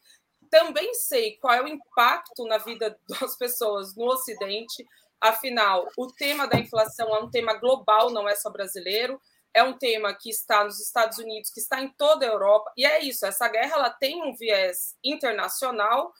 Também 0.50 0.92
sei 0.94 1.36
qual 1.36 1.54
é 1.54 1.62
o 1.62 1.68
impacto 1.68 2.44
na 2.46 2.58
vida 2.58 2.98
das 3.08 3.36
pessoas 3.36 3.94
no 3.96 4.06
Ocidente. 4.06 4.84
Afinal, 5.20 5.86
o 5.96 6.08
tema 6.08 6.46
da 6.46 6.58
inflação 6.58 7.14
é 7.14 7.20
um 7.20 7.30
tema 7.30 7.54
global, 7.54 8.10
não 8.10 8.28
é 8.28 8.34
só 8.34 8.50
brasileiro. 8.50 9.20
É 9.52 9.62
um 9.62 9.76
tema 9.76 10.14
que 10.14 10.30
está 10.30 10.64
nos 10.64 10.80
Estados 10.80 11.18
Unidos, 11.18 11.50
que 11.50 11.60
está 11.60 11.80
em 11.80 11.88
toda 11.96 12.24
a 12.24 12.28
Europa. 12.28 12.72
E 12.76 12.84
é 12.84 13.02
isso, 13.02 13.26
essa 13.26 13.48
guerra 13.48 13.74
ela 13.74 13.90
tem 13.90 14.22
um 14.22 14.34
viés 14.34 14.96
internacional, 15.04 16.12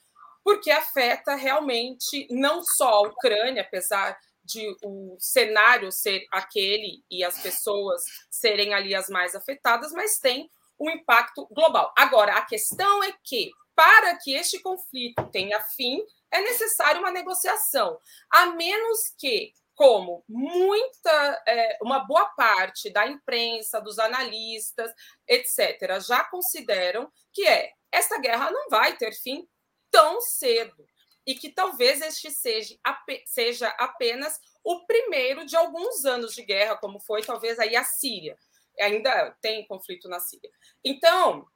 porque 0.43 0.71
afeta 0.71 1.35
realmente 1.35 2.27
não 2.31 2.63
só 2.63 2.89
a 2.89 3.09
Ucrânia, 3.09 3.63
apesar 3.63 4.19
de 4.43 4.77
o 4.83 5.17
cenário 5.19 5.93
ser 5.93 6.27
aquele 6.33 7.05
e 7.11 7.23
as 7.23 7.41
pessoas 7.41 8.03
serem 8.29 8.75
ali 8.75 8.95
as 8.95 9.09
mais 9.09 9.35
afetadas, 9.35 9.93
mas 9.93 10.19
tem 10.19 10.51
um 10.79 10.91
impacto 10.91 11.47
global. 11.53 11.93
Agora, 11.97 12.37
a 12.37 12.43
questão 12.43 13.05
é 13.05 13.15
que, 13.23 13.51
para 13.81 14.15
que 14.19 14.35
este 14.35 14.61
conflito 14.61 15.27
tenha 15.31 15.59
fim, 15.75 16.05
é 16.31 16.43
necessário 16.43 17.01
uma 17.01 17.11
negociação, 17.11 17.99
a 18.31 18.45
menos 18.49 19.15
que, 19.19 19.55
como 19.75 20.23
muita, 20.29 21.43
é, 21.49 21.79
uma 21.81 22.01
boa 22.01 22.27
parte 22.37 22.91
da 22.91 23.07
imprensa, 23.07 23.81
dos 23.81 23.99
analistas, 23.99 24.93
etc., 25.27 25.99
já 26.07 26.23
consideram 26.25 27.11
que 27.33 27.47
é 27.47 27.73
esta 27.91 28.19
guerra 28.19 28.51
não 28.51 28.69
vai 28.69 28.99
ter 28.99 29.15
fim 29.15 29.49
tão 29.91 30.21
cedo 30.21 30.87
e 31.27 31.35
que 31.35 31.49
talvez 31.49 32.03
este 32.03 32.31
seja, 32.31 32.77
seja 33.25 33.69
apenas 33.79 34.39
o 34.63 34.85
primeiro 34.85 35.47
de 35.47 35.57
alguns 35.57 36.05
anos 36.05 36.35
de 36.35 36.45
guerra, 36.45 36.77
como 36.77 37.01
foi 37.01 37.23
talvez 37.23 37.59
aí 37.59 37.75
a 37.75 37.85
Síria. 37.85 38.37
Ainda 38.79 39.35
tem 39.41 39.67
conflito 39.67 40.07
na 40.07 40.21
Síria. 40.21 40.51
Então, 40.85 41.47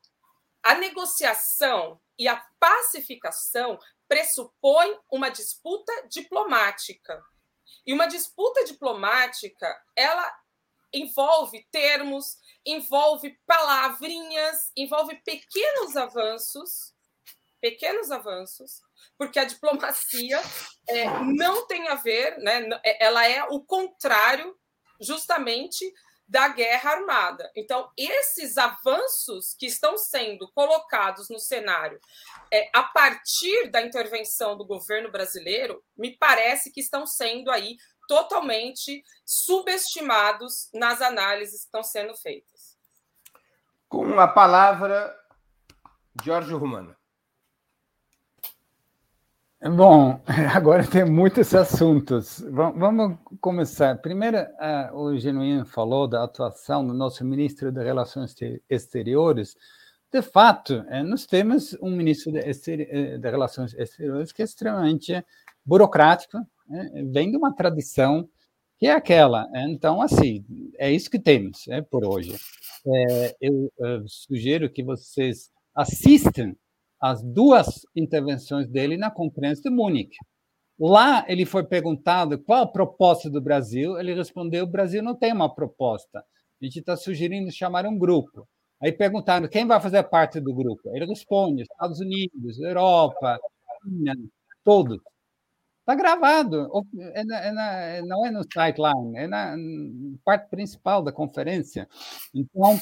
a 0.63 0.75
negociação 0.75 2.01
e 2.19 2.29
a 2.29 2.37
pacificação 2.59 3.79
pressupõe 4.09 4.99
uma 5.11 5.29
disputa 5.29 5.93
diplomática. 6.09 7.23
E 7.87 7.93
uma 7.93 8.07
disputa 8.07 8.65
diplomática, 8.65 9.83
ela 9.97 10.33
envolve 10.93 11.67
termos, 11.71 12.39
envolve 12.65 13.39
palavrinhas, 13.47 14.71
envolve 14.77 15.17
pequenos 15.25 15.97
avanços, 15.97 16.95
pequenos 17.61 18.11
avanços, 18.11 18.81
porque 19.19 19.39
a 19.39 19.45
diplomacia 19.45 20.41
é, 20.89 21.07
não 21.25 21.67
tem 21.67 21.89
a 21.89 21.97
ver, 21.97 22.39
né, 22.39 22.69
é, 22.85 23.05
ela 23.05 23.27
é 23.27 23.43
o 23.45 23.61
contrário 23.61 24.57
justamente 25.01 25.93
da 26.27 26.49
guerra 26.49 26.93
armada. 26.93 27.51
Então, 27.55 27.91
esses 27.97 28.57
avanços 28.57 29.55
que 29.59 29.67
estão 29.67 29.97
sendo 29.99 30.51
colocados 30.53 31.29
no 31.29 31.39
cenário 31.39 32.01
é, 32.51 32.71
a 32.75 32.83
partir 32.83 33.71
da 33.71 33.83
intervenção 33.83 34.57
do 34.57 34.65
governo 34.65 35.11
brasileiro, 35.11 35.83
me 35.97 36.17
parece 36.17 36.73
que 36.73 36.81
estão 36.81 37.07
sendo 37.07 37.51
aí 37.51 37.77
totalmente 38.09 39.03
subestimados 39.25 40.69
nas 40.73 41.01
análises 41.01 41.61
que 41.61 41.67
estão 41.67 41.83
sendo 41.83 42.15
feitas. 42.17 42.77
Com 43.89 44.19
a 44.19 44.27
palavra, 44.29 45.15
Jorge 46.23 46.53
Romano. 46.53 46.97
Bom, 49.73 50.21
agora 50.55 50.87
tem 50.87 51.07
muitos 51.07 51.55
assuntos. 51.55 52.45
Vamos 52.51 53.17
começar. 53.41 53.97
Primeiro, 53.97 54.37
o 54.93 55.17
Genuíno 55.17 55.65
falou 55.65 56.07
da 56.07 56.23
atuação 56.23 56.87
do 56.87 56.93
nosso 56.93 57.25
ministro 57.25 57.73
de 57.73 57.83
Relações 57.83 58.37
Exteriores. 58.69 59.57
De 60.13 60.21
fato, 60.21 60.85
é, 60.91 61.03
nós 61.03 61.25
temos 61.25 61.75
um 61.81 61.91
ministro 61.91 62.31
eh, 62.37 63.17
de 63.17 63.31
Relações 63.31 63.73
Exteriores 63.73 64.33
que 64.33 64.43
é 64.43 64.45
extremamente 64.45 65.25
burocrático, 65.65 66.37
né? 66.69 66.91
vem 67.11 67.31
de 67.31 67.39
uma 67.39 67.55
tradição 67.55 68.29
que 68.79 68.87
é 68.87 68.93
aquela. 68.93 69.49
Então, 69.55 70.03
assim, 70.03 70.45
é 70.79 70.93
isso 70.93 71.11
que 71.11 71.19
temos 71.19 71.67
é, 71.69 71.81
por 71.81 72.05
hoje. 72.07 72.37
Eu, 73.41 73.73
eu 73.79 74.05
sugiro 74.07 74.69
que 74.69 74.85
vocês 74.85 75.51
assistam 75.75 76.55
as 77.01 77.23
duas 77.23 77.87
intervenções 77.95 78.69
dele 78.69 78.97
na 78.97 79.11
Conferência 79.11 79.63
de 79.63 79.71
Munique. 79.71 80.17
Lá 80.79 81.25
ele 81.29 81.47
foi 81.47 81.65
perguntado 81.65 82.43
qual 82.43 82.63
a 82.63 82.67
proposta 82.67 83.31
do 83.31 83.41
Brasil, 83.41 83.99
ele 83.99 84.15
respondeu: 84.15 84.65
o 84.65 84.71
Brasil 84.71 85.03
não 85.03 85.15
tem 85.15 85.33
uma 85.33 85.55
proposta. 85.55 86.19
A 86.19 86.65
gente 86.65 86.81
está 86.81 86.97
sugerindo 86.97 87.53
chamar 87.53 87.87
um 87.87 87.99
grupo. 87.99 88.49
Aí 88.83 88.93
perguntaram 88.93 89.49
quem 89.49 89.67
vai 89.67 89.81
fazer 89.81 90.03
parte 90.05 90.41
do 90.41 90.55
grupo. 90.55 90.83
Ele 90.95 91.07
responde: 91.07 91.63
Estados 91.63 92.01
Unidos, 92.01 92.61
Europa, 92.61 93.39
China, 93.83 94.15
todos. 94.65 94.99
Está 95.81 95.95
gravado. 95.95 96.69
É 97.15 97.25
na, 97.25 97.37
é 97.45 97.53
na, 97.53 98.03
não 98.07 98.27
é 98.27 98.31
no 98.31 98.43
sideline, 98.43 99.17
é 99.19 99.27
na 99.27 99.55
parte 100.25 100.49
principal 100.49 101.03
da 101.03 101.13
conferência. 101.13 101.87
Então, 102.35 102.79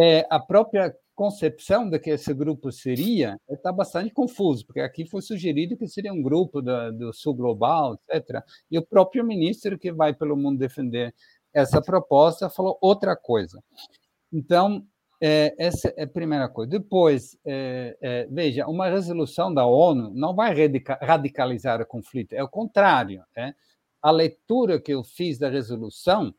é, 0.00 0.26
a 0.30 0.38
própria 0.38 0.94
concepção 1.14 1.88
de 1.88 1.98
que 1.98 2.10
esse 2.10 2.32
grupo 2.32 2.72
seria 2.72 3.38
está 3.48 3.72
bastante 3.72 4.12
confuso, 4.12 4.66
porque 4.66 4.80
aqui 4.80 5.06
foi 5.06 5.22
sugerido 5.22 5.76
que 5.76 5.86
seria 5.86 6.12
um 6.12 6.22
grupo 6.22 6.62
do, 6.62 6.92
do 6.92 7.12
Sul 7.12 7.34
Global, 7.34 7.98
etc. 8.10 8.42
E 8.70 8.78
o 8.78 8.86
próprio 8.86 9.24
ministro 9.24 9.78
que 9.78 9.92
vai 9.92 10.14
pelo 10.14 10.36
mundo 10.36 10.58
defender 10.58 11.14
essa 11.52 11.82
proposta 11.82 12.48
falou 12.48 12.78
outra 12.80 13.14
coisa. 13.14 13.62
Então, 14.32 14.86
é, 15.20 15.54
essa 15.58 15.92
é 15.96 16.02
a 16.02 16.08
primeira 16.08 16.48
coisa. 16.48 16.70
Depois, 16.70 17.36
é, 17.44 17.96
é, 18.00 18.26
veja, 18.30 18.66
uma 18.66 18.88
resolução 18.88 19.52
da 19.52 19.64
ONU 19.64 20.10
não 20.14 20.34
vai 20.34 20.52
radicalizar 21.00 21.80
o 21.80 21.86
conflito, 21.86 22.32
é 22.32 22.42
o 22.42 22.48
contrário. 22.48 23.22
É? 23.36 23.54
A 24.02 24.10
leitura 24.10 24.80
que 24.80 24.92
eu 24.92 25.04
fiz 25.04 25.38
da 25.38 25.48
resolução 25.48 26.34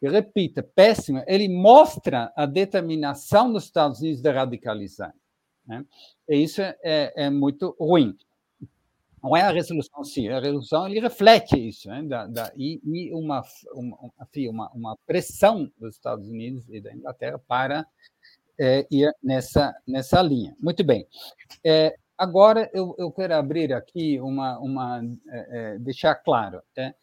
eu 0.00 0.12
repito, 0.12 0.62
péssima, 0.62 1.24
ele 1.26 1.48
mostra 1.48 2.32
a 2.36 2.46
determinação 2.46 3.52
dos 3.52 3.64
Estados 3.64 4.00
Unidos 4.00 4.20
de 4.20 4.30
radicalizar. 4.30 5.12
Né? 5.66 5.84
E 6.28 6.36
isso 6.36 6.62
é, 6.62 7.12
é, 7.16 7.30
muito 7.30 7.76
ruim. 7.78 8.16
Não 9.22 9.36
é 9.36 9.42
a 9.42 9.50
resolução, 9.50 10.04
sim, 10.04 10.28
a 10.28 10.38
resolução 10.38 10.86
ele 10.86 11.00
reflete 11.00 11.58
isso, 11.68 11.88
né? 11.88 12.02
da, 12.04 12.26
da, 12.26 12.52
e, 12.56 12.80
e 12.84 13.12
uma, 13.12 13.42
uma, 13.74 13.98
uma, 14.48 14.70
uma, 14.72 14.96
pressão 15.04 15.70
dos 15.76 15.96
Estados 15.96 16.28
Unidos 16.28 16.64
e 16.68 16.80
da 16.80 16.94
Inglaterra 16.94 17.40
para 17.46 17.84
é, 18.58 18.86
ir 18.90 19.12
nessa, 19.20 19.74
nessa 19.86 20.22
linha. 20.22 20.56
Muito 20.60 20.84
bem. 20.84 21.06
É, 21.64 21.96
agora 22.16 22.70
eu, 22.72 22.94
eu 22.96 23.10
quero 23.10 23.34
abrir 23.34 23.72
aqui 23.72 24.20
uma, 24.20 24.58
uma 24.60 25.02
é, 25.28 25.74
é 25.74 25.78
deixar 25.78 26.14
claro, 26.14 26.62
né? 26.76 26.94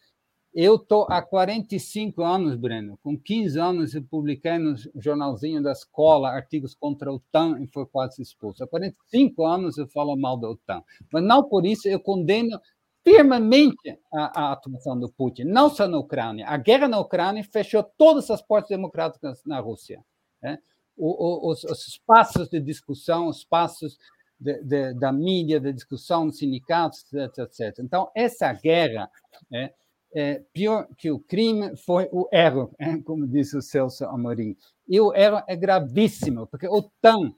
Eu 0.58 0.76
estou 0.76 1.06
há 1.10 1.20
45 1.20 2.22
anos, 2.22 2.56
Breno. 2.56 2.98
Com 3.02 3.14
15 3.14 3.60
anos, 3.60 3.94
eu 3.94 4.02
publiquei 4.02 4.56
no 4.56 4.74
jornalzinho 4.94 5.62
da 5.62 5.70
escola 5.70 6.30
artigos 6.30 6.74
contra 6.74 7.10
a 7.10 7.12
OTAN 7.12 7.60
e 7.60 7.66
foi 7.66 7.84
quase 7.84 8.22
expulso. 8.22 8.64
Há 8.64 8.66
45 8.66 9.44
anos 9.44 9.76
eu 9.76 9.86
falo 9.86 10.16
mal 10.16 10.38
da 10.38 10.48
OTAN. 10.48 10.82
Mas 11.12 11.22
não 11.22 11.46
por 11.46 11.66
isso 11.66 11.86
eu 11.86 12.00
condeno 12.00 12.58
firmemente 13.04 13.98
a, 14.10 14.44
a 14.44 14.52
atuação 14.52 14.98
do 14.98 15.12
Putin, 15.12 15.44
não 15.44 15.68
só 15.68 15.86
na 15.86 15.98
Ucrânia. 15.98 16.48
A 16.48 16.56
guerra 16.56 16.88
na 16.88 17.00
Ucrânia 17.00 17.44
fechou 17.44 17.82
todas 17.82 18.30
as 18.30 18.40
portas 18.40 18.70
democráticas 18.70 19.44
na 19.44 19.60
Rússia. 19.60 20.02
Né? 20.42 20.58
O, 20.96 21.48
o, 21.48 21.50
os, 21.50 21.64
os 21.64 21.86
espaços 21.86 22.48
de 22.48 22.60
discussão, 22.60 23.28
os 23.28 23.40
espaços 23.40 23.98
de, 24.40 24.62
de, 24.62 24.94
da 24.94 25.12
mídia, 25.12 25.60
de 25.60 25.70
discussão, 25.74 26.32
sindicatos, 26.32 27.12
etc, 27.12 27.38
etc. 27.40 27.78
Então, 27.80 28.10
essa 28.14 28.50
guerra... 28.54 29.10
Né, 29.50 29.70
é, 30.14 30.42
pior 30.52 30.88
que 30.96 31.10
o 31.10 31.18
crime 31.18 31.76
foi 31.76 32.08
o 32.12 32.28
erro, 32.32 32.70
é, 32.78 32.96
como 33.02 33.26
disse 33.26 33.56
o 33.56 33.62
Celso 33.62 34.04
Amorim. 34.04 34.56
E 34.88 35.00
o 35.00 35.14
erro 35.14 35.42
é 35.46 35.56
gravíssimo, 35.56 36.46
porque 36.46 36.66
o 36.66 36.74
OTAN 36.74 37.34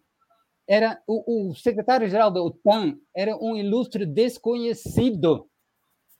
era 0.69 1.03
o, 1.07 1.49
o 1.51 1.55
secretário-geral 1.55 2.31
da 2.31 2.43
OTAN 2.43 2.99
era 3.17 3.35
um 3.37 3.57
ilustre 3.57 4.05
desconhecido. 4.05 5.49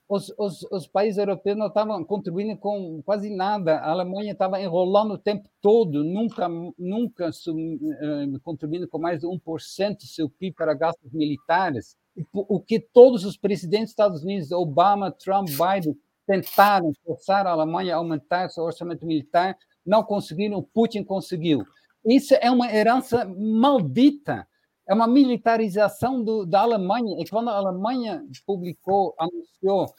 Os, 0.09 0.33
os, 0.39 0.63
os, 0.71 0.87
países 0.87 1.19
europeus 1.19 1.55
não 1.55 1.67
estavam 1.67 2.03
contribuindo 2.03 2.57
com 2.57 2.99
quase 3.03 3.29
nada. 3.29 3.77
A 3.77 3.91
Alemanha 3.91 4.31
estava 4.31 4.59
enrolando 4.59 5.11
o 5.13 5.17
tempo 5.19 5.47
todo, 5.61 6.03
nunca, 6.03 6.49
nunca 6.79 7.29
uh, 7.29 8.39
contribuindo 8.41 8.87
com 8.87 8.97
mais 8.97 9.19
de 9.19 9.27
1% 9.27 9.97
do 9.97 10.07
seu 10.07 10.27
PIB 10.27 10.55
para 10.55 10.73
gastos 10.73 11.13
militares. 11.13 11.95
O 12.33 12.59
que 12.59 12.79
todos 12.79 13.23
os 13.23 13.37
presidentes 13.37 13.85
dos 13.85 13.91
Estados 13.91 14.23
Unidos, 14.23 14.51
Obama, 14.51 15.11
Trump, 15.11 15.47
Biden, 15.47 15.95
tentaram 16.29 16.93
forçar 17.03 17.47
a 17.47 17.49
Alemanha 17.49 17.95
a 17.95 17.97
aumentar 17.97 18.49
seu 18.49 18.63
orçamento 18.63 19.03
militar, 19.03 19.57
não 19.83 20.03
conseguiram, 20.03 20.61
Putin 20.61 21.03
conseguiu. 21.03 21.65
Isso 22.05 22.35
é 22.39 22.51
uma 22.51 22.71
herança 22.71 23.25
maldita, 23.25 24.47
é 24.87 24.93
uma 24.93 25.07
militarização 25.07 26.23
do, 26.23 26.45
da 26.45 26.61
Alemanha. 26.61 27.19
E 27.19 27.27
quando 27.27 27.49
a 27.49 27.55
Alemanha 27.55 28.23
publicou, 28.45 29.15
anunciou 29.17 29.91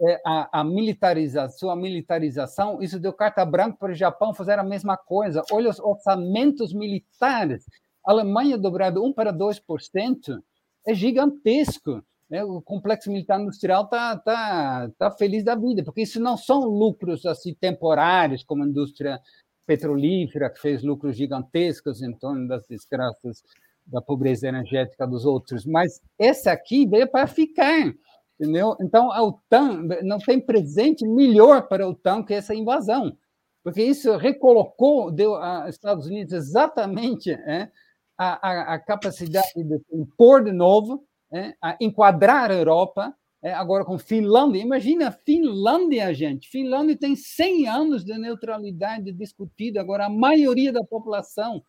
é, 0.00 0.20
a, 0.24 0.60
a 0.60 0.64
militarização, 0.64 1.58
sua 1.58 1.74
militarização, 1.74 2.80
isso 2.80 3.00
deu 3.00 3.12
carta 3.12 3.44
branca 3.44 3.78
para 3.80 3.90
o 3.90 3.96
Japão 3.96 4.32
fazer 4.32 4.60
a 4.60 4.64
mesma 4.64 4.96
coisa. 4.96 5.42
Olha 5.50 5.70
os 5.70 5.80
orçamentos 5.80 6.72
militares. 6.72 7.64
A 8.06 8.12
Alemanha 8.12 8.56
dobrado 8.56 9.04
1 9.04 9.12
para 9.12 9.32
2% 9.32 10.40
é 10.86 10.94
gigantesco. 10.94 12.00
Né? 12.28 12.44
O 12.44 12.60
complexo 12.60 13.10
militar 13.10 13.40
industrial 13.40 13.84
está 13.84 14.16
tá, 14.18 14.90
tá 14.98 15.10
feliz 15.10 15.44
da 15.44 15.54
vida, 15.54 15.82
porque 15.82 16.02
isso 16.02 16.20
não 16.20 16.36
são 16.36 16.60
lucros 16.64 17.24
assim 17.24 17.54
temporários, 17.54 18.44
como 18.44 18.62
a 18.62 18.66
indústria 18.66 19.20
petrolífera, 19.66 20.50
que 20.50 20.60
fez 20.60 20.82
lucros 20.82 21.16
gigantescos 21.16 22.02
em 22.02 22.12
torno 22.12 22.48
das 22.48 22.66
desgraças 22.66 23.42
da 23.86 24.02
pobreza 24.02 24.48
energética 24.48 25.06
dos 25.06 25.24
outros, 25.24 25.64
mas 25.64 26.00
esse 26.18 26.48
aqui 26.48 26.86
veio 26.86 27.08
para 27.08 27.26
ficar. 27.26 27.92
Entendeu? 28.38 28.76
Então, 28.80 29.10
a 29.10 29.22
OTAN 29.22 29.82
não 30.04 30.18
tem 30.18 30.40
presente 30.40 31.06
melhor 31.06 31.66
para 31.66 31.84
a 31.84 31.88
OTAN 31.88 32.22
que 32.22 32.32
essa 32.32 32.54
invasão, 32.54 33.16
porque 33.64 33.82
isso 33.82 34.16
recolocou, 34.16 35.10
deu 35.10 35.34
aos 35.34 35.70
Estados 35.70 36.06
Unidos 36.06 36.32
exatamente 36.32 37.32
é, 37.32 37.70
a, 38.16 38.48
a, 38.48 38.74
a, 38.74 38.78
capacidade 38.78 39.52
de 39.56 39.80
impor 39.92 40.44
de 40.44 40.52
novo, 40.52 41.04
é, 41.32 41.54
a 41.60 41.76
enquadrar 41.80 42.50
a 42.50 42.54
Europa, 42.54 43.14
é, 43.42 43.52
agora 43.52 43.84
com 43.84 43.98
Finlândia. 43.98 44.60
Imagina 44.60 45.12
Finlândia, 45.12 46.12
gente. 46.12 46.48
Finlândia 46.48 46.96
tem 46.96 47.14
100 47.14 47.68
anos 47.68 48.04
de 48.04 48.16
neutralidade 48.18 49.12
discutida, 49.12 49.80
agora 49.80 50.06
a 50.06 50.10
maioria 50.10 50.72
da 50.72 50.84
população 50.84 51.62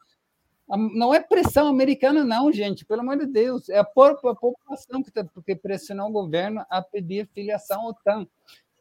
não 0.78 1.14
é 1.14 1.20
pressão 1.20 1.68
americana, 1.68 2.24
não, 2.24 2.52
gente, 2.52 2.86
pelo 2.86 3.02
amor 3.02 3.18
de 3.18 3.26
Deus. 3.26 3.70
É 3.70 3.80
a 3.80 3.84
própria 3.84 4.36
população 4.36 5.02
que, 5.02 5.12
tá, 5.12 5.28
que 5.44 5.56
pressionou 5.56 6.10
o 6.10 6.12
governo 6.12 6.64
a 6.70 6.82
pedir 6.82 7.28
filiação 7.34 7.82
à 7.82 7.90
OTAN. 7.90 8.28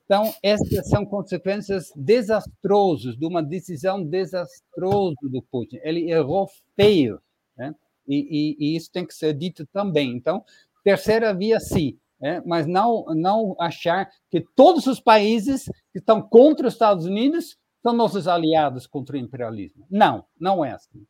Então, 0.04 0.32
essas 0.42 0.88
são 0.88 1.04
consequências 1.04 1.92
desastrosas 1.96 3.16
de 3.16 3.26
uma 3.26 3.42
decisão 3.42 4.02
desastrosa 4.02 5.16
do 5.22 5.42
Putin. 5.42 5.78
Ele 5.82 6.10
errou 6.10 6.48
feio, 6.74 7.20
né? 7.56 7.74
e, 8.06 8.16
e, 8.16 8.56
e 8.58 8.76
isso 8.76 8.90
tem 8.90 9.06
que 9.06 9.14
ser 9.14 9.34
dito 9.34 9.66
também. 9.66 10.12
Então, 10.12 10.42
terceira 10.88 11.34
via, 11.34 11.60
sim, 11.60 11.98
né? 12.18 12.42
mas 12.46 12.66
não, 12.66 13.04
não 13.14 13.54
achar 13.60 14.08
que 14.30 14.40
todos 14.56 14.86
os 14.86 14.98
países 14.98 15.66
que 15.92 15.98
estão 15.98 16.22
contra 16.22 16.66
os 16.66 16.72
Estados 16.72 17.04
Unidos 17.04 17.58
são 17.82 17.92
nossos 17.92 18.26
aliados 18.26 18.86
contra 18.86 19.14
o 19.14 19.18
imperialismo. 19.18 19.86
Não, 19.90 20.24
não 20.40 20.64
é 20.64 20.72
assim. 20.72 21.06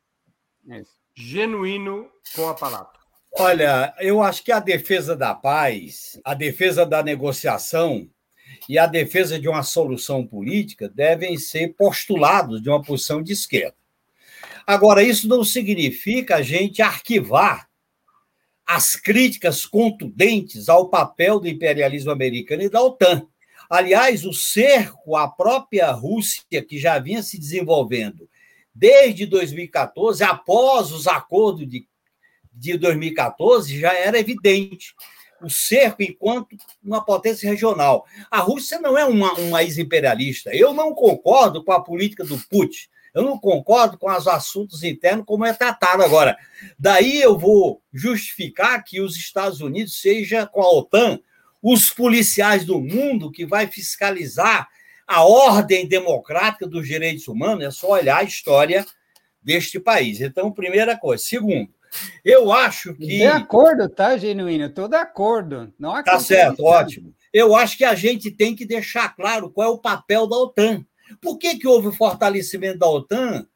É 0.69 0.83
Genuíno 1.15 2.09
com 2.35 2.49
a 2.49 2.55
palavra. 2.55 2.91
Olha, 3.39 3.95
eu 4.01 4.21
acho 4.21 4.43
que 4.43 4.51
a 4.51 4.59
defesa 4.59 5.15
da 5.15 5.33
paz, 5.33 6.21
a 6.25 6.35
defesa 6.35 6.85
da 6.85 7.01
negociação 7.01 8.09
e 8.69 8.79
a 8.79 8.87
defesa 8.87 9.39
de 9.39 9.49
uma 9.49 9.63
solução 9.63 10.27
política 10.27 10.89
devem 10.89 11.39
ser 11.39 11.75
postulados 11.75 12.61
de 12.61 12.69
uma 12.69 12.83
posição 12.83 13.23
de 13.23 13.33
esquerda. 13.33 13.77
Agora, 14.67 15.05
isso 15.05 15.29
não 15.29 15.45
significa 15.45 16.37
a 16.37 16.43
gente 16.43 16.83
arquivar 16.83 17.68
as 18.69 18.93
críticas 18.93 19.65
contundentes 19.65 20.69
ao 20.69 20.91
papel 20.91 21.41
do 21.41 21.49
imperialismo 21.49 22.11
americano 22.11 22.63
e 22.63 22.69
da 22.69 22.83
OTAN. 22.83 23.27
Aliás, 23.71 24.27
o 24.27 24.33
cerco 24.35 25.17
à 25.17 25.27
própria 25.27 25.91
Rússia, 25.91 26.63
que 26.63 26.79
já 26.79 26.99
vinha 26.99 27.23
se 27.23 27.39
desenvolvendo 27.39 28.29
desde 28.75 29.25
2014, 29.25 30.23
após 30.23 30.93
os 30.93 31.07
acordos 31.07 31.67
de, 31.67 31.89
de 32.53 32.77
2014, 32.77 33.81
já 33.81 33.95
era 33.95 34.19
evidente 34.19 34.95
o 35.43 35.49
cerco 35.49 36.03
enquanto 36.03 36.55
uma 36.83 37.03
potência 37.03 37.49
regional. 37.49 38.05
A 38.31 38.41
Rússia 38.41 38.79
não 38.79 38.99
é 38.99 39.05
uma, 39.07 39.33
um 39.41 39.51
país 39.51 39.79
imperialista. 39.79 40.55
Eu 40.55 40.75
não 40.75 40.93
concordo 40.93 41.65
com 41.65 41.73
a 41.73 41.83
política 41.83 42.23
do 42.23 42.39
Putin. 42.49 42.87
Eu 43.15 43.23
não 43.23 43.39
concordo 43.39 43.99
com 43.99 44.11
os 44.11 44.27
assuntos 44.27 44.83
internos 44.83 45.25
como 45.27 45.45
é 45.45 45.53
tratado 45.53 46.03
agora. 46.03 46.37
Daí 46.79 47.21
eu 47.21 47.39
vou 47.39 47.83
justificar 47.93 48.83
que 48.85 49.01
os 49.01 49.17
Estados 49.17 49.61
Unidos 49.61 50.01
seja 50.01 50.47
com 50.47 50.63
a 50.63 50.71
OTAN 50.71 51.21
os 51.63 51.91
policiais 51.91 52.65
do 52.65 52.81
mundo 52.81 53.31
que 53.31 53.45
vai 53.45 53.67
fiscalizar 53.67 54.69
a 55.07 55.25
ordem 55.25 55.89
democrática 55.89 56.67
dos 56.67 56.87
direitos 56.87 57.27
humanos 57.29 57.65
é 57.65 57.71
só 57.71 57.93
olhar 57.93 58.19
a 58.19 58.25
história 58.25 58.85
deste 59.43 59.81
país. 59.81 60.21
Então, 60.21 60.53
primeira 60.53 60.97
coisa. 60.97 61.25
Segundo, 61.25 61.71
eu 62.25 62.53
acho 62.53 62.95
que. 62.95 63.07
De 63.07 63.27
acordo, 63.27 63.89
tá, 63.89 64.17
Genuíno? 64.19 64.67
Estou 64.67 64.87
de 64.87 64.97
acordo. 64.97 65.73
Não 65.79 66.03
tá 66.03 66.21
certo, 66.21 66.63
ótimo. 66.63 67.15
Eu 67.33 67.57
acho 67.57 67.77
que 67.79 67.85
a 67.85 67.95
gente 67.95 68.31
tem 68.31 68.55
que 68.55 68.67
deixar 68.67 69.15
claro 69.15 69.51
qual 69.51 69.69
é 69.69 69.73
o 69.73 69.79
papel 69.79 70.27
da 70.27 70.37
OTAN. 70.37 70.85
Por 71.21 71.39
que, 71.39 71.59
que 71.59 71.67
houve 71.67 71.89
o 71.89 71.93
fortalecimento 71.93 72.79
da 72.79 72.89
OTAN, 72.89 73.47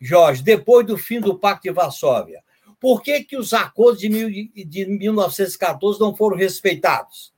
Jorge, 0.00 0.42
depois 0.42 0.86
do 0.86 0.96
fim 0.96 1.20
do 1.20 1.38
Pacto 1.38 1.64
de 1.64 1.70
Varsóvia? 1.70 2.42
Por 2.80 3.02
que, 3.02 3.24
que 3.24 3.36
os 3.36 3.52
acordos 3.52 4.00
de, 4.00 4.08
mil, 4.08 4.28
de 4.28 4.86
1914 4.86 5.98
não 6.00 6.14
foram 6.14 6.36
respeitados? 6.36 7.32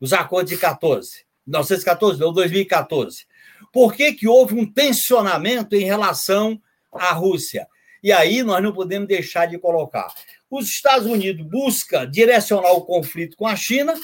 Os 0.00 0.12
acordos 0.12 0.50
de 0.50 0.58
14. 0.58 1.26
1914, 1.46 2.18
não, 2.18 2.32
2014. 2.32 3.26
Por 3.72 3.94
que, 3.94 4.12
que 4.12 4.26
houve 4.26 4.54
um 4.54 4.70
tensionamento 4.70 5.76
em 5.76 5.84
relação 5.84 6.60
à 6.92 7.12
Rússia? 7.12 7.68
E 8.02 8.12
aí 8.12 8.42
nós 8.42 8.62
não 8.62 8.72
podemos 8.72 9.08
deixar 9.08 9.46
de 9.46 9.58
colocar. 9.58 10.12
Os 10.50 10.66
Estados 10.66 11.06
Unidos 11.06 11.44
busca 11.46 12.06
direcionar 12.06 12.72
o 12.72 12.82
conflito 12.82 13.36
com 13.36 13.46
a 13.46 13.56
China 13.56 13.94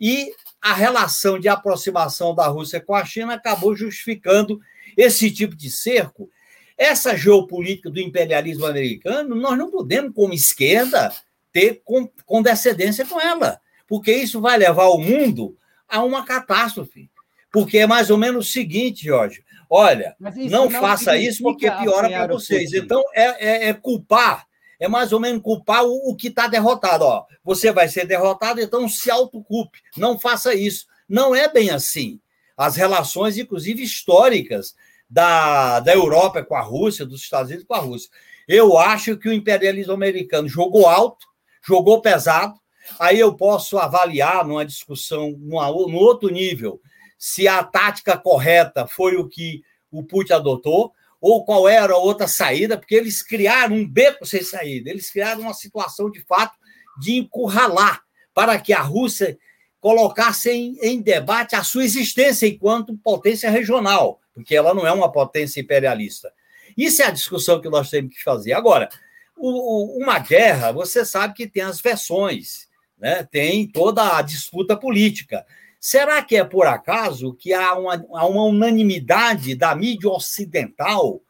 e 0.00 0.32
a 0.62 0.72
relação 0.72 1.40
de 1.40 1.48
aproximação 1.48 2.32
da 2.34 2.46
Rússia 2.46 2.80
com 2.80 2.94
a 2.94 3.04
China 3.04 3.34
acabou 3.34 3.74
justificando 3.74 4.60
esse 4.96 5.28
tipo 5.28 5.56
de 5.56 5.68
cerco. 5.68 6.30
Essa 6.78 7.16
geopolítica 7.16 7.90
do 7.90 8.00
imperialismo 8.00 8.64
americano, 8.64 9.34
nós 9.34 9.58
não 9.58 9.70
podemos, 9.70 10.14
como 10.14 10.32
esquerda, 10.32 11.12
ter 11.52 11.82
condescendência 12.24 13.04
com 13.04 13.20
ela, 13.20 13.60
porque 13.88 14.12
isso 14.12 14.40
vai 14.40 14.56
levar 14.56 14.86
o 14.86 14.98
mundo 14.98 15.56
a 15.88 16.02
uma 16.02 16.24
catástrofe. 16.24 17.10
Porque 17.50 17.78
é 17.78 17.86
mais 17.86 18.08
ou 18.08 18.16
menos 18.16 18.48
o 18.48 18.50
seguinte, 18.50 19.04
Jorge. 19.04 19.44
Olha, 19.68 20.14
não, 20.18 20.32
não, 20.48 20.70
faça 20.70 21.16
isso 21.16 21.42
porque 21.42 21.70
piora 21.70 22.08
para 22.08 22.34
vocês. 22.34 22.72
Então, 22.72 23.02
é, 23.14 23.66
é, 23.66 23.68
é, 23.68 23.74
culpar, 23.74 24.46
é 24.82 24.88
mais 24.88 25.12
ou 25.12 25.20
menos 25.20 25.42
culpar 25.42 25.84
o, 25.84 26.10
o 26.10 26.16
que 26.16 26.28
está 26.28 26.46
derrotado. 26.46 27.04
Ó, 27.04 27.24
você 27.44 27.70
vai 27.70 27.88
ser 27.88 28.06
derrotado, 28.06 28.60
então 28.60 28.88
se 28.88 29.10
autoculpe. 29.10 29.80
Não 29.96 30.18
faça 30.18 30.54
isso. 30.54 30.86
Não 31.08 31.34
é 31.34 31.48
bem 31.48 31.70
assim. 31.70 32.20
As 32.56 32.76
relações, 32.76 33.38
inclusive 33.38 33.82
históricas, 33.82 34.74
da, 35.08 35.80
da 35.80 35.92
Europa 35.92 36.42
com 36.42 36.54
a 36.54 36.60
Rússia, 36.60 37.04
dos 37.04 37.20
Estados 37.20 37.48
Unidos 37.48 37.66
com 37.66 37.74
a 37.74 37.78
Rússia. 37.78 38.10
Eu 38.48 38.76
acho 38.78 39.16
que 39.16 39.28
o 39.28 39.32
imperialismo 39.32 39.92
americano 39.92 40.48
jogou 40.48 40.86
alto, 40.86 41.26
jogou 41.62 42.00
pesado, 42.00 42.60
Aí 42.98 43.18
eu 43.18 43.34
posso 43.34 43.78
avaliar 43.78 44.44
numa 44.44 44.64
discussão 44.64 45.30
numa, 45.38 45.68
no 45.68 45.96
outro 45.96 46.28
nível 46.28 46.80
se 47.18 47.46
a 47.46 47.62
tática 47.62 48.16
correta 48.18 48.86
foi 48.86 49.16
o 49.16 49.28
que 49.28 49.62
o 49.90 50.02
Putin 50.02 50.32
adotou 50.32 50.92
ou 51.22 51.44
qual 51.44 51.68
era 51.68 51.94
a 51.94 51.98
outra 51.98 52.26
saída, 52.26 52.76
porque 52.76 52.96
eles 52.96 53.22
criaram 53.22 53.76
um 53.76 53.88
beco 53.88 54.26
sem 54.26 54.42
saída, 54.42 54.90
eles 54.90 55.08
criaram 55.08 55.42
uma 55.42 55.54
situação 55.54 56.10
de 56.10 56.20
fato 56.20 56.54
de 56.98 57.12
encurralar 57.12 58.02
para 58.34 58.58
que 58.58 58.72
a 58.72 58.82
Rússia 58.82 59.38
colocasse 59.80 60.50
em, 60.50 60.76
em 60.82 61.00
debate 61.00 61.54
a 61.54 61.62
sua 61.62 61.84
existência 61.84 62.46
enquanto 62.46 62.98
potência 62.98 63.48
regional, 63.48 64.20
porque 64.34 64.54
ela 64.54 64.74
não 64.74 64.84
é 64.84 64.92
uma 64.92 65.10
potência 65.10 65.60
imperialista. 65.60 66.32
Isso 66.76 67.02
é 67.02 67.06
a 67.06 67.10
discussão 67.10 67.60
que 67.60 67.68
nós 67.68 67.88
temos 67.88 68.14
que 68.14 68.22
fazer. 68.22 68.52
Agora, 68.52 68.88
o, 69.36 69.48
o, 69.48 70.02
uma 70.02 70.18
guerra, 70.18 70.72
você 70.72 71.04
sabe 71.04 71.34
que 71.34 71.46
tem 71.46 71.62
as 71.62 71.80
versões 71.80 72.68
né? 73.02 73.26
tem 73.30 73.66
toda 73.66 74.16
a 74.16 74.22
disputa 74.22 74.76
política. 74.76 75.44
Será 75.84 76.22
que 76.22 76.36
é 76.36 76.44
por 76.44 76.64
acaso 76.64 77.34
que 77.34 77.52
há 77.52 77.74
uma, 77.74 77.94
há 78.14 78.24
uma 78.28 78.44
unanimidade 78.44 79.56
da 79.56 79.74
mídia 79.74 80.08
ocidental 80.08 81.20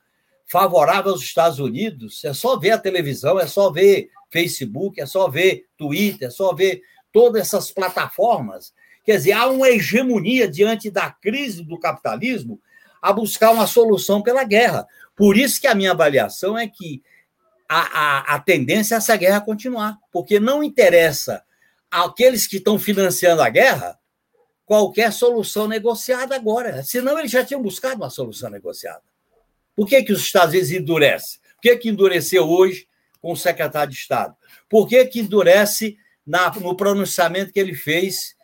favorável 0.47 1.13
aos 1.13 1.23
Estados 1.23 1.59
Unidos? 1.59 2.23
É 2.23 2.35
só 2.35 2.59
ver 2.59 2.73
a 2.73 2.79
televisão, 2.79 3.41
é 3.41 3.47
só 3.47 3.71
ver 3.73 4.11
Facebook, 4.31 5.01
é 5.01 5.07
só 5.07 5.27
ver 5.27 5.65
Twitter, 5.79 6.29
é 6.29 6.31
só 6.31 6.53
ver 6.55 6.83
todas 7.11 7.41
essas 7.41 7.71
plataformas. 7.71 8.75
Quer 9.03 9.17
dizer, 9.17 9.33
há 9.33 9.47
uma 9.47 9.71
hegemonia 9.71 10.47
diante 10.47 10.91
da 10.91 11.11
crise 11.11 11.65
do 11.65 11.81
capitalismo 11.81 12.61
a 13.01 13.11
buscar 13.11 13.53
uma 13.53 13.67
solução 13.67 14.21
pela 14.21 14.45
guerra. 14.45 14.87
Por 15.17 15.39
isso 15.39 15.63
que 15.63 15.67
a 15.67 15.75
minha 15.75 15.93
avaliação 15.93 16.59
é 16.59 16.69
que 16.69 17.03
a, 17.67 17.81
a, 17.81 18.35
a 18.35 18.39
tendência 18.39 18.97
é 18.97 18.99
essa 18.99 19.17
guerra 19.17 19.41
continuar, 19.41 19.97
porque 20.13 20.39
não 20.39 20.63
interessa 20.63 21.43
aqueles 21.91 22.47
que 22.47 22.59
estão 22.59 22.79
financiando 22.79 23.41
a 23.41 23.49
guerra 23.49 23.99
qualquer 24.65 25.13
solução 25.13 25.69
negociada 25.69 26.35
agora. 26.35 26.83
Senão 26.83 27.19
eles 27.19 27.31
já 27.31 27.45
tinham 27.45 27.63
buscado 27.63 27.97
uma 27.97 28.11
solução 28.11 28.51
negociada. 28.51 29.03
Por 29.75 29.87
que, 29.87 30.03
que 30.03 30.13
os 30.13 30.21
Estados 30.21 30.51
Unidos 30.51 30.71
endurecem? 30.71 31.41
Por 31.55 31.63
que, 31.63 31.77
que 31.77 31.89
endureceu 31.89 32.49
hoje 32.49 32.87
com 33.21 33.33
o 33.33 33.37
secretário 33.37 33.93
de 33.93 33.99
Estado? 33.99 34.35
Por 34.69 34.89
que, 34.89 35.05
que 35.07 35.21
endurece 35.21 35.97
na, 36.27 36.51
no 36.55 36.77
pronunciamento 36.77 37.53
que 37.53 37.61
ele 37.61 37.75
fez 37.75 38.35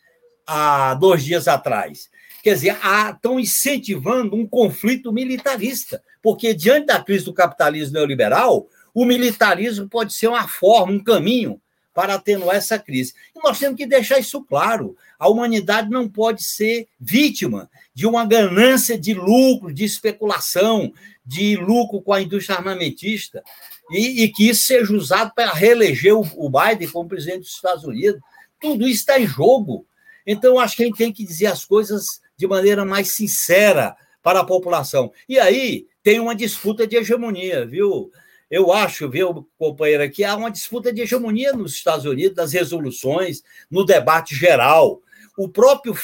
há 0.47 0.95
dois 0.95 1.25
dias 1.25 1.49
atrás? 1.49 2.09
Quer 2.43 2.55
dizer, 2.55 2.77
estão 3.15 3.39
incentivando 3.39 4.37
um 4.37 4.47
conflito 4.47 5.13
militarista, 5.13 6.03
porque 6.23 6.55
diante 6.55 6.87
da 6.87 7.03
crise 7.03 7.25
do 7.25 7.35
capitalismo 7.35 7.95
neoliberal, 7.95 8.69
o 8.95 9.05
militarismo 9.05 9.89
pode 9.89 10.15
ser 10.15 10.29
uma 10.29 10.47
forma, 10.47 10.93
um 10.93 11.03
caminho 11.03 11.61
para 11.99 12.15
atenuar 12.15 12.55
essa 12.55 12.79
crise. 12.79 13.13
E 13.35 13.41
nós 13.43 13.59
temos 13.59 13.77
que 13.77 13.85
deixar 13.85 14.21
isso 14.21 14.41
claro. 14.45 14.97
A 15.19 15.29
humanidade 15.29 15.91
não 15.91 16.09
pode 16.09 16.45
ser 16.45 16.87
vítima 17.01 17.69
de 17.93 18.07
uma 18.07 18.25
ganância 18.25 18.97
de 18.97 19.15
lucro, 19.15 19.75
de 19.75 19.83
especulação, 19.83 20.93
de 21.27 21.57
lucro 21.57 22.01
com 22.01 22.13
a 22.13 22.23
indústria 22.23 22.57
armamentista, 22.57 23.43
e, 23.91 24.23
e 24.23 24.29
que 24.29 24.49
isso 24.49 24.63
seja 24.63 24.95
usado 24.95 25.33
para 25.35 25.53
reeleger 25.53 26.15
o, 26.15 26.21
o 26.37 26.49
Biden 26.49 26.89
como 26.89 27.09
presidente 27.09 27.41
dos 27.41 27.55
Estados 27.57 27.83
Unidos. 27.83 28.21
Tudo 28.61 28.87
isso 28.87 29.01
está 29.01 29.19
em 29.19 29.27
jogo. 29.27 29.85
Então, 30.25 30.57
acho 30.57 30.77
que 30.77 30.85
a 30.85 30.87
gente 30.87 30.99
tem 30.99 31.13
que 31.13 31.25
dizer 31.25 31.47
as 31.47 31.65
coisas 31.65 32.21
de 32.37 32.47
maneira 32.47 32.85
mais 32.85 33.11
sincera 33.11 33.97
para 34.23 34.39
a 34.39 34.47
população. 34.47 35.11
E 35.29 35.37
aí 35.37 35.89
tem 36.05 36.21
uma 36.21 36.37
disputa 36.37 36.87
de 36.87 36.95
hegemonia, 36.95 37.67
viu? 37.67 38.13
Eu 38.51 38.73
acho, 38.73 39.09
viu, 39.11 39.47
companheiro, 39.59 40.11
que 40.11 40.25
há 40.25 40.35
uma 40.35 40.51
disputa 40.51 40.93
de 40.93 41.03
hegemonia 41.03 41.53
nos 41.53 41.75
Estados 41.75 42.07
Unidos, 42.07 42.37
das 42.37 42.53
resoluções, 42.53 43.43
no 43.71 43.85
debate 43.85 44.35
geral. 44.35 45.03
O 45.37 45.49
próprio, 45.49 45.95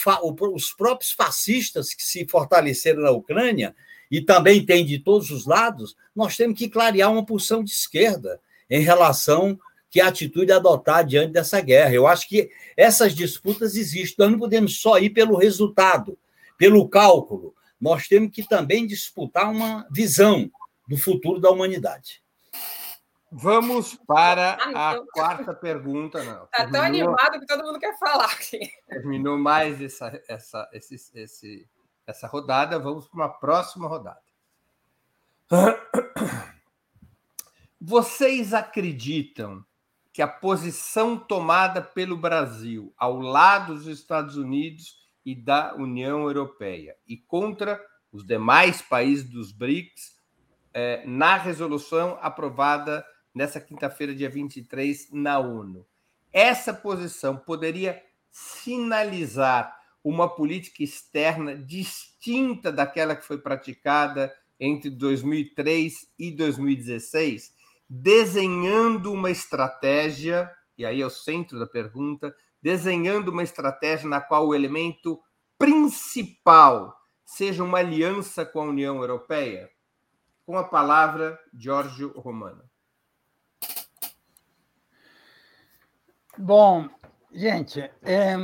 os 0.53 0.73
próprios 0.73 1.13
fascistas 1.13 1.95
que 1.95 2.03
se 2.03 2.27
fortaleceram 2.27 3.03
na 3.03 3.11
Ucrânia, 3.11 3.75
e 4.11 4.21
também 4.21 4.65
tem 4.65 4.85
de 4.85 4.99
todos 4.99 5.31
os 5.31 5.47
lados, 5.47 5.97
nós 6.15 6.37
temos 6.37 6.59
que 6.59 6.69
clarear 6.69 7.11
uma 7.11 7.25
posição 7.25 7.65
de 7.65 7.71
esquerda 7.71 8.41
em 8.71 8.81
relação 8.81 9.59
que 9.91 10.01
atitude 10.01 10.53
adotar 10.53 11.05
diante 11.05 11.33
dessa 11.33 11.61
guerra. 11.61 11.95
Eu 11.95 12.07
acho 12.07 12.29
que 12.29 12.51
essas 12.77 13.15
disputas 13.15 13.77
existem. 13.77 14.17
Nós 14.19 14.33
não 14.33 14.39
podemos 14.39 14.81
só 14.81 14.99
ir 14.99 15.11
pelo 15.11 15.37
resultado, 15.37 16.19
pelo 16.59 16.89
cálculo. 16.89 17.55
Nós 17.81 18.09
temos 18.09 18.31
que 18.33 18.47
também 18.47 18.87
disputar 18.87 19.51
uma 19.51 19.87
visão 19.91 20.51
do 20.89 20.97
futuro 20.97 21.41
da 21.41 21.51
humanidade. 21.51 22.24
Vamos 23.37 23.97
para 24.07 24.57
ah, 24.75 24.93
a 24.93 25.07
quarta 25.13 25.53
pergunta. 25.53 26.21
Está 26.21 26.71
tão 26.71 26.81
animado 26.81 27.41
que 27.41 27.47
todo 27.47 27.65
mundo 27.65 27.81
quer 27.81 27.99
falar 27.99 28.27
aqui. 28.27 28.61
Terminou 28.89 29.37
mais 29.37 29.83
essa, 29.83 30.23
essa, 30.29 30.71
esse, 30.73 30.95
esse, 31.15 31.69
essa 32.07 32.29
rodada. 32.29 32.79
Vamos 32.79 33.09
para 33.09 33.17
uma 33.17 33.29
próxima 33.29 33.89
rodada. 33.89 34.23
Vocês 37.81 38.55
acreditam 38.55 39.65
que 40.13 40.23
a 40.23 40.29
posição 40.29 41.19
tomada 41.19 41.83
pelo 41.83 42.17
Brasil 42.17 42.95
ao 42.97 43.19
lado 43.19 43.75
dos 43.75 43.89
Estados 43.89 44.37
Unidos 44.37 45.05
e 45.27 45.35
da 45.35 45.75
União 45.75 46.23
Europeia 46.23 46.97
e 47.05 47.17
contra 47.17 47.85
os 48.13 48.25
demais 48.25 48.81
países 48.81 49.29
dos 49.29 49.51
BRICS 49.51 50.14
é, 50.75 51.07
na 51.07 51.37
resolução 51.37 52.19
aprovada 52.21 53.07
nessa 53.33 53.61
quinta-feira, 53.61 54.15
dia 54.15 54.29
23, 54.29 55.09
na 55.13 55.39
ONU. 55.39 55.87
Essa 56.33 56.75
posição 56.75 57.37
poderia 57.37 58.03
sinalizar 58.31 59.75
uma 60.03 60.29
política 60.29 60.83
externa 60.83 61.57
distinta 61.57 62.73
daquela 62.73 63.17
que 63.17 63.25
foi 63.25 63.39
praticada 63.39 64.35
entre 64.59 64.91
2003 64.91 66.09
e 66.19 66.31
2016, 66.33 67.55
desenhando 67.89 69.13
uma 69.13 69.31
estratégia, 69.31 70.51
e 70.77 70.85
aí 70.85 71.01
é 71.01 71.07
o 71.07 71.11
centro 71.11 71.59
da 71.59 71.67
pergunta, 71.67 72.35
desenhando 72.61 73.29
uma 73.29 73.43
estratégia 73.43 74.09
na 74.09 74.21
qual 74.21 74.49
o 74.49 74.55
elemento 74.55 75.21
principal 75.59 76.95
seja 77.25 77.63
uma 77.63 77.79
aliança 77.79 78.45
com 78.45 78.61
a 78.61 78.65
União 78.65 78.97
Europeia? 78.97 79.71
Com 80.47 80.59
a 80.59 80.65
palavra, 80.65 81.39
Giorgio 81.53 82.13
Romano. 82.21 82.63
Bom, 86.37 86.89
gente, 87.33 87.81
é, 88.03 88.35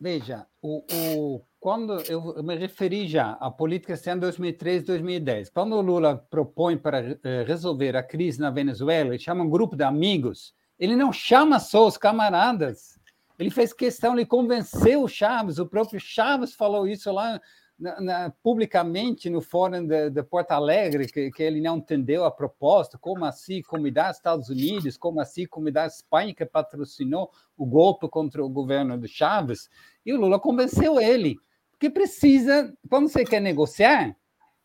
veja, 0.00 0.46
o, 0.60 0.82
o, 0.92 1.44
quando 1.60 2.00
eu 2.10 2.42
me 2.42 2.56
referi 2.56 3.06
já 3.06 3.32
à 3.32 3.50
política 3.50 3.92
externa 3.92 4.22
2003 4.22 4.84
2010, 4.84 5.50
quando 5.50 5.76
o 5.76 5.82
Lula 5.82 6.16
propõe 6.30 6.76
para 6.76 7.18
é, 7.22 7.44
resolver 7.44 7.96
a 7.96 8.02
crise 8.02 8.40
na 8.40 8.50
Venezuela, 8.50 9.10
ele 9.10 9.18
chama 9.18 9.44
um 9.44 9.50
grupo 9.50 9.76
de 9.76 9.84
amigos, 9.84 10.54
ele 10.78 10.96
não 10.96 11.12
chama 11.12 11.60
só 11.60 11.86
os 11.86 11.98
camaradas, 11.98 12.98
ele 13.38 13.50
fez 13.50 13.72
questão, 13.72 14.14
ele 14.14 14.26
convenceu 14.26 15.02
o 15.02 15.08
Chaves, 15.08 15.58
o 15.58 15.66
próprio 15.66 16.00
Chaves 16.00 16.54
falou 16.54 16.88
isso 16.88 17.12
lá 17.12 17.40
na, 17.80 18.00
na, 18.00 18.30
publicamente 18.42 19.30
no 19.30 19.40
fórum 19.40 19.86
de, 19.86 20.10
de 20.10 20.22
Porto 20.22 20.52
Alegre 20.52 21.06
que, 21.06 21.30
que, 21.30 21.42
ele 21.42 21.62
não 21.62 21.78
entendeu 21.78 22.24
a 22.26 22.30
proposta, 22.30 22.98
como 22.98 23.24
assim 23.24 23.62
convidar 23.62 24.10
Estados 24.10 24.50
Unidos, 24.50 24.98
como 24.98 25.18
assim 25.18 25.46
convidar 25.46 25.86
Espanha, 25.86 26.34
que 26.34 26.44
patrocinou 26.44 27.30
o 27.56 27.64
golpe 27.64 28.06
contra 28.08 28.44
o 28.44 28.48
governo 28.48 28.98
de 28.98 29.08
Chaves, 29.08 29.70
e 30.04 30.12
o 30.12 30.20
Lula 30.20 30.38
convenceu 30.38 31.00
ele, 31.00 31.38
porque 31.70 31.88
precisa, 31.88 32.72
quando 32.90 33.08
você 33.08 33.24
quer 33.24 33.40
negociar, 33.40 34.14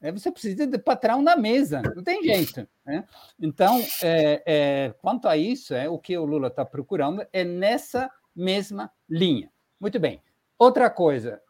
é, 0.01 0.11
você 0.11 0.29
precisa 0.29 0.67
de 0.67 0.77
patrão 0.77 1.21
na 1.21 1.37
mesa, 1.37 1.81
não 1.95 2.03
tem 2.03 2.21
jeito. 2.21 2.67
Né? 2.85 3.05
Então, 3.39 3.81
é, 4.03 4.43
é, 4.45 4.93
quanto 5.01 5.27
a 5.27 5.37
isso, 5.37 5.73
é, 5.73 5.89
o 5.89 5.97
que 5.97 6.17
o 6.17 6.25
Lula 6.25 6.49
está 6.49 6.65
procurando 6.65 7.25
é 7.31 7.45
nessa 7.45 8.11
mesma 8.35 8.91
linha. 9.09 9.49
Muito 9.79 9.99
bem. 9.99 10.21
Outra 10.59 10.89
coisa, 10.89 11.41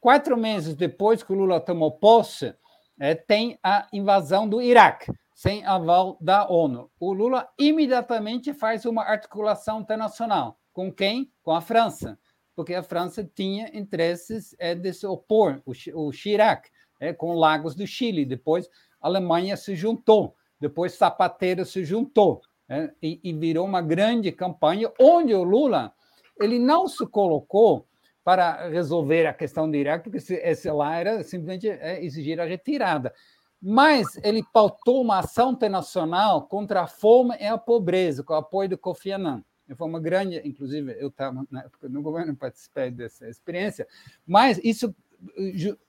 Quatro 0.00 0.36
meses 0.36 0.74
depois 0.74 1.22
que 1.22 1.30
o 1.30 1.36
Lula 1.36 1.60
tomou 1.60 1.92
posse, 1.92 2.54
é, 2.98 3.14
tem 3.14 3.58
a 3.62 3.86
invasão 3.92 4.48
do 4.48 4.62
Iraque, 4.62 5.12
sem 5.34 5.64
aval 5.64 6.16
da 6.20 6.48
ONU. 6.48 6.90
O 6.98 7.12
Lula 7.12 7.48
imediatamente 7.58 8.54
faz 8.54 8.86
uma 8.86 9.02
articulação 9.02 9.80
internacional. 9.80 10.58
Com 10.72 10.90
quem? 10.90 11.30
Com 11.42 11.52
a 11.52 11.60
França, 11.60 12.18
porque 12.56 12.74
a 12.74 12.82
França 12.82 13.22
tinha 13.34 13.70
interesses 13.76 14.54
é, 14.58 14.74
de 14.74 14.92
se 14.92 15.06
opor, 15.06 15.60
o, 15.66 15.72
o 15.94 16.12
Chirac, 16.12 16.70
é, 16.98 17.12
com 17.12 17.34
Lagos 17.34 17.74
do 17.74 17.86
Chile. 17.86 18.24
Depois 18.24 18.68
a 19.00 19.08
Alemanha 19.08 19.56
se 19.56 19.74
juntou, 19.74 20.34
depois 20.58 20.96
Zapatero 20.96 21.66
se 21.66 21.84
juntou, 21.84 22.40
é, 22.68 22.90
e, 23.02 23.20
e 23.22 23.32
virou 23.34 23.66
uma 23.66 23.82
grande 23.82 24.32
campanha 24.32 24.90
onde 24.98 25.34
o 25.34 25.42
Lula 25.42 25.92
ele 26.40 26.58
não 26.58 26.88
se 26.88 27.06
colocou 27.06 27.86
para 28.22 28.68
resolver 28.68 29.26
a 29.26 29.32
questão 29.32 29.70
do 29.70 29.76
Iraque, 29.76 30.10
porque 30.10 30.34
esse 30.34 30.70
lá 30.70 30.96
era 30.96 31.22
simplesmente 31.22 31.68
é, 31.68 32.04
exigir 32.04 32.40
a 32.40 32.44
retirada. 32.44 33.12
Mas 33.60 34.18
ele 34.22 34.42
pautou 34.52 35.02
uma 35.02 35.18
ação 35.18 35.52
internacional 35.52 36.46
contra 36.46 36.82
a 36.82 36.86
fome 36.86 37.36
e 37.38 37.46
a 37.46 37.58
pobreza, 37.58 38.22
com 38.22 38.32
o 38.32 38.36
apoio 38.36 38.70
do 38.70 38.78
Kofi 38.78 39.12
Annan. 39.12 39.44
Foi 39.76 39.86
uma 39.86 40.00
grande, 40.00 40.40
inclusive, 40.44 40.96
eu 40.98 41.08
estava 41.08 41.46
na 41.50 41.60
época 41.60 41.88
no 41.88 42.02
governo, 42.02 42.34
participei 42.34 42.90
dessa 42.90 43.28
experiência, 43.28 43.86
mas 44.26 44.58
isso. 44.64 44.94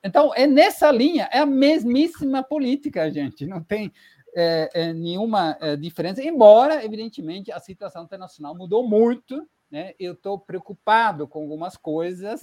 Então, 0.03 0.33
é 0.35 0.45
nessa 0.45 0.91
linha, 0.91 1.29
é 1.31 1.39
a 1.39 1.45
mesmíssima 1.45 2.43
política, 2.43 3.09
gente, 3.09 3.45
não 3.47 3.63
tem 3.63 3.91
é, 4.35 4.69
é, 4.73 4.93
nenhuma 4.93 5.57
é, 5.59 5.75
diferença, 5.75 6.21
embora, 6.21 6.83
evidentemente, 6.83 7.51
a 7.51 7.59
situação 7.59 8.03
internacional 8.03 8.55
mudou 8.55 8.87
muito 8.87 9.47
né? 9.71 9.93
Eu 9.97 10.13
estou 10.13 10.37
preocupado 10.37 11.27
com 11.27 11.39
algumas 11.41 11.77
coisas, 11.77 12.41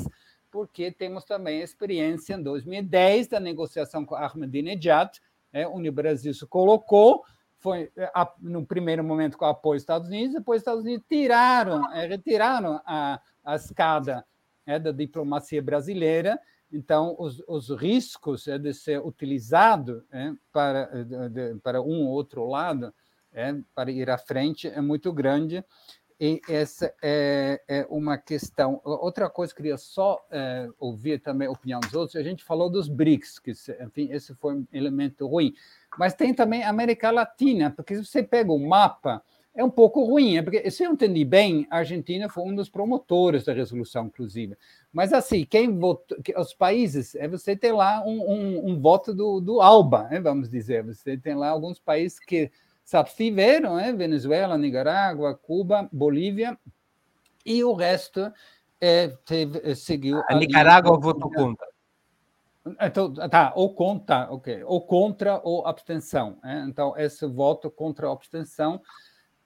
porque 0.50 0.90
temos 0.90 1.24
também 1.24 1.60
a 1.60 1.64
experiência 1.64 2.34
em 2.34 2.42
2010 2.42 3.28
da 3.28 3.38
negociação 3.38 4.04
com 4.04 4.14
Ahmadinejad, 4.14 5.10
né? 5.52 5.68
onde 5.68 5.88
o 5.88 5.92
Brasil 5.92 6.32
se 6.32 6.46
colocou, 6.46 7.22
foi 7.58 7.90
a, 8.14 8.32
no 8.40 8.64
primeiro 8.64 9.04
momento 9.04 9.36
com 9.36 9.44
apoio 9.44 9.76
dos 9.76 9.82
Estados 9.82 10.08
Unidos, 10.08 10.34
depois 10.34 10.58
os 10.58 10.62
Estados 10.62 10.84
Unidos 10.84 11.04
tiraram, 11.08 11.92
é, 11.92 12.06
retiraram 12.06 12.80
a, 12.86 13.20
a 13.44 13.54
escada 13.56 14.24
é, 14.64 14.78
da 14.78 14.92
diplomacia 14.92 15.60
brasileira, 15.60 16.40
então 16.70 17.16
os, 17.18 17.42
os 17.48 17.70
riscos 17.70 18.46
é, 18.46 18.58
de 18.58 18.72
ser 18.72 19.04
utilizado 19.04 20.04
é, 20.12 20.32
para, 20.52 21.04
de, 21.04 21.56
para 21.56 21.82
um 21.82 22.06
ou 22.06 22.12
outro 22.12 22.46
lado, 22.46 22.94
é, 23.32 23.54
para 23.74 23.90
ir 23.90 24.08
à 24.08 24.18
frente, 24.18 24.68
é 24.68 24.80
muito 24.80 25.12
grande. 25.12 25.64
E 26.20 26.40
essa 26.48 26.92
é, 27.00 27.60
é, 27.68 27.86
uma 27.88 28.18
questão. 28.18 28.80
Outra 28.84 29.30
coisa 29.30 29.54
queria 29.54 29.76
só 29.76 30.20
é, 30.30 30.68
ouvir 30.78 31.20
também 31.20 31.46
a 31.46 31.50
opinião 31.50 31.78
dos 31.78 31.94
outros. 31.94 32.16
A 32.16 32.22
gente 32.22 32.42
falou 32.42 32.68
dos 32.68 32.88
BRICS, 32.88 33.38
que 33.38 33.52
enfim, 33.80 34.08
esse 34.10 34.34
foi 34.34 34.54
um 34.54 34.66
elemento 34.72 35.26
ruim. 35.28 35.54
Mas 35.96 36.14
tem 36.14 36.34
também 36.34 36.64
a 36.64 36.70
América 36.70 37.10
Latina, 37.12 37.70
porque 37.70 37.94
se 37.94 38.04
você 38.04 38.22
pega 38.22 38.52
o 38.52 38.58
mapa, 38.58 39.22
é 39.54 39.64
um 39.64 39.70
pouco 39.70 40.04
ruim, 40.04 40.36
é 40.36 40.42
porque, 40.42 40.70
se 40.70 40.84
eu 40.84 40.92
entendi 40.92 41.24
bem, 41.24 41.66
a 41.68 41.78
Argentina 41.78 42.28
foi 42.28 42.44
um 42.44 42.54
dos 42.54 42.68
promotores 42.68 43.44
da 43.44 43.52
resolução, 43.52 44.06
inclusive. 44.06 44.56
Mas, 44.92 45.12
assim, 45.12 45.44
quem 45.44 45.76
votou, 45.76 46.16
os 46.36 46.54
países, 46.54 47.16
é 47.16 47.26
você 47.26 47.56
tem 47.56 47.72
lá 47.72 48.04
um, 48.06 48.20
um, 48.20 48.70
um 48.70 48.80
voto 48.80 49.12
do, 49.12 49.40
do 49.40 49.60
ALBA, 49.60 50.04
né, 50.10 50.20
vamos 50.20 50.48
dizer. 50.48 50.84
Você 50.84 51.16
tem 51.16 51.34
lá 51.34 51.48
alguns 51.48 51.80
países 51.80 52.20
que 52.20 52.52
se 52.88 52.96
abstiveram, 52.96 53.76
né, 53.76 53.92
Venezuela, 53.92 54.56
Nicarágua, 54.56 55.34
Cuba, 55.34 55.86
Bolívia, 55.92 56.58
e 57.44 57.62
o 57.62 57.74
resto 57.74 58.32
é, 58.80 59.08
teve, 59.26 59.74
seguiu. 59.74 60.22
A 60.26 60.34
Nicarágua 60.34 60.98
votou 60.98 61.30
contra. 61.30 61.66
Então, 62.80 63.12
tá, 63.12 63.52
ou 63.54 63.74
contra, 63.74 64.32
ok, 64.32 64.64
ou 64.64 64.80
contra 64.80 65.38
ou 65.44 65.66
abstenção. 65.66 66.38
Né? 66.42 66.64
Então, 66.66 66.96
esse 66.96 67.26
voto 67.26 67.70
contra 67.70 68.08
a 68.08 68.12
abstenção 68.12 68.80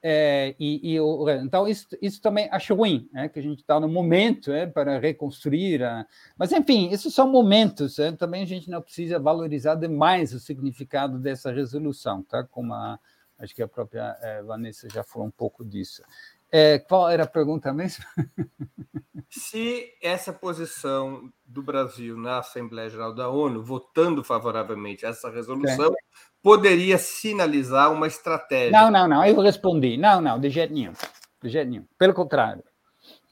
é, 0.01 0.55
e, 0.57 0.95
e, 0.95 0.97
então, 1.43 1.67
isso, 1.67 1.87
isso 2.01 2.21
também 2.21 2.47
acho 2.49 2.73
ruim, 2.73 3.09
né? 3.11 3.27
que 3.27 3.39
a 3.39 3.43
gente 3.43 3.59
está 3.59 3.77
no 3.77 3.89
momento 3.89 4.53
é, 4.53 4.65
para 4.65 4.99
reconstruir. 4.99 5.83
A... 5.83 6.07
Mas, 6.37 6.53
enfim, 6.53 6.93
esses 6.93 7.13
são 7.13 7.29
momentos. 7.29 7.99
É? 7.99 8.13
Também 8.13 8.41
a 8.41 8.47
gente 8.47 8.69
não 8.69 8.81
precisa 8.81 9.19
valorizar 9.19 9.75
demais 9.75 10.33
o 10.33 10.39
significado 10.39 11.19
dessa 11.19 11.51
resolução, 11.51 12.23
tá? 12.23 12.41
como 12.45 12.73
a, 12.73 12.97
acho 13.43 13.53
que 13.53 13.61
a 13.61 13.67
própria 13.67 14.17
é, 14.21 14.41
Vanessa 14.41 14.87
já 14.89 15.03
falou 15.03 15.27
um 15.27 15.31
pouco 15.31 15.65
disso. 15.65 16.01
É, 16.51 16.79
qual 16.79 17.09
era 17.09 17.23
a 17.23 17.27
pergunta 17.27 17.73
mesmo? 17.73 18.05
Se 19.29 19.91
essa 20.01 20.31
posição 20.31 21.31
do 21.43 21.63
Brasil 21.63 22.15
na 22.15 22.37
Assembleia 22.37 22.89
Geral 22.89 23.13
da 23.15 23.27
ONU, 23.29 23.63
votando 23.63 24.23
favoravelmente 24.23 25.05
essa 25.05 25.31
resolução, 25.31 25.91
é. 25.91 25.95
poderia 26.41 26.99
sinalizar 26.99 27.91
uma 27.91 28.05
estratégia. 28.05 28.71
Não, 28.71 28.91
não, 28.91 29.07
não. 29.07 29.25
Eu 29.25 29.39
respondi. 29.41 29.97
Não, 29.97 30.21
não, 30.21 30.39
de 30.39 30.51
jeito 30.51 30.71
nenhum. 30.71 30.93
De 31.41 31.49
jeito 31.49 31.69
nenhum. 31.69 31.85
Pelo 31.97 32.13
contrário. 32.13 32.63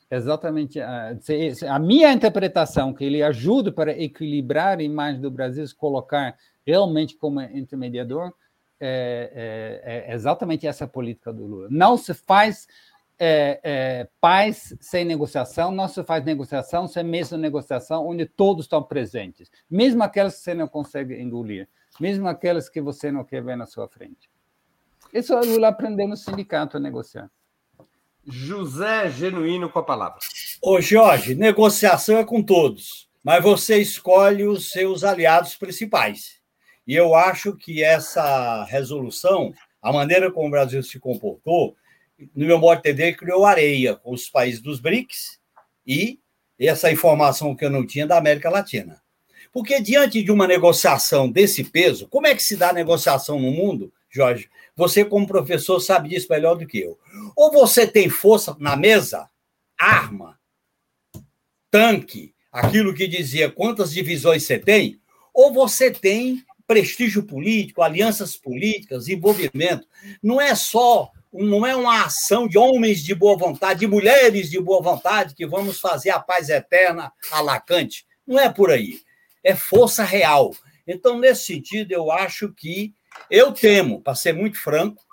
Exatamente. 0.09 0.79
A, 0.79 1.15
a 1.69 1.79
minha 1.79 2.11
interpretação, 2.11 2.93
que 2.93 3.05
ele 3.05 3.21
ajuda 3.21 3.71
para 3.71 3.91
equilibrar 3.91 4.79
a 4.79 4.83
imagem 4.83 5.21
do 5.21 5.29
Brasil, 5.29 5.65
se 5.67 5.75
colocar 5.75 6.35
realmente 6.65 7.15
como 7.15 7.39
intermediador, 7.41 8.33
é, 8.81 9.81
é, 9.85 10.11
é 10.11 10.13
exatamente 10.13 10.65
essa 10.65 10.87
política 10.87 11.31
do 11.31 11.45
Lula. 11.45 11.67
Não 11.69 11.95
se 11.95 12.13
faz 12.13 12.67
é, 13.23 13.59
é, 13.63 14.07
paz 14.19 14.75
sem 14.81 15.05
negociação, 15.05 15.71
não 15.71 15.87
se 15.87 16.03
faz 16.03 16.25
negociação 16.25 16.87
sem 16.87 17.03
mesmo 17.03 17.37
negociação 17.37 18.07
onde 18.07 18.25
todos 18.25 18.65
estão 18.65 18.81
presentes, 18.81 19.51
mesmo 19.69 20.01
aquelas 20.01 20.37
que 20.37 20.41
você 20.41 20.53
não 20.55 20.67
consegue 20.67 21.21
engolir, 21.21 21.69
mesmo 21.99 22.27
aquelas 22.27 22.67
que 22.67 22.81
você 22.81 23.11
não 23.11 23.23
quer 23.23 23.43
ver 23.43 23.55
na 23.55 23.67
sua 23.67 23.87
frente. 23.87 24.27
Isso 25.13 25.35
o 25.35 25.45
Lula 25.45 25.67
aprendeu 25.67 26.07
no 26.07 26.17
sindicato 26.17 26.77
a 26.77 26.79
negociar. 26.79 27.29
José 28.25 29.11
Genuíno 29.11 29.69
com 29.69 29.77
a 29.77 29.83
palavra. 29.83 30.17
Ô, 30.59 30.81
Jorge, 30.81 31.35
negociação 31.35 32.17
é 32.17 32.25
com 32.25 32.41
todos, 32.41 33.07
mas 33.23 33.43
você 33.43 33.77
escolhe 33.77 34.47
os 34.47 34.71
seus 34.71 35.03
aliados 35.03 35.55
principais. 35.55 36.40
E 36.91 36.93
eu 36.93 37.15
acho 37.15 37.55
que 37.55 37.81
essa 37.81 38.65
resolução, 38.65 39.53
a 39.81 39.93
maneira 39.93 40.29
como 40.29 40.47
o 40.47 40.51
Brasil 40.51 40.83
se 40.83 40.99
comportou, 40.99 41.73
no 42.35 42.45
meu 42.45 42.59
modo 42.59 42.81
de 42.81 42.89
entender, 42.89 43.15
criou 43.15 43.45
areia 43.45 43.95
com 43.95 44.11
os 44.11 44.29
países 44.29 44.59
dos 44.59 44.81
BRICS 44.81 45.39
e 45.87 46.19
essa 46.59 46.91
informação 46.91 47.55
que 47.55 47.63
eu 47.63 47.69
não 47.69 47.87
tinha 47.87 48.05
da 48.05 48.17
América 48.17 48.49
Latina. 48.49 49.01
Porque 49.53 49.79
diante 49.79 50.21
de 50.21 50.33
uma 50.33 50.45
negociação 50.45 51.31
desse 51.31 51.63
peso, 51.63 52.09
como 52.09 52.27
é 52.27 52.35
que 52.35 52.43
se 52.43 52.57
dá 52.57 52.73
negociação 52.73 53.39
no 53.39 53.51
mundo, 53.51 53.93
Jorge? 54.09 54.49
Você, 54.75 55.05
como 55.05 55.25
professor, 55.25 55.79
sabe 55.79 56.09
disso 56.09 56.27
melhor 56.29 56.55
do 56.55 56.67
que 56.67 56.79
eu. 56.79 56.99
Ou 57.37 57.53
você 57.53 57.87
tem 57.87 58.09
força 58.09 58.53
na 58.59 58.75
mesa, 58.75 59.29
arma, 59.77 60.37
tanque, 61.71 62.35
aquilo 62.51 62.93
que 62.93 63.07
dizia 63.07 63.49
quantas 63.49 63.93
divisões 63.93 64.43
você 64.43 64.59
tem, 64.59 64.99
ou 65.33 65.53
você 65.53 65.89
tem 65.89 66.43
prestígio 66.71 67.23
político, 67.23 67.81
alianças 67.81 68.37
políticas, 68.37 69.09
envolvimento. 69.09 69.85
Não 70.23 70.39
é 70.39 70.55
só 70.55 71.11
não 71.33 71.65
é 71.65 71.75
uma 71.75 72.05
ação 72.05 72.47
de 72.47 72.57
homens 72.57 73.03
de 73.03 73.13
boa 73.13 73.37
vontade, 73.37 73.81
de 73.81 73.87
mulheres 73.87 74.49
de 74.49 74.59
boa 74.59 74.81
vontade, 74.81 75.35
que 75.35 75.45
vamos 75.45 75.81
fazer 75.81 76.09
a 76.09 76.19
paz 76.19 76.47
eterna 76.49 77.11
a 77.29 77.41
lacante. 77.41 78.05
Não 78.25 78.39
é 78.39 78.49
por 78.49 78.69
aí. 78.69 78.99
É 79.43 79.53
força 79.53 80.03
real. 80.03 80.53
Então, 80.87 81.19
nesse 81.19 81.45
sentido, 81.45 81.91
eu 81.91 82.09
acho 82.09 82.53
que 82.53 82.93
eu 83.29 83.51
temo, 83.51 84.01
para 84.01 84.15
ser 84.15 84.33
muito 84.33 84.57
franco, 84.57 85.03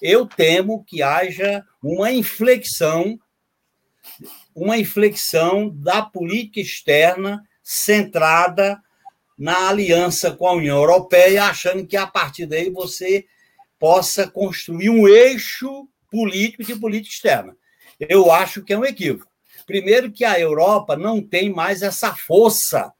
eu 0.00 0.24
temo 0.24 0.84
que 0.84 1.02
haja 1.02 1.64
uma 1.82 2.12
inflexão, 2.12 3.18
uma 4.54 4.78
inflexão 4.78 5.68
da 5.68 6.02
política 6.02 6.60
externa 6.60 7.42
centrada 7.62 8.80
na 9.38 9.68
aliança 9.68 10.32
com 10.32 10.48
a 10.48 10.52
União 10.52 10.76
Europeia, 10.78 11.44
achando 11.44 11.86
que 11.86 11.96
a 11.96 12.06
partir 12.06 12.46
daí 12.46 12.70
você 12.70 13.24
possa 13.78 14.28
construir 14.28 14.90
um 14.90 15.06
eixo 15.06 15.88
político 16.10 16.64
de 16.64 16.74
política 16.74 17.14
externa. 17.14 17.56
Eu 18.00 18.32
acho 18.32 18.64
que 18.64 18.72
é 18.72 18.78
um 18.78 18.84
equívoco. 18.84 19.30
Primeiro, 19.64 20.10
que 20.10 20.24
a 20.24 20.40
Europa 20.40 20.96
não 20.96 21.22
tem 21.22 21.52
mais 21.52 21.82
essa 21.82 22.14
força 22.14 22.92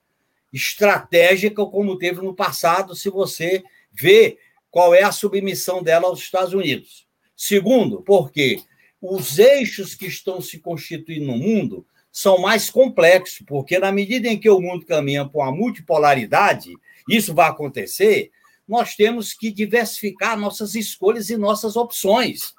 estratégica 0.52 1.64
como 1.66 1.98
teve 1.98 2.20
no 2.22 2.34
passado, 2.34 2.94
se 2.94 3.10
você 3.10 3.64
vê 3.92 4.38
qual 4.70 4.94
é 4.94 5.02
a 5.02 5.12
submissão 5.12 5.82
dela 5.82 6.06
aos 6.06 6.20
Estados 6.20 6.54
Unidos. 6.54 7.06
Segundo, 7.36 8.02
porque 8.02 8.62
os 9.00 9.38
eixos 9.38 9.94
que 9.94 10.06
estão 10.06 10.40
se 10.40 10.58
constituindo 10.58 11.26
no 11.26 11.38
mundo 11.38 11.86
são 12.20 12.36
mais 12.36 12.68
complexos, 12.68 13.44
porque 13.46 13.78
na 13.78 13.92
medida 13.92 14.26
em 14.26 14.36
que 14.36 14.50
o 14.50 14.60
mundo 14.60 14.84
caminha 14.84 15.24
para 15.24 15.40
uma 15.40 15.52
multipolaridade, 15.52 16.74
isso 17.08 17.32
vai 17.32 17.48
acontecer, 17.48 18.32
nós 18.66 18.96
temos 18.96 19.32
que 19.32 19.52
diversificar 19.52 20.36
nossas 20.36 20.74
escolhas 20.74 21.30
e 21.30 21.36
nossas 21.36 21.76
opções. 21.76 22.54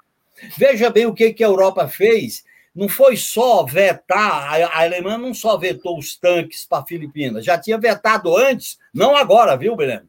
Veja 0.57 0.89
bem 0.89 1.07
o 1.07 1.13
que, 1.13 1.35
a 1.37 1.45
Europa 1.45 1.89
fez. 1.89 2.45
Não 2.73 2.87
foi 2.87 3.17
só 3.17 3.65
vetar, 3.65 4.61
a 4.63 4.81
Alemanha 4.81 5.17
não 5.17 5.33
só 5.33 5.57
vetou 5.57 5.99
os 5.99 6.15
tanques 6.15 6.63
para 6.63 6.85
Filipinas, 6.85 7.43
já 7.43 7.59
tinha 7.59 7.77
vetado 7.77 8.37
antes, 8.37 8.77
não 8.93 9.13
agora, 9.13 9.57
viu, 9.57 9.75
Breno? 9.75 10.07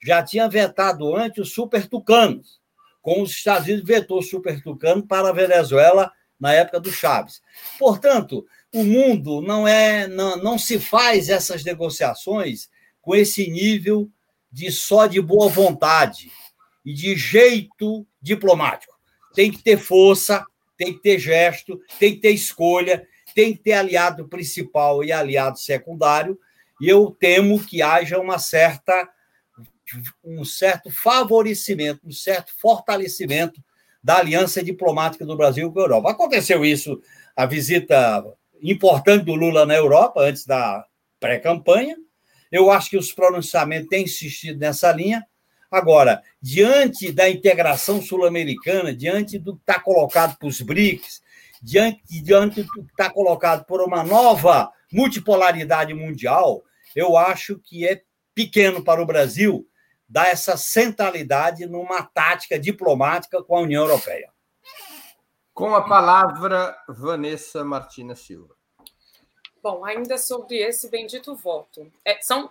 Já 0.00 0.22
tinha 0.22 0.48
vetado 0.48 1.16
antes 1.16 1.48
os 1.48 1.52
super 1.52 1.88
tucanos, 1.88 2.60
como 3.00 3.24
os 3.24 3.32
Estados 3.32 3.66
Unidos 3.66 3.84
vetou 3.84 4.20
o 4.20 4.22
super 4.22 4.62
tucano 4.62 5.04
para 5.04 5.30
a 5.30 5.32
Venezuela 5.32 6.12
na 6.38 6.52
época 6.54 6.78
do 6.78 6.92
Chaves. 6.92 7.42
Portanto, 7.78 8.46
o 8.72 8.84
mundo 8.84 9.42
não 9.42 9.68
é 9.68 10.06
não, 10.06 10.36
não 10.36 10.58
se 10.58 10.78
faz 10.78 11.28
essas 11.28 11.62
negociações 11.62 12.70
com 13.00 13.14
esse 13.14 13.50
nível 13.50 14.10
de 14.50 14.70
só 14.72 15.06
de 15.06 15.20
boa 15.20 15.48
vontade 15.48 16.30
e 16.84 16.92
de 16.92 17.14
jeito 17.14 18.06
diplomático. 18.20 18.92
Tem 19.34 19.50
que 19.50 19.62
ter 19.62 19.78
força, 19.78 20.44
tem 20.76 20.92
que 20.94 21.00
ter 21.00 21.18
gesto, 21.18 21.80
tem 21.98 22.14
que 22.14 22.20
ter 22.20 22.30
escolha, 22.30 23.06
tem 23.34 23.52
que 23.54 23.62
ter 23.62 23.72
aliado 23.72 24.28
principal 24.28 25.02
e 25.04 25.12
aliado 25.12 25.58
secundário, 25.58 26.38
e 26.80 26.88
eu 26.88 27.16
temo 27.18 27.62
que 27.64 27.80
haja 27.80 28.18
uma 28.18 28.38
certa 28.38 29.08
um 30.24 30.44
certo 30.44 30.90
favorecimento, 30.90 32.00
um 32.06 32.12
certo 32.12 32.52
fortalecimento 32.58 33.62
da 34.02 34.18
aliança 34.18 34.62
diplomática 34.62 35.24
do 35.24 35.36
Brasil 35.36 35.70
com 35.70 35.78
a 35.78 35.82
Europa. 35.82 36.10
Aconteceu 36.10 36.64
isso, 36.64 37.00
a 37.36 37.44
visita 37.44 38.24
importante 38.62 39.24
do 39.24 39.34
Lula 39.34 39.66
na 39.66 39.74
Europa, 39.74 40.20
antes 40.20 40.46
da 40.46 40.86
pré-campanha, 41.18 41.96
eu 42.50 42.70
acho 42.70 42.90
que 42.90 42.96
os 42.96 43.12
pronunciamentos 43.12 43.88
têm 43.88 44.04
insistido 44.04 44.58
nessa 44.58 44.92
linha. 44.92 45.26
Agora, 45.70 46.22
diante 46.40 47.10
da 47.10 47.28
integração 47.30 48.02
sul-americana, 48.02 48.94
diante 48.94 49.38
do 49.38 49.56
que 49.56 49.62
está 49.62 49.80
colocado 49.80 50.36
para 50.36 50.48
os 50.48 50.60
BRICS, 50.60 51.22
diante, 51.62 52.02
diante 52.22 52.62
do 52.62 52.70
que 52.70 52.90
está 52.90 53.08
colocado 53.10 53.64
por 53.64 53.80
uma 53.80 54.02
nova 54.02 54.70
multipolaridade 54.92 55.94
mundial, 55.94 56.62
eu 56.94 57.16
acho 57.16 57.58
que 57.58 57.88
é 57.88 58.02
pequeno 58.34 58.84
para 58.84 59.02
o 59.02 59.06
Brasil 59.06 59.66
dar 60.06 60.28
essa 60.28 60.58
centralidade 60.58 61.64
numa 61.64 62.02
tática 62.02 62.58
diplomática 62.58 63.42
com 63.42 63.56
a 63.56 63.60
União 63.62 63.84
Europeia. 63.84 64.31
Com 65.54 65.74
a 65.74 65.86
palavra, 65.86 66.76
Vanessa 66.88 67.62
Martina 67.62 68.14
Silva. 68.14 68.56
Bom, 69.62 69.84
ainda 69.84 70.16
sobre 70.16 70.56
esse 70.58 70.88
bendito 70.88 71.36
voto. 71.36 71.92
É, 72.04 72.20
são 72.22 72.50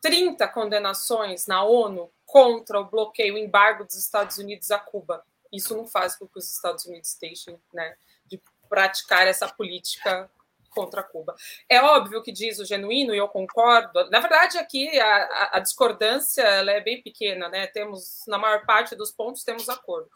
30 0.00 0.48
condenações 0.48 1.46
na 1.46 1.62
ONU 1.62 2.10
contra 2.24 2.80
o 2.80 2.84
bloqueio, 2.84 3.34
o 3.34 3.38
embargo 3.38 3.84
dos 3.84 3.96
Estados 3.96 4.38
Unidos 4.38 4.70
a 4.70 4.78
Cuba. 4.78 5.24
Isso 5.52 5.76
não 5.76 5.86
faz 5.86 6.16
com 6.16 6.26
que 6.26 6.38
os 6.38 6.50
Estados 6.50 6.84
Unidos 6.86 7.16
deixem 7.20 7.60
né, 7.72 7.96
de 8.26 8.40
praticar 8.68 9.26
essa 9.26 9.48
política 9.48 10.30
contra 10.70 11.02
Cuba. 11.02 11.34
É 11.68 11.82
óbvio 11.82 12.22
que 12.22 12.32
diz 12.32 12.58
o 12.58 12.64
genuíno, 12.64 13.14
e 13.14 13.18
eu 13.18 13.28
concordo. 13.28 14.08
Na 14.10 14.20
verdade, 14.20 14.58
aqui 14.58 14.98
a, 14.98 15.50
a 15.54 15.58
discordância 15.58 16.42
é 16.42 16.80
bem 16.80 17.02
pequena, 17.02 17.48
né? 17.48 17.66
Temos, 17.66 18.24
na 18.26 18.38
maior 18.38 18.64
parte 18.64 18.94
dos 18.94 19.10
pontos, 19.10 19.42
temos 19.42 19.68
acordo. 19.68 20.10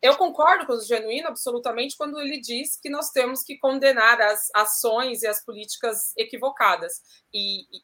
Eu 0.00 0.16
concordo 0.16 0.66
com 0.66 0.74
o 0.74 0.80
Genuíno 0.80 1.28
absolutamente 1.28 1.96
quando 1.96 2.20
ele 2.20 2.40
diz 2.40 2.78
que 2.80 2.88
nós 2.88 3.10
temos 3.10 3.42
que 3.42 3.58
condenar 3.58 4.20
as 4.20 4.48
ações 4.54 5.22
e 5.22 5.26
as 5.26 5.44
políticas 5.44 6.12
equivocadas. 6.16 7.02
E, 7.34 7.62
e 7.62 7.82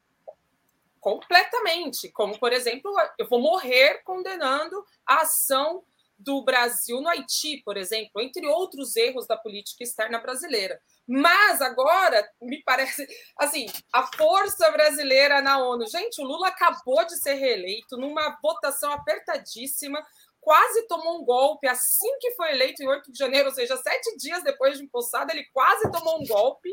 completamente, 1.00 2.10
como 2.10 2.38
por 2.38 2.52
exemplo, 2.52 2.92
eu 3.18 3.28
vou 3.28 3.40
morrer 3.40 4.02
condenando 4.04 4.84
a 5.06 5.22
ação 5.22 5.84
do 6.18 6.42
Brasil 6.42 7.00
no 7.00 7.08
Haiti, 7.08 7.60
por 7.64 7.76
exemplo, 7.76 8.20
entre 8.20 8.46
outros 8.46 8.96
erros 8.96 9.26
da 9.26 9.36
política 9.36 9.82
externa 9.82 10.18
brasileira. 10.18 10.80
Mas 11.06 11.60
agora, 11.60 12.26
me 12.40 12.62
parece, 12.62 13.06
assim, 13.38 13.66
a 13.92 14.06
força 14.16 14.70
brasileira 14.70 15.42
na 15.42 15.58
ONU. 15.58 15.86
Gente, 15.86 16.20
o 16.22 16.24
Lula 16.24 16.48
acabou 16.48 17.04
de 17.04 17.16
ser 17.20 17.34
reeleito 17.34 17.96
numa 17.96 18.38
votação 18.42 18.92
apertadíssima, 18.92 20.02
quase 20.44 20.86
tomou 20.86 21.20
um 21.20 21.24
golpe 21.24 21.66
assim 21.66 22.18
que 22.20 22.32
foi 22.32 22.52
eleito 22.52 22.82
em 22.82 22.86
8 22.86 23.10
de 23.10 23.18
janeiro, 23.18 23.48
ou 23.48 23.54
seja, 23.54 23.76
sete 23.78 24.16
dias 24.18 24.44
depois 24.44 24.78
de 24.78 24.84
empossado, 24.84 25.32
ele 25.32 25.44
quase 25.52 25.90
tomou 25.90 26.20
um 26.20 26.26
golpe. 26.26 26.70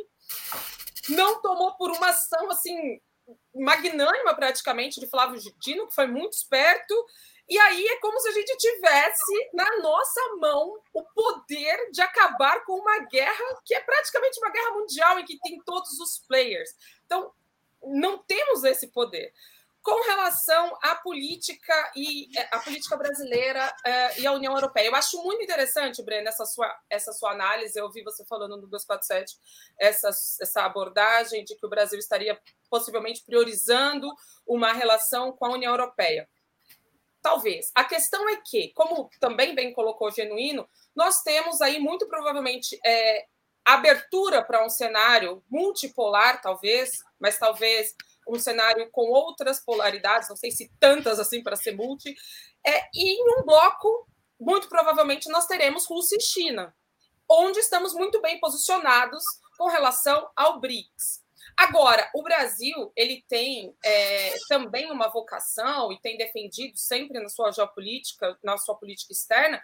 Não 1.10 1.42
tomou 1.42 1.76
por 1.78 1.90
uma 1.90 2.10
ação, 2.10 2.52
assim, 2.52 3.02
magnânima 3.56 4.36
praticamente 4.36 5.00
de 5.00 5.08
Flávio 5.08 5.40
Dino, 5.60 5.88
que 5.88 5.96
foi 5.96 6.06
muito 6.06 6.34
esperto, 6.34 6.94
e 7.50 7.58
aí 7.58 7.86
é 7.86 7.98
como 8.00 8.20
se 8.20 8.30
a 8.30 8.32
gente 8.32 8.56
tivesse 8.58 9.50
na 9.54 9.78
nossa 9.80 10.22
mão 10.38 10.80
o 10.94 11.04
poder 11.04 11.92
de 11.92 12.02
acabar 12.02 12.64
com 12.66 12.74
uma 12.74 13.00
guerra 13.06 13.62
que 13.66 13.74
é 13.74 13.80
praticamente 13.80 14.40
uma 14.40 14.52
guerra 14.52 14.72
mundial 14.72 15.20
em 15.20 15.26
que 15.26 15.40
tem 15.40 15.62
todos 15.66 16.00
os 16.00 16.20
players. 16.28 16.70
Então, 17.06 17.32
não 17.84 18.18
temos 18.20 18.64
esse 18.64 18.88
poder. 18.88 19.34
Com 19.82 20.00
relação 20.04 20.78
à 20.84 20.94
política 20.96 21.92
e 21.96 22.30
é, 22.38 22.50
a 22.52 22.60
política 22.60 22.96
brasileira 22.96 23.68
uh, 23.68 24.22
e 24.22 24.28
a 24.28 24.32
União 24.32 24.54
Europeia, 24.54 24.88
eu 24.88 24.96
acho 24.96 25.24
muito 25.24 25.42
interessante, 25.42 26.04
Breno, 26.04 26.28
essa 26.28 26.46
sua, 26.46 26.72
essa 26.88 27.12
sua 27.12 27.32
análise. 27.32 27.80
Eu 27.80 27.86
ouvi 27.86 28.04
você 28.04 28.24
falando 28.26 28.58
no 28.58 28.68
247 28.68 29.36
essa, 29.80 30.10
essa 30.10 30.66
abordagem 30.66 31.44
de 31.44 31.56
que 31.56 31.66
o 31.66 31.70
Brasil 31.70 31.98
estaria 31.98 32.40
possivelmente 32.70 33.24
priorizando 33.26 34.08
uma 34.46 34.72
relação 34.72 35.32
com 35.32 35.46
a 35.46 35.52
União 35.52 35.72
Europeia. 35.72 36.30
Talvez. 37.20 37.72
A 37.74 37.84
questão 37.84 38.30
é 38.30 38.38
que, 38.38 38.70
como 38.74 39.10
também 39.20 39.56
bem 39.56 39.74
colocou 39.74 40.12
Genuíno, 40.12 40.68
nós 40.96 41.24
temos 41.24 41.60
aí 41.60 41.80
muito 41.80 42.08
provavelmente 42.08 42.80
é, 42.86 43.26
abertura 43.66 44.44
para 44.44 44.66
um 44.66 44.70
cenário 44.70 45.44
multipolar, 45.50 46.42
talvez, 46.42 47.04
mas 47.20 47.38
talvez 47.38 47.96
um 48.28 48.40
cenário 48.40 48.90
com 48.92 49.10
outras 49.10 49.60
polaridades, 49.60 50.30
não 50.30 50.36
sei 50.36 50.52
se 50.52 50.72
tantas 50.80 51.20
assim 51.20 51.44
para 51.44 51.56
ser 51.56 51.76
multi, 51.76 52.16
é, 52.66 52.82
e 52.94 53.20
em 53.20 53.40
um 53.40 53.44
bloco, 53.44 54.08
muito 54.40 54.68
provavelmente, 54.68 55.30
nós 55.30 55.48
teremos 55.48 55.86
Rússia 55.86 56.18
e 56.18 56.22
China, 56.22 56.76
onde 57.30 57.60
estamos 57.60 57.94
muito 57.94 58.22
bem 58.22 58.40
posicionados 58.40 59.24
com 59.58 59.68
relação 59.68 60.30
ao 60.36 60.60
BRICS. 60.60 61.22
Agora, 61.58 62.10
o 62.16 62.24
Brasil 62.24 62.92
ele 62.96 63.24
tem 63.28 63.76
é, 63.84 64.36
também 64.48 64.92
uma 64.92 65.10
vocação 65.10 65.92
e 65.92 66.00
tem 66.00 66.18
defendido 66.18 66.78
sempre 66.78 67.20
na 67.20 67.30
sua 67.30 67.52
geopolítica, 67.52 68.38
na 68.44 68.58
sua 68.58 68.76
política 68.76 69.14
externa, 69.14 69.62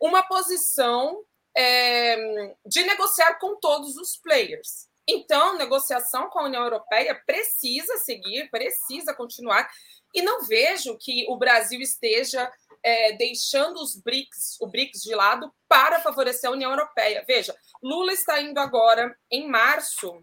uma 0.00 0.22
posição 0.22 1.24
é, 1.56 2.54
de 2.64 2.82
negociar 2.84 3.38
com 3.38 3.56
todos 3.56 3.96
os 3.96 4.16
players. 4.16 4.89
Então, 5.08 5.56
negociação 5.56 6.28
com 6.28 6.38
a 6.38 6.44
União 6.44 6.62
Europeia 6.62 7.20
precisa 7.26 7.96
seguir, 7.98 8.48
precisa 8.50 9.14
continuar, 9.14 9.68
e 10.14 10.22
não 10.22 10.42
vejo 10.42 10.96
que 10.98 11.26
o 11.28 11.36
Brasil 11.36 11.80
esteja 11.80 12.50
é, 12.82 13.12
deixando 13.12 13.80
os 13.80 13.96
BRICS, 13.96 14.58
o 14.60 14.66
BRICS 14.66 15.02
de 15.02 15.14
lado 15.14 15.52
para 15.68 16.00
favorecer 16.00 16.48
a 16.48 16.52
União 16.52 16.70
Europeia. 16.70 17.24
Veja, 17.26 17.54
Lula 17.82 18.12
está 18.12 18.40
indo 18.40 18.58
agora 18.58 19.16
em 19.30 19.48
março 19.48 20.22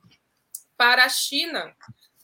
para 0.75 1.05
a 1.05 1.09
China. 1.09 1.75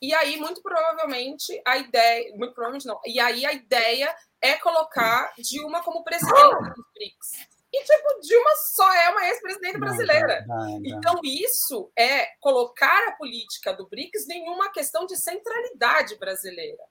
E 0.01 0.13
aí, 0.13 0.37
muito 0.37 0.61
provavelmente, 0.61 1.61
a 1.65 1.77
ideia. 1.77 2.35
Muito 2.35 2.53
provavelmente 2.53 2.85
não. 2.85 2.99
E 3.05 3.19
aí, 3.19 3.45
a 3.45 3.53
ideia 3.53 4.13
é 4.41 4.55
colocar 4.55 5.33
Dilma 5.37 5.81
como 5.81 6.03
presidente 6.03 6.73
dos 6.75 6.85
BRICS. 6.93 7.52
E, 7.74 7.84
tipo, 7.84 8.21
Dilma 8.21 8.55
só 8.71 8.93
é 8.93 9.09
uma 9.09 9.28
ex-presidente 9.28 9.80
brasileira. 9.80 10.45
Não, 10.47 10.55
não, 10.55 10.80
não, 10.80 10.82
então, 10.86 11.19
isso 11.24 11.91
é 11.97 12.28
colocar 12.39 13.07
a 13.07 13.13
política 13.13 13.74
do 13.74 13.89
BRICS 13.89 14.30
em 14.30 14.47
uma 14.47 14.71
questão 14.71 15.07
de 15.07 15.17
centralidade 15.17 16.15
brasileira. 16.17 16.84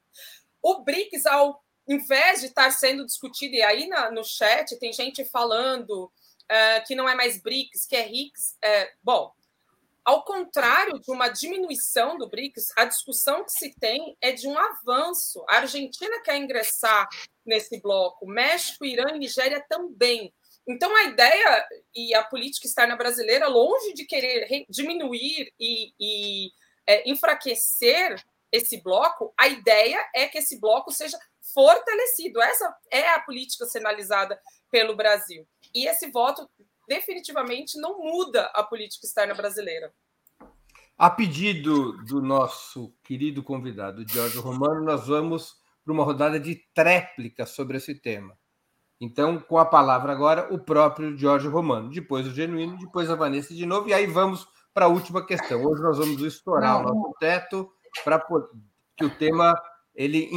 O 0.60 0.82
BRICS, 0.82 1.24
ao 1.26 1.62
invés 1.88 2.40
de 2.40 2.46
estar 2.46 2.70
sendo 2.72 3.06
discutido, 3.06 3.54
e 3.54 3.62
aí 3.62 3.86
na, 3.86 4.10
no 4.10 4.24
chat 4.24 4.76
tem 4.80 4.92
gente 4.92 5.24
falando 5.24 6.06
uh, 6.06 6.84
que 6.84 6.96
não 6.96 7.08
é 7.08 7.14
mais 7.14 7.40
BRICS, 7.40 7.86
que 7.86 7.94
é 7.94 8.02
RICS. 8.02 8.56
É, 8.64 8.92
bom, 9.00 9.32
ao 10.04 10.24
contrário 10.24 10.98
de 10.98 11.12
uma 11.12 11.28
diminuição 11.28 12.18
do 12.18 12.28
BRICS, 12.28 12.72
a 12.76 12.84
discussão 12.84 13.44
que 13.44 13.52
se 13.52 13.72
tem 13.78 14.16
é 14.20 14.32
de 14.32 14.48
um 14.48 14.58
avanço. 14.58 15.44
A 15.48 15.58
Argentina 15.58 16.20
quer 16.22 16.38
ingressar 16.38 17.08
nesse 17.46 17.80
bloco, 17.80 18.26
México, 18.26 18.84
Irã 18.84 19.14
e 19.14 19.18
Nigéria 19.20 19.64
também. 19.68 20.34
Então, 20.66 20.94
a 20.94 21.04
ideia 21.04 21.66
e 21.94 22.14
a 22.14 22.22
política 22.22 22.66
externa 22.66 22.96
brasileira, 22.96 23.48
longe 23.48 23.92
de 23.94 24.04
querer 24.04 24.64
diminuir 24.68 25.52
e, 25.58 25.92
e 25.98 26.50
é, 26.86 27.10
enfraquecer 27.10 28.22
esse 28.50 28.80
bloco, 28.82 29.32
a 29.38 29.48
ideia 29.48 29.98
é 30.14 30.28
que 30.28 30.38
esse 30.38 30.60
bloco 30.60 30.92
seja 30.92 31.18
fortalecido. 31.54 32.40
Essa 32.40 32.76
é 32.90 33.08
a 33.10 33.20
política 33.20 33.64
sinalizada 33.66 34.38
pelo 34.70 34.94
Brasil. 34.94 35.46
E 35.74 35.88
esse 35.88 36.10
voto 36.10 36.48
definitivamente 36.86 37.78
não 37.78 37.98
muda 37.98 38.44
a 38.54 38.62
política 38.62 39.06
externa 39.06 39.34
brasileira. 39.34 39.92
A 40.98 41.10
pedido 41.10 41.92
do 42.04 42.20
nosso 42.20 42.94
querido 43.02 43.42
convidado 43.42 44.06
Jorge 44.06 44.38
Romano, 44.38 44.84
nós 44.84 45.06
vamos 45.06 45.56
para 45.82 45.92
uma 45.92 46.04
rodada 46.04 46.38
de 46.38 46.56
tréplica 46.74 47.46
sobre 47.46 47.78
esse 47.78 47.94
tema. 47.94 48.38
Então, 49.02 49.36
com 49.36 49.58
a 49.58 49.64
palavra 49.64 50.12
agora, 50.12 50.46
o 50.54 50.58
próprio 50.60 51.18
Jorge 51.18 51.48
Romano, 51.48 51.90
depois 51.90 52.24
o 52.24 52.30
Genuíno, 52.30 52.78
depois 52.78 53.10
a 53.10 53.16
Vanessa 53.16 53.52
de 53.52 53.66
novo, 53.66 53.88
e 53.88 53.92
aí 53.92 54.06
vamos 54.06 54.46
para 54.72 54.84
a 54.84 54.88
última 54.88 55.26
questão. 55.26 55.60
Hoje 55.64 55.82
nós 55.82 55.98
vamos 55.98 56.22
estourar 56.22 56.78
o 56.78 56.82
nosso 56.84 57.12
teto 57.18 57.68
para 58.04 58.24
que 58.96 59.04
o 59.04 59.10
tema 59.10 59.60
ele 59.92 60.30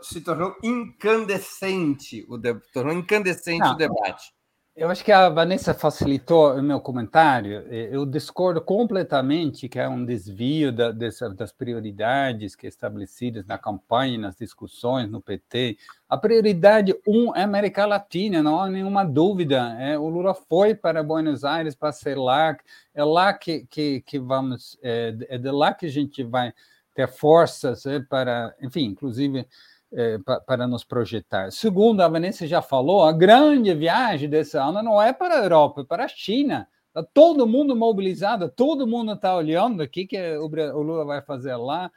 se 0.00 0.20
tornou 0.20 0.54
incandescente, 0.62 2.24
o 2.28 2.38
de, 2.38 2.54
tornou 2.72 2.92
incandescente 2.92 3.58
não, 3.58 3.72
o 3.72 3.76
debate. 3.76 4.32
Eu 4.76 4.90
acho 4.90 5.04
que 5.04 5.12
a 5.12 5.28
Vanessa 5.28 5.72
facilitou 5.72 6.52
o 6.52 6.62
meu 6.62 6.80
comentário. 6.80 7.60
Eu 7.70 8.04
discordo 8.04 8.60
completamente 8.60 9.68
que 9.68 9.78
é 9.78 9.88
um 9.88 10.04
desvio 10.04 10.72
da, 10.72 10.90
dessa, 10.90 11.30
das 11.30 11.52
prioridades 11.52 12.56
que 12.56 12.66
estabelecidas 12.66 13.46
na 13.46 13.56
campanha, 13.56 14.18
nas 14.18 14.36
discussões 14.36 15.08
no 15.08 15.22
PT. 15.22 15.78
A 16.08 16.16
prioridade 16.16 16.92
um 17.06 17.32
é 17.36 17.44
América 17.44 17.86
Latina, 17.86 18.42
não 18.42 18.60
há 18.60 18.68
nenhuma 18.68 19.04
dúvida. 19.04 19.76
É, 19.78 19.96
o 19.96 20.08
Lula 20.08 20.34
foi 20.34 20.74
para 20.74 21.04
Buenos 21.04 21.44
Aires 21.44 21.76
para 21.76 21.92
ser 21.92 22.18
lá, 22.18 22.56
é 22.92 23.04
lá 23.04 23.32
que, 23.32 23.66
que, 23.70 24.00
que 24.00 24.18
vamos, 24.18 24.76
é, 24.82 25.16
é 25.28 25.38
de 25.38 25.52
lá 25.52 25.72
que 25.72 25.86
a 25.86 25.90
gente 25.90 26.24
vai 26.24 26.52
ter 26.96 27.06
forças 27.06 27.86
é, 27.86 28.00
para, 28.00 28.52
enfim, 28.60 28.86
inclusive 28.86 29.46
é, 29.94 30.18
para 30.46 30.66
nos 30.66 30.82
projetar. 30.82 31.52
Segundo, 31.52 32.00
a 32.00 32.08
Vanessa 32.08 32.46
já 32.46 32.60
falou, 32.60 33.04
a 33.04 33.12
grande 33.12 33.72
viagem 33.74 34.28
desse 34.28 34.58
ano 34.58 34.82
não 34.82 35.00
é 35.00 35.12
para 35.12 35.36
a 35.36 35.42
Europa, 35.44 35.82
é 35.82 35.84
para 35.84 36.04
a 36.04 36.08
China. 36.08 36.68
Está 36.88 37.02
todo 37.02 37.46
mundo 37.46 37.74
mobilizado, 37.74 38.48
todo 38.48 38.86
mundo 38.86 39.12
está 39.12 39.36
olhando 39.36 39.82
o 39.82 39.88
que, 39.88 40.06
que 40.06 40.36
o 40.36 40.82
Lula 40.82 41.04
vai 41.04 41.22
fazer 41.22 41.56
lá. 41.56 41.90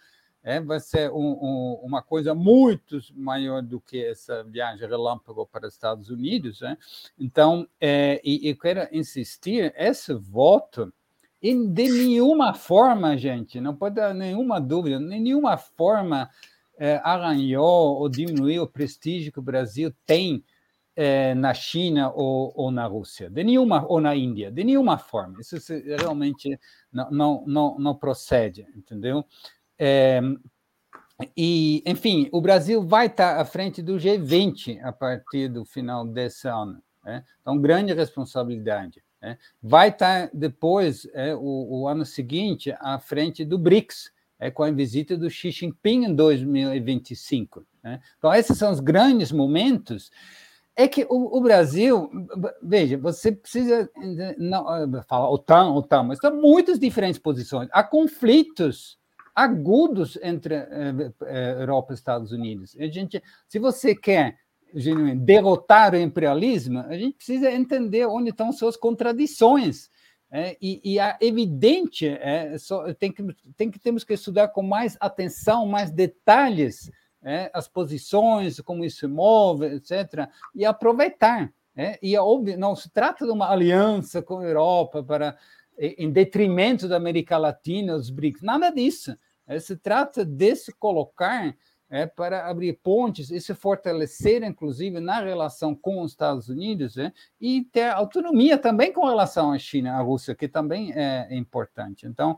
É, 0.43 0.61
vai 0.61 0.79
ser 0.79 1.11
um, 1.11 1.37
um, 1.41 1.79
uma 1.83 2.01
coisa 2.01 2.33
muito 2.33 2.99
maior 3.13 3.61
do 3.61 3.81
que 3.81 4.05
essa 4.05 4.43
viagem 4.45 4.87
relâmpago 4.87 5.45
para 5.45 5.67
os 5.67 5.73
Estados 5.73 6.09
Unidos. 6.09 6.61
Né? 6.61 6.77
Então, 7.19 7.67
é, 7.81 8.21
e, 8.23 8.49
e 8.49 8.55
quero 8.55 8.87
insistir, 8.95 9.73
esse 9.75 10.13
voto, 10.13 10.93
de 11.41 11.53
nenhuma 11.89 12.53
forma, 12.53 13.17
gente, 13.17 13.59
não 13.59 13.75
pode 13.75 13.95
dar 13.95 14.13
nenhuma 14.13 14.59
dúvida, 14.59 14.97
de 14.97 15.05
nenhuma 15.05 15.57
forma 15.57 16.29
é, 16.77 17.01
arranhou 17.03 17.97
ou 17.97 18.09
diminuiu 18.09 18.63
o 18.63 18.67
prestígio 18.67 19.31
que 19.31 19.39
o 19.39 19.43
Brasil 19.43 19.93
tem 20.05 20.43
é, 20.95 21.35
na 21.35 21.53
China 21.53 22.11
ou, 22.11 22.51
ou, 22.55 22.71
na 22.71 22.85
Rússia, 22.87 23.29
de 23.29 23.43
nenhuma 23.43 23.85
ou 23.87 24.01
na 24.01 24.15
Índia, 24.15 24.51
de 24.51 24.63
nenhuma 24.63 24.97
forma. 24.97 25.39
Isso 25.39 25.55
realmente 25.99 26.59
não, 26.91 27.11
não, 27.11 27.43
não, 27.45 27.79
não 27.79 27.95
procede, 27.95 28.65
entendeu? 28.75 29.23
É, 29.77 30.19
e, 31.35 31.83
enfim, 31.85 32.29
o 32.31 32.41
Brasil 32.41 32.81
vai 32.81 33.07
estar 33.07 33.39
à 33.39 33.45
frente 33.45 33.81
do 33.81 33.97
G20 33.97 34.79
a 34.83 34.91
partir 34.91 35.47
do 35.49 35.65
final 35.65 36.05
desse 36.05 36.47
ano. 36.47 36.81
Né? 37.03 37.23
Então, 37.41 37.59
grande 37.59 37.93
responsabilidade. 37.93 39.03
Né? 39.21 39.37
Vai 39.61 39.89
estar 39.89 40.29
depois, 40.33 41.07
é, 41.13 41.35
o, 41.35 41.81
o 41.81 41.87
ano 41.87 42.05
seguinte, 42.05 42.75
à 42.79 42.99
frente 42.99 43.43
do 43.43 43.57
BRICS, 43.57 44.11
é, 44.39 44.51
com 44.51 44.63
a 44.63 44.71
visita 44.71 45.17
do 45.17 45.29
Xi 45.29 45.51
Jinping 45.51 46.05
em 46.05 46.15
2025. 46.15 47.65
Né? 47.83 47.99
Então, 48.17 48.33
esses 48.33 48.57
são 48.57 48.71
os 48.71 48.79
grandes 48.79 49.31
momentos. 49.31 50.11
é 50.75 50.87
que 50.87 51.05
o, 51.09 51.37
o, 51.37 51.41
Brasil, 51.41 52.09
veja, 52.61 52.97
você 52.97 53.31
precisa 53.31 53.89
não, 54.37 54.65
falar 55.07 55.29
OTAN, 55.29 55.73
OTAN, 55.73 56.03
mas 56.03 56.19
são 56.19 56.35
muitas 56.35 56.79
diferentes 56.79 57.19
posições. 57.19 57.69
Há 57.71 57.83
conflitos 57.83 58.97
agudos 59.37 60.17
entre 60.23 60.55
eh, 60.55 61.11
eh, 61.25 61.55
Europa 61.59 61.93
e 61.93 61.95
Estados 61.95 62.31
Unidos. 62.31 62.75
A 62.79 62.87
gente, 62.87 63.21
se 63.47 63.59
você 63.59 63.93
quer 63.93 64.35
derrotar 65.17 65.93
o 65.93 65.97
imperialismo, 65.97 66.79
a 66.79 66.97
gente 66.97 67.17
precisa 67.17 67.51
entender 67.51 68.05
onde 68.07 68.31
estão 68.31 68.51
suas 68.51 68.75
contradições. 68.75 69.89
É, 70.29 70.57
e, 70.61 70.81
e 70.83 70.99
é 70.99 71.17
evidente, 71.21 72.05
é, 72.05 72.57
só, 72.57 72.93
tem, 72.93 73.11
que, 73.11 73.23
tem 73.55 73.71
que 73.71 73.79
temos 73.79 74.03
que 74.03 74.13
estudar 74.13 74.49
com 74.49 74.61
mais 74.61 74.97
atenção, 74.99 75.65
mais 75.65 75.89
detalhes, 75.89 76.91
é, 77.23 77.49
as 77.53 77.67
posições, 77.67 78.59
como 78.59 78.83
isso 78.83 78.99
se 78.99 79.07
move, 79.07 79.65
etc., 79.65 80.27
e 80.53 80.65
aproveitar. 80.65 81.51
É, 81.75 81.97
e 82.01 82.15
é 82.15 82.21
óbvio, 82.21 82.57
não 82.57 82.75
se 82.75 82.89
trata 82.89 83.25
de 83.25 83.31
uma 83.31 83.49
aliança 83.49 84.21
com 84.21 84.39
a 84.39 84.43
Europa 84.43 85.03
para 85.03 85.37
em 85.79 86.11
detrimento 86.11 86.87
da 86.87 86.97
América 86.97 87.37
Latina, 87.37 87.95
os 87.95 88.09
BRICS, 88.09 88.41
nada 88.41 88.71
disso. 88.71 89.15
É, 89.47 89.59
se 89.59 89.77
trata 89.77 90.25
de 90.25 90.55
se 90.55 90.73
colocar 90.73 91.55
é, 91.89 92.05
para 92.05 92.47
abrir 92.47 92.73
pontes 92.83 93.31
e 93.31 93.39
se 93.39 93.53
fortalecer, 93.53 94.43
inclusive, 94.43 94.99
na 94.99 95.21
relação 95.21 95.73
com 95.73 96.01
os 96.01 96.11
Estados 96.11 96.49
Unidos 96.49 96.97
é, 96.97 97.13
e 97.39 97.63
ter 97.71 97.89
autonomia 97.89 98.57
também 98.57 98.91
com 98.91 99.05
relação 99.05 99.51
à 99.51 99.57
China, 99.57 99.93
à 99.93 100.01
Rússia, 100.01 100.35
que 100.35 100.47
também 100.47 100.91
é 100.93 101.27
importante. 101.35 102.05
Então, 102.05 102.37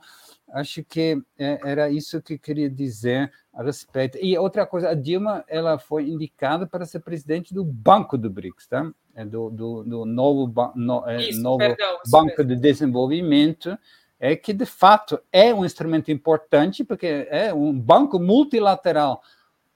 acho 0.51 0.83
que 0.83 1.21
é, 1.37 1.59
era 1.63 1.89
isso 1.89 2.21
que 2.21 2.35
eu 2.35 2.39
queria 2.39 2.69
dizer 2.69 3.31
a 3.53 3.63
respeito. 3.63 4.17
E 4.21 4.37
outra 4.37 4.65
coisa, 4.65 4.89
a 4.89 4.93
Dilma 4.93 5.43
ela 5.47 5.79
foi 5.79 6.09
indicada 6.09 6.67
para 6.67 6.85
ser 6.85 6.99
presidente 6.99 7.53
do 7.53 7.63
Banco 7.63 8.17
do 8.17 8.29
BRICS, 8.29 8.67
tá? 8.67 8.91
É 9.15 9.25
do, 9.25 9.49
do, 9.49 9.83
do 9.83 10.05
novo, 10.05 10.71
no, 10.75 11.07
é, 11.07 11.29
isso, 11.29 11.41
novo 11.41 11.57
perdão, 11.57 11.99
Banco 12.07 12.43
de 12.43 12.55
Desenvolvimento, 12.55 13.77
é 14.19 14.35
que 14.35 14.53
de 14.53 14.65
fato 14.65 15.19
é 15.31 15.53
um 15.53 15.65
instrumento 15.65 16.11
importante, 16.11 16.83
porque 16.83 17.27
é 17.29 17.53
um 17.53 17.77
banco 17.77 18.19
multilateral 18.19 19.21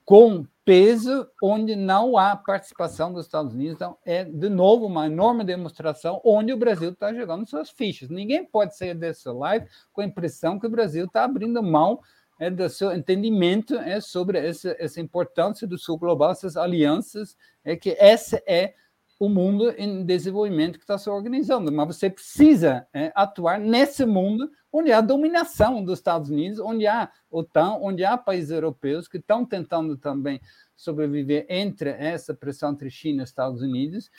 com 0.04 0.46
peso 0.64 1.28
onde 1.42 1.76
não 1.76 2.16
há 2.16 2.34
participação 2.36 3.12
dos 3.12 3.26
Estados 3.26 3.52
Unidos. 3.52 3.74
Então, 3.74 3.96
é, 4.04 4.24
de 4.24 4.48
novo, 4.48 4.86
uma 4.86 5.06
enorme 5.06 5.44
demonstração 5.44 6.20
onde 6.24 6.52
o 6.52 6.56
Brasil 6.56 6.90
está 6.90 7.12
jogando 7.12 7.46
suas 7.46 7.70
fichas. 7.70 8.08
Ninguém 8.08 8.44
pode 8.44 8.76
sair 8.76 8.94
dessa 8.94 9.32
live 9.32 9.66
com 9.92 10.00
a 10.00 10.06
impressão 10.06 10.58
que 10.58 10.66
o 10.66 10.70
Brasil 10.70 11.04
está 11.04 11.24
abrindo 11.24 11.62
mão 11.62 12.00
é, 12.38 12.50
do 12.50 12.68
seu 12.68 12.92
entendimento 12.92 13.76
é, 13.76 14.00
sobre 14.00 14.38
essa, 14.38 14.74
essa 14.78 15.00
importância 15.00 15.66
do 15.66 15.78
sul 15.78 15.98
global, 15.98 16.32
essas 16.32 16.56
alianças, 16.56 17.36
é 17.64 17.76
que 17.76 17.96
essa 17.98 18.42
é 18.46 18.74
o 19.18 19.28
mundo 19.28 19.70
em 19.78 20.04
desenvolvimento 20.04 20.78
que 20.78 20.84
está 20.84 20.98
se 20.98 21.08
organizando, 21.08 21.70
mas 21.70 21.86
você 21.86 22.10
precisa 22.10 22.86
é, 22.92 23.12
atuar 23.14 23.60
nesse 23.60 24.04
mundo 24.04 24.50
onde 24.72 24.92
há 24.92 25.00
dominação 25.00 25.84
dos 25.84 25.98
Estados 25.98 26.30
Unidos, 26.30 26.58
onde 26.58 26.86
há 26.86 27.10
OTAN, 27.30 27.78
onde 27.80 28.04
há 28.04 28.18
países 28.18 28.50
europeus 28.50 29.06
que 29.06 29.18
estão 29.18 29.46
tentando 29.46 29.96
também 29.96 30.40
sobreviver 30.76 31.46
entre 31.48 31.90
essa 31.90 32.34
pressão 32.34 32.72
entre 32.72 32.90
China 32.90 33.22
e 33.22 33.24
Estados 33.24 33.62
Unidos, 33.62 34.10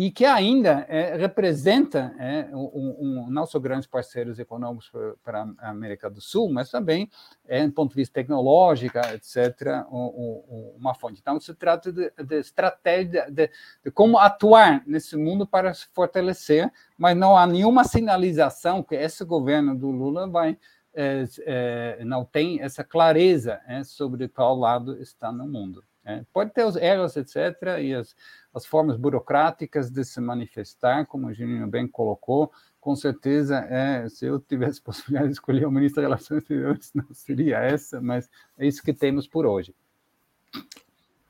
e 0.00 0.12
que 0.12 0.24
ainda 0.24 0.86
é, 0.88 1.16
representa 1.16 2.14
é, 2.20 2.48
um, 2.54 2.96
um, 3.00 3.26
não 3.28 3.44
só 3.44 3.58
grandes 3.58 3.88
parceiros 3.88 4.38
econômicos 4.38 4.92
para 5.24 5.52
a 5.58 5.70
América 5.70 6.08
do 6.08 6.20
Sul, 6.20 6.52
mas 6.52 6.70
também, 6.70 7.10
é, 7.48 7.66
do 7.66 7.72
ponto 7.72 7.90
de 7.90 7.96
vista 7.96 8.14
tecnológico, 8.14 8.96
etc., 8.96 9.84
um, 9.90 10.76
uma 10.78 10.94
fonte. 10.94 11.18
Então, 11.20 11.40
se 11.40 11.52
trata 11.52 11.90
de, 11.90 12.12
de 12.16 12.38
estratégia, 12.38 13.28
de, 13.28 13.50
de, 13.84 13.90
como 13.90 14.18
atuar 14.18 14.84
nesse 14.86 15.16
mundo 15.16 15.44
para 15.44 15.74
se 15.74 15.88
fortalecer, 15.92 16.72
mas 16.96 17.16
não 17.16 17.36
há 17.36 17.44
nenhuma 17.44 17.82
sinalização 17.82 18.84
que 18.84 18.94
esse 18.94 19.24
governo 19.24 19.76
do 19.76 19.90
Lula 19.90 20.28
vai 20.28 20.56
é, 20.94 21.24
é, 21.40 22.04
não 22.04 22.24
tem 22.24 22.62
essa 22.62 22.84
clareza 22.84 23.60
é, 23.66 23.82
sobre 23.82 24.28
qual 24.28 24.56
lado 24.56 25.02
está 25.02 25.32
no 25.32 25.46
mundo. 25.46 25.82
É, 26.04 26.24
pode 26.32 26.52
ter 26.52 26.64
os 26.64 26.76
erros, 26.76 27.16
etc., 27.16 27.78
e 27.82 27.94
as, 27.94 28.14
as 28.54 28.64
formas 28.64 28.96
burocráticas 28.96 29.90
de 29.90 30.04
se 30.04 30.20
manifestar, 30.20 31.06
como 31.06 31.26
o 31.26 31.34
Juninho 31.34 31.66
bem 31.66 31.86
colocou, 31.86 32.50
com 32.80 32.96
certeza, 32.96 33.58
é, 33.68 34.08
se 34.08 34.24
eu 34.26 34.40
tivesse 34.40 34.80
possibilidade 34.82 35.28
de 35.28 35.34
escolher 35.34 35.66
o 35.66 35.70
ministro 35.70 36.00
das 36.00 36.08
Relações 36.08 36.42
Exteriores, 36.42 36.90
não 36.94 37.12
seria 37.12 37.58
essa, 37.58 38.00
mas 38.00 38.28
é 38.56 38.66
isso 38.66 38.82
que 38.82 38.94
temos 38.94 39.26
por 39.26 39.44
hoje. 39.44 39.74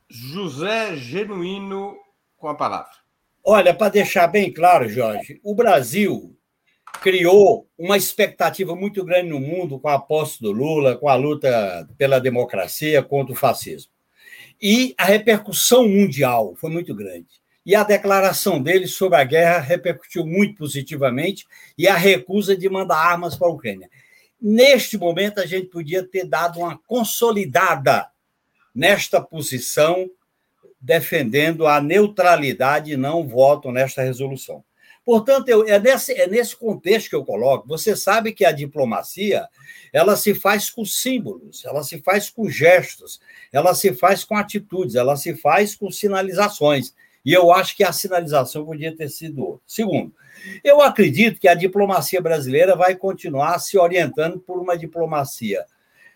José 0.07 0.95
Genuíno, 0.95 1.97
com 2.37 2.47
a 2.47 2.55
palavra. 2.55 2.91
Olha, 3.43 3.73
para 3.73 3.89
deixar 3.89 4.27
bem 4.27 4.51
claro, 4.51 4.87
Jorge, 4.87 5.39
o 5.43 5.53
Brasil 5.53 6.35
criou 7.01 7.67
uma 7.77 7.95
expectativa 7.95 8.75
muito 8.75 9.03
grande 9.03 9.29
no 9.29 9.39
mundo 9.39 9.79
com 9.79 9.87
a 9.87 9.99
posse 9.99 10.41
do 10.41 10.51
Lula, 10.51 10.97
com 10.97 11.07
a 11.07 11.15
luta 11.15 11.87
pela 11.97 12.19
democracia 12.19 13.03
contra 13.03 13.33
o 13.33 13.37
fascismo. 13.37 13.91
E 14.61 14.93
a 14.97 15.05
repercussão 15.05 15.87
mundial 15.87 16.55
foi 16.55 16.69
muito 16.69 16.93
grande. 16.93 17.27
E 17.65 17.75
a 17.75 17.83
declaração 17.83 18.61
dele 18.61 18.87
sobre 18.87 19.17
a 19.17 19.23
guerra 19.23 19.59
repercutiu 19.59 20.25
muito 20.25 20.55
positivamente 20.57 21.45
e 21.77 21.87
a 21.87 21.95
recusa 21.95 22.57
de 22.57 22.67
mandar 22.67 22.97
armas 22.97 23.35
para 23.35 23.47
a 23.47 23.51
Ucrânia. 23.51 23.89
Neste 24.41 24.97
momento, 24.97 25.39
a 25.39 25.45
gente 25.45 25.67
podia 25.67 26.03
ter 26.03 26.25
dado 26.25 26.59
uma 26.59 26.77
consolidada 26.77 28.07
nesta 28.73 29.21
posição, 29.21 30.09
defendendo 30.79 31.67
a 31.67 31.81
neutralidade 31.81 32.93
e 32.93 32.97
não 32.97 33.27
voto 33.27 33.71
nesta 33.71 34.01
resolução. 34.01 34.63
Portanto, 35.09 35.49
eu, 35.49 35.67
é, 35.67 35.79
nesse, 35.79 36.13
é 36.13 36.27
nesse 36.27 36.55
contexto 36.55 37.09
que 37.09 37.15
eu 37.15 37.25
coloco. 37.25 37.67
Você 37.67 37.95
sabe 37.95 38.31
que 38.31 38.45
a 38.45 38.51
diplomacia 38.51 39.47
ela 39.91 40.15
se 40.15 40.35
faz 40.35 40.69
com 40.69 40.85
símbolos, 40.85 41.65
ela 41.65 41.81
se 41.81 41.99
faz 41.99 42.29
com 42.29 42.47
gestos, 42.47 43.19
ela 43.51 43.73
se 43.73 43.91
faz 43.91 44.23
com 44.23 44.37
atitudes, 44.37 44.93
ela 44.93 45.15
se 45.15 45.33
faz 45.33 45.73
com 45.73 45.89
sinalizações. 45.89 46.93
E 47.25 47.33
eu 47.33 47.51
acho 47.51 47.75
que 47.75 47.83
a 47.83 47.91
sinalização 47.91 48.63
podia 48.63 48.95
ter 48.95 49.09
sido 49.09 49.43
outra. 49.43 49.63
Segundo, 49.65 50.13
eu 50.63 50.79
acredito 50.79 51.39
que 51.39 51.47
a 51.47 51.55
diplomacia 51.55 52.21
brasileira 52.21 52.75
vai 52.75 52.95
continuar 52.95 53.57
se 53.57 53.79
orientando 53.79 54.39
por 54.39 54.59
uma 54.59 54.77
diplomacia 54.77 55.65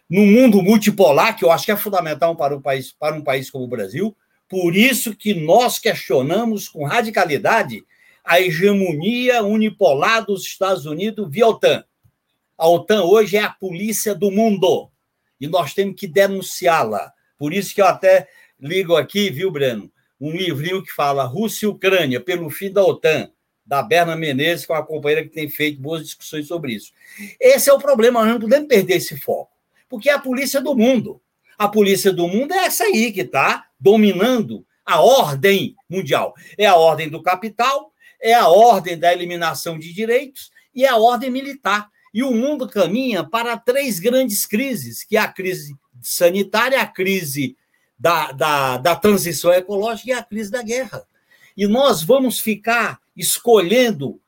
no 0.08 0.24
mundo 0.24 0.62
multipolar, 0.62 1.36
que 1.36 1.44
eu 1.44 1.52
acho 1.52 1.66
que 1.66 1.72
é 1.72 1.78
fundamental 1.78 2.36
para 2.36 2.56
um 2.56 2.62
país, 2.62 2.92
para 2.92 3.16
um 3.16 3.24
país 3.24 3.50
como 3.50 3.64
o 3.64 3.68
Brasil. 3.68 4.16
Por 4.48 4.76
isso 4.76 5.16
que 5.16 5.34
nós 5.34 5.80
questionamos 5.80 6.70
com 6.70 6.86
radicalidade 6.86 7.84
a 8.24 8.40
hegemonia 8.40 9.44
unipolar 9.44 10.26
dos 10.26 10.44
Estados 10.44 10.86
Unidos 10.86 11.28
via 11.30 11.48
OTAN. 11.48 11.84
A 12.58 12.68
OTAN 12.68 13.04
hoje 13.04 13.38
é 13.38 13.42
a 13.42 13.50
polícia 13.50 14.16
do 14.16 14.32
mundo 14.32 14.90
e 15.40 15.48
nós 15.48 15.74
temos 15.74 15.96
que 16.00 16.08
denunciá-la. 16.08 17.12
Por 17.38 17.54
isso 17.54 17.76
que 17.76 17.82
eu 17.82 17.86
até 17.86 18.30
ligo 18.60 18.96
aqui, 18.96 19.30
viu, 19.30 19.52
Breno, 19.52 19.92
um 20.20 20.32
livrinho 20.32 20.82
que 20.82 20.94
fala 20.94 21.26
Rússia 21.26 21.66
e 21.66 21.70
Ucrânia 21.70 22.22
pelo 22.22 22.50
fim 22.50 22.72
da 22.72 22.82
OTAN, 22.82 23.30
da 23.66 23.82
Berna 23.82 24.16
Menezes, 24.16 24.66
que 24.66 24.72
é 24.72 24.76
uma 24.76 24.86
companheira 24.86 25.24
que 25.24 25.30
tem 25.30 25.50
feito 25.50 25.82
boas 25.82 26.04
discussões 26.04 26.48
sobre 26.48 26.74
isso. 26.74 26.94
Esse 27.40 27.70
é 27.70 27.74
o 27.74 27.80
problema, 27.80 28.22
nós 28.22 28.34
não 28.34 28.40
podemos 28.40 28.68
perder 28.68 28.96
esse 28.96 29.18
foco, 29.18 29.52
porque 29.90 30.10
é 30.10 30.14
a 30.14 30.20
polícia 30.20 30.62
do 30.62 30.76
mundo. 30.76 31.22
A 31.58 31.68
polícia 31.68 32.12
do 32.12 32.28
mundo 32.28 32.54
é 32.54 32.66
essa 32.66 32.86
aí 32.86 33.12
que 33.12 33.22
está 33.22 33.68
dominando 33.80 34.66
a 34.86 35.02
ordem 35.02 35.76
mundial. 35.90 36.34
É 36.58 36.66
a 36.66 36.76
ordem 36.76 37.10
do 37.10 37.22
capital, 37.22 37.93
é 38.24 38.34
a 38.34 38.48
ordem 38.48 38.98
da 38.98 39.12
eliminação 39.12 39.78
de 39.78 39.94
direitos 39.94 40.50
e 40.74 40.86
a 40.86 40.96
ordem 40.96 41.30
militar. 41.30 41.90
E 42.14 42.24
o 42.24 42.32
mundo 42.32 42.70
caminha 42.70 43.24
para 43.24 43.58
três 43.58 44.00
grandes 44.00 44.46
crises, 44.46 45.04
que 45.04 45.18
é 45.18 45.20
a 45.20 45.28
crise 45.28 45.76
sanitária, 46.02 46.82
a 46.82 46.88
crise 46.88 47.58
da, 48.00 48.32
da, 48.32 48.78
da 48.78 48.96
transição 48.96 49.52
ecológica 49.52 50.10
e 50.10 50.14
a 50.14 50.24
crise 50.24 50.50
da 50.50 50.64
guerra. 50.64 51.06
E 51.58 51.68
nós 51.68 52.02
vamos 52.02 52.40
ficar 52.40 53.00
escolhendo 53.16 54.22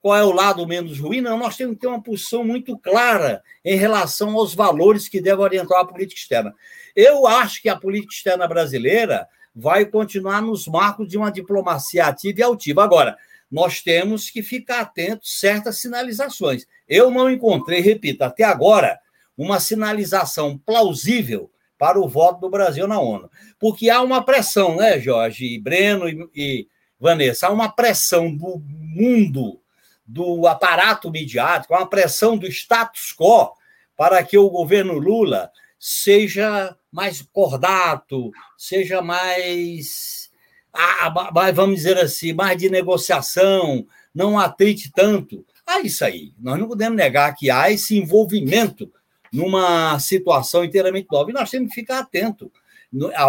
qual 0.00 0.16
é 0.16 0.24
o 0.24 0.32
lado 0.32 0.66
menos 0.66 0.98
ruim, 0.98 1.20
não, 1.20 1.36
nós 1.36 1.56
temos 1.56 1.74
que 1.74 1.82
ter 1.82 1.86
uma 1.86 2.02
posição 2.02 2.42
muito 2.42 2.78
clara 2.78 3.42
em 3.62 3.76
relação 3.76 4.34
aos 4.34 4.54
valores 4.54 5.08
que 5.08 5.20
devem 5.20 5.44
orientar 5.44 5.80
a 5.80 5.84
política 5.84 6.18
externa. 6.18 6.54
Eu 6.96 7.26
acho 7.26 7.60
que 7.60 7.68
a 7.68 7.76
política 7.76 8.14
externa 8.14 8.48
brasileira 8.48 9.28
vai 9.54 9.84
continuar 9.84 10.40
nos 10.40 10.66
marcos 10.66 11.06
de 11.06 11.18
uma 11.18 11.30
diplomacia 11.30 12.06
ativa 12.06 12.40
e 12.40 12.42
altiva. 12.42 12.82
Agora, 12.82 13.18
nós 13.50 13.82
temos 13.82 14.30
que 14.30 14.42
ficar 14.42 14.80
atentos 14.80 15.34
a 15.36 15.40
certas 15.40 15.78
sinalizações. 15.78 16.66
Eu 16.88 17.10
não 17.10 17.30
encontrei, 17.30 17.80
repito, 17.80 18.22
até 18.22 18.44
agora, 18.44 18.98
uma 19.36 19.58
sinalização 19.58 20.56
plausível 20.58 21.50
para 21.76 21.98
o 21.98 22.08
voto 22.08 22.40
do 22.40 22.50
Brasil 22.50 22.86
na 22.86 23.00
ONU. 23.00 23.30
Porque 23.58 23.88
há 23.88 24.02
uma 24.02 24.22
pressão, 24.22 24.76
né, 24.76 25.00
Jorge, 25.00 25.58
Breno 25.58 26.08
e, 26.08 26.28
e 26.34 26.68
Vanessa, 26.98 27.46
há 27.46 27.50
uma 27.50 27.70
pressão 27.70 28.34
do 28.34 28.62
mundo, 28.68 29.60
do 30.04 30.46
aparato 30.46 31.10
midiático, 31.10 31.74
há 31.74 31.78
uma 31.78 31.88
pressão 31.88 32.36
do 32.36 32.46
status 32.46 33.14
quo 33.16 33.52
para 33.96 34.22
que 34.22 34.36
o 34.36 34.50
governo 34.50 34.94
Lula 34.94 35.50
seja 35.78 36.76
mais 36.92 37.22
cordato, 37.22 38.30
seja 38.58 39.00
mais 39.00 40.29
a, 40.72 41.06
a, 41.06 41.52
vamos 41.52 41.76
dizer 41.76 41.98
assim, 41.98 42.32
mais 42.32 42.56
de 42.56 42.68
negociação, 42.68 43.86
não 44.14 44.38
atrite 44.38 44.90
tanto. 44.92 45.44
Há 45.66 45.80
isso 45.80 46.04
aí. 46.04 46.32
Nós 46.38 46.58
não 46.58 46.68
podemos 46.68 46.96
negar 46.96 47.34
que 47.34 47.50
há 47.50 47.70
esse 47.70 47.96
envolvimento 47.96 48.90
numa 49.32 49.98
situação 49.98 50.64
inteiramente 50.64 51.08
nova. 51.10 51.30
E 51.30 51.34
nós 51.34 51.50
temos 51.50 51.68
que 51.68 51.74
ficar 51.74 52.00
atento. 52.00 52.50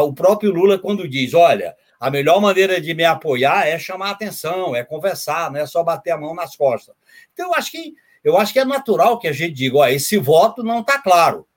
O 0.01 0.13
próprio 0.13 0.51
Lula, 0.51 0.79
quando 0.79 1.07
diz: 1.07 1.33
olha, 1.33 1.75
a 1.99 2.09
melhor 2.09 2.41
maneira 2.41 2.81
de 2.81 2.93
me 2.95 3.03
apoiar 3.03 3.67
é 3.67 3.77
chamar 3.77 4.09
atenção, 4.09 4.75
é 4.75 4.83
conversar, 4.83 5.51
não 5.51 5.59
é 5.59 5.67
só 5.67 5.83
bater 5.83 6.11
a 6.11 6.17
mão 6.17 6.33
nas 6.33 6.55
costas. 6.55 6.95
Então, 7.31 7.49
eu 7.49 7.53
acho 7.53 7.71
que, 7.71 7.93
eu 8.23 8.37
acho 8.37 8.53
que 8.53 8.59
é 8.59 8.65
natural 8.65 9.19
que 9.19 9.27
a 9.27 9.31
gente 9.31 9.53
diga: 9.53 9.77
ó, 9.77 9.87
esse 9.87 10.17
voto 10.17 10.63
não 10.63 10.79
está 10.79 10.99
claro. 10.99 11.47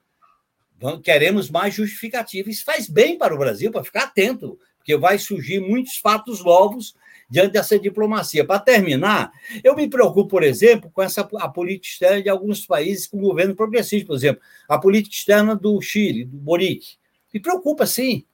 Queremos 1.03 1.49
mais 1.49 1.73
justificativa. 1.73 2.51
Isso 2.51 2.63
faz 2.63 2.91
bem 2.91 3.17
para 3.17 3.35
o 3.35 3.39
Brasil, 3.39 3.71
para 3.71 3.85
ficar 3.85 4.03
atento, 4.03 4.59
porque 4.85 4.99
vai 4.99 5.19
surgir 5.19 5.61
muitos 5.61 5.97
fatos 5.97 6.45
novos 6.45 6.95
diante 7.29 7.53
dessa 7.53 7.79
diplomacia. 7.79 8.45
Para 8.45 8.61
terminar, 8.61 9.33
eu 9.65 9.75
me 9.75 9.89
preocupo, 9.89 10.29
por 10.29 10.43
exemplo, 10.43 10.91
com 10.93 11.03
essa 11.03 11.27
a 11.39 11.49
política 11.49 11.89
externa 11.89 12.23
de 12.23 12.29
alguns 12.29 12.67
países 12.67 13.07
com 13.07 13.19
governo 13.19 13.57
progressista, 13.57 14.09
por 14.09 14.15
exemplo, 14.15 14.43
a 14.69 14.79
política 14.79 15.17
externa 15.17 15.57
do 15.57 15.81
Chile, 15.81 16.27
do 16.27 16.37
Boric. 16.37 16.99
Me 17.33 17.41
preocupa, 17.41 17.87
sim. 17.87 18.27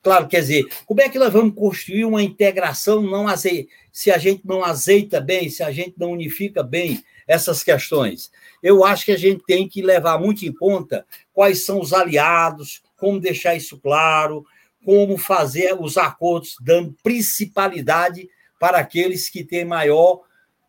Claro, 0.00 0.28
quer 0.28 0.40
dizer, 0.40 0.64
como 0.86 1.00
é 1.00 1.08
que 1.08 1.18
nós 1.18 1.32
vamos 1.32 1.56
construir 1.56 2.04
uma 2.04 2.22
integração 2.22 3.02
não 3.02 3.26
azeita, 3.26 3.68
se 3.90 4.12
a 4.12 4.18
gente 4.18 4.42
não 4.46 4.64
azeita 4.64 5.20
bem, 5.20 5.50
se 5.50 5.64
a 5.64 5.72
gente 5.72 5.94
não 5.98 6.12
unifica 6.12 6.62
bem 6.62 7.02
essas 7.26 7.64
questões? 7.64 8.30
Eu 8.62 8.84
acho 8.84 9.04
que 9.04 9.10
a 9.10 9.18
gente 9.18 9.42
tem 9.44 9.68
que 9.68 9.82
levar 9.82 10.20
muito 10.20 10.46
em 10.46 10.52
conta 10.52 11.04
quais 11.32 11.66
são 11.66 11.80
os 11.80 11.92
aliados, 11.92 12.80
como 12.96 13.18
deixar 13.18 13.56
isso 13.56 13.76
claro, 13.78 14.46
como 14.86 15.18
fazer 15.18 15.74
os 15.76 15.96
acordos 15.96 16.54
dando 16.60 16.94
principalidade 17.02 18.28
para 18.56 18.78
aqueles 18.78 19.28
que 19.28 19.42
têm 19.42 19.64
maior 19.64 20.22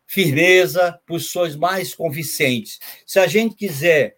firmeza, 0.08 0.98
posições 1.06 1.54
mais 1.54 1.94
convincentes. 1.94 2.80
Se 3.06 3.20
a 3.20 3.28
gente 3.28 3.54
quiser, 3.54 4.16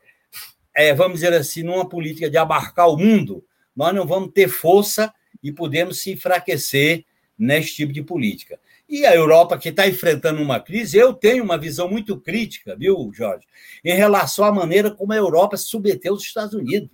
é, 0.74 0.94
vamos 0.94 1.20
dizer 1.20 1.35
assim, 1.35 1.62
numa 1.62 1.86
política 1.86 2.31
de 2.31 2.39
abarcar 2.39 2.89
o 2.89 2.97
mundo, 2.97 3.44
nós 3.77 3.94
não 3.94 4.06
vamos 4.06 4.32
ter 4.32 4.48
força 4.48 5.12
e 5.43 5.52
podemos 5.52 6.01
se 6.01 6.12
enfraquecer 6.12 7.05
nesse 7.39 7.74
tipo 7.74 7.93
de 7.93 8.02
política. 8.02 8.59
E 8.89 9.05
a 9.05 9.14
Europa, 9.14 9.59
que 9.59 9.68
está 9.68 9.86
enfrentando 9.86 10.40
uma 10.40 10.60
crise, 10.60 10.97
eu 10.97 11.12
tenho 11.12 11.44
uma 11.44 11.59
visão 11.59 11.90
muito 11.90 12.18
crítica, 12.18 12.74
viu, 12.74 13.10
Jorge, 13.12 13.47
em 13.85 13.94
relação 13.94 14.47
à 14.47 14.51
maneira 14.51 14.90
como 14.90 15.12
a 15.12 15.16
Europa 15.16 15.59
se 15.59 15.66
submeteu 15.66 16.14
aos 16.14 16.22
Estados 16.22 16.55
Unidos. 16.55 16.89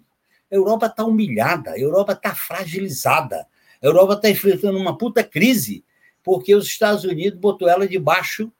A 0.51 0.55
Europa 0.55 0.86
está 0.86 1.05
humilhada, 1.05 1.73
a 1.73 1.78
Europa 1.78 2.12
está 2.12 2.35
fragilizada, 2.35 3.47
a 3.82 3.86
Europa 3.86 4.14
está 4.14 4.31
enfrentando 4.31 4.78
uma 4.78 4.97
puta 4.97 5.24
crise 5.24 5.85
porque 6.23 6.55
os 6.55 6.66
Estados 6.66 7.05
Unidos 7.05 7.39
botou 7.39 7.68
ela 7.68 7.86
debaixo 7.86 8.52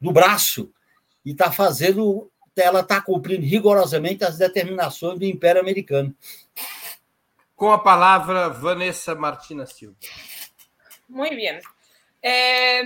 do 0.00 0.12
braço 0.12 0.72
e 1.24 1.30
está 1.30 1.52
fazendo, 1.52 2.30
ela 2.56 2.80
está 2.80 3.00
cumprindo 3.00 3.46
rigorosamente 3.46 4.24
as 4.24 4.38
determinações 4.38 5.18
do 5.18 5.24
Império 5.24 5.60
Americano. 5.60 6.14
Com 7.54 7.70
a 7.70 7.78
palavra, 7.78 8.48
Vanessa 8.48 9.14
Martina 9.14 9.66
Silva. 9.66 9.96
Muito 11.08 11.36
bem. 11.36 11.60
É, 12.22 12.82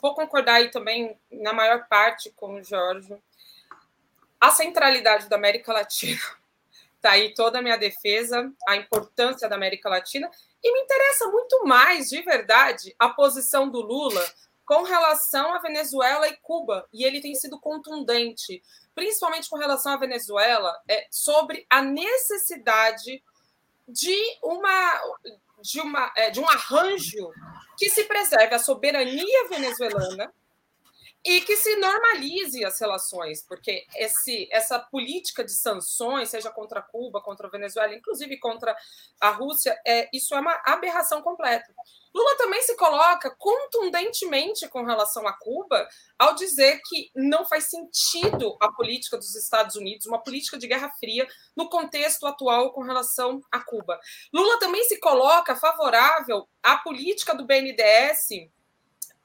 vou 0.00 0.14
concordar 0.14 0.54
aí 0.54 0.70
também, 0.70 1.16
na 1.30 1.52
maior 1.52 1.86
parte, 1.88 2.30
com 2.30 2.54
o 2.54 2.62
Jorge. 2.62 3.14
A 4.40 4.50
centralidade 4.50 5.28
da 5.28 5.36
América 5.36 5.72
Latina 5.72 6.20
está 7.04 7.10
aí 7.10 7.34
toda 7.34 7.58
a 7.58 7.62
minha 7.62 7.76
defesa, 7.76 8.50
a 8.66 8.76
importância 8.76 9.46
da 9.46 9.56
América 9.56 9.90
Latina 9.90 10.30
e 10.62 10.72
me 10.72 10.80
interessa 10.80 11.26
muito 11.28 11.66
mais, 11.66 12.08
de 12.08 12.22
verdade, 12.22 12.96
a 12.98 13.10
posição 13.10 13.68
do 13.68 13.82
Lula 13.82 14.26
com 14.64 14.82
relação 14.82 15.52
à 15.52 15.58
Venezuela 15.58 16.26
e 16.26 16.36
Cuba. 16.38 16.88
E 16.90 17.04
ele 17.04 17.20
tem 17.20 17.34
sido 17.34 17.60
contundente, 17.60 18.62
principalmente 18.94 19.50
com 19.50 19.58
relação 19.58 19.92
à 19.92 19.98
Venezuela, 19.98 20.74
é, 20.88 21.06
sobre 21.10 21.66
a 21.68 21.82
necessidade 21.82 23.22
de 23.86 24.16
uma 24.42 25.02
de, 25.60 25.80
uma, 25.80 26.12
é, 26.16 26.30
de 26.30 26.40
um 26.40 26.48
arranjo 26.48 27.30
que 27.78 27.90
se 27.90 28.04
preserve 28.04 28.54
a 28.54 28.58
soberania 28.58 29.48
venezuelana 29.48 30.32
e 31.24 31.40
que 31.40 31.56
se 31.56 31.74
normalize 31.76 32.62
as 32.64 32.78
relações, 32.78 33.42
porque 33.42 33.86
esse, 33.96 34.46
essa 34.52 34.78
política 34.78 35.42
de 35.42 35.52
sanções, 35.52 36.28
seja 36.28 36.50
contra 36.50 36.82
Cuba, 36.82 37.22
contra 37.22 37.46
a 37.46 37.50
Venezuela, 37.50 37.94
inclusive 37.94 38.38
contra 38.38 38.76
a 39.18 39.30
Rússia, 39.30 39.80
é, 39.86 40.08
isso 40.12 40.34
é 40.34 40.40
uma 40.40 40.60
aberração 40.66 41.22
completa. 41.22 41.74
Lula 42.14 42.36
também 42.36 42.60
se 42.62 42.76
coloca 42.76 43.34
contundentemente 43.38 44.68
com 44.68 44.84
relação 44.84 45.26
a 45.26 45.32
Cuba 45.32 45.88
ao 46.18 46.34
dizer 46.34 46.80
que 46.84 47.10
não 47.14 47.44
faz 47.44 47.64
sentido 47.64 48.56
a 48.60 48.70
política 48.70 49.16
dos 49.16 49.34
Estados 49.34 49.76
Unidos, 49.76 50.06
uma 50.06 50.22
política 50.22 50.58
de 50.58 50.68
guerra 50.68 50.92
fria, 51.00 51.26
no 51.56 51.70
contexto 51.70 52.26
atual 52.26 52.72
com 52.72 52.82
relação 52.82 53.40
a 53.50 53.60
Cuba. 53.60 53.98
Lula 54.32 54.58
também 54.60 54.84
se 54.84 55.00
coloca 55.00 55.56
favorável 55.56 56.46
à 56.62 56.76
política 56.76 57.34
do 57.34 57.46
BNDES 57.46 58.52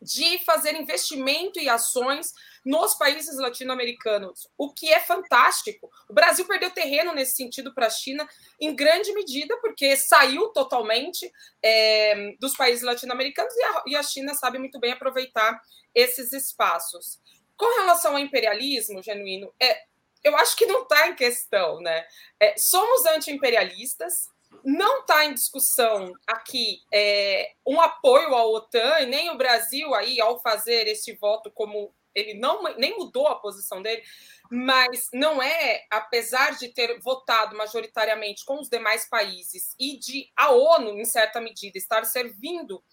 de 0.02 0.40
fazer 0.46 0.76
investimento 0.76 1.60
e 1.60 1.68
ações 1.68 2.32
nos 2.66 2.96
países 2.96 3.38
latino-americanos, 3.38 4.48
o 4.58 4.74
que 4.74 4.92
é 4.92 5.00
fantástico. 5.00 5.90
O 6.10 6.14
Brasil 6.14 6.46
perdeu 6.46 6.72
terreno 6.72 7.14
nesse 7.14 7.36
sentido 7.36 7.74
para 7.74 7.88
a 7.88 7.90
China, 7.90 8.28
em 8.60 8.76
grande 8.76 9.14
medida, 9.14 9.58
porque 9.62 9.96
saiu 9.98 10.50
totalmente 10.50 11.30
é, 11.64 12.34
dos 12.40 12.56
países 12.56 12.84
latino-americanos 12.84 13.54
e, 13.54 13.92
e 13.92 13.96
a 13.96 14.04
China 14.04 14.34
sabe 14.34 14.58
muito 14.58 14.80
bem 14.80 14.92
aproveitar 14.92 15.60
esses 15.94 16.32
espaços. 16.32 17.20
Com 17.58 17.80
relação 17.80 18.14
ao 18.14 18.20
imperialismo 18.20 19.04
genuíno, 19.04 19.54
é, 19.60 19.82
eu 20.24 20.36
acho 20.38 20.56
que 20.56 20.66
não 20.66 20.84
está 20.84 21.08
em 21.08 21.16
questão, 21.16 21.80
né? 21.82 22.06
É, 22.40 22.58
somos 22.58 23.06
anti-imperialistas, 23.06 24.30
não 24.64 25.02
está 25.02 25.26
em 25.26 25.34
discussão 25.34 26.12
aqui 26.28 26.82
é, 26.94 27.54
um 27.66 27.80
apoio 27.80 28.36
à 28.36 28.46
OTAN, 28.46 29.00
e 29.02 29.06
nem 29.06 29.30
o 29.30 29.38
Brasil 29.38 29.94
aí, 29.94 30.20
ao 30.20 30.40
fazer 30.40 30.88
esse 30.88 31.14
voto, 31.14 31.52
como 31.52 31.94
ele 32.14 32.34
não 32.34 32.64
nem 32.78 32.98
mudou 32.98 33.28
a 33.28 33.40
posição 33.40 33.82
dele, 33.82 34.04
mas 34.50 35.10
não 35.14 35.42
é, 35.42 35.86
apesar 35.92 36.58
de 36.58 36.70
ter 36.70 37.00
votado 37.00 37.56
majoritariamente 37.56 38.44
com 38.44 38.60
os 38.60 38.68
demais 38.68 39.08
países 39.08 39.76
e 39.80 39.98
de 39.98 40.32
a 40.36 40.52
ONU, 40.52 41.00
em 41.00 41.06
certa 41.06 41.40
medida, 41.40 41.78
estar 41.78 42.04
servindo 42.06 42.84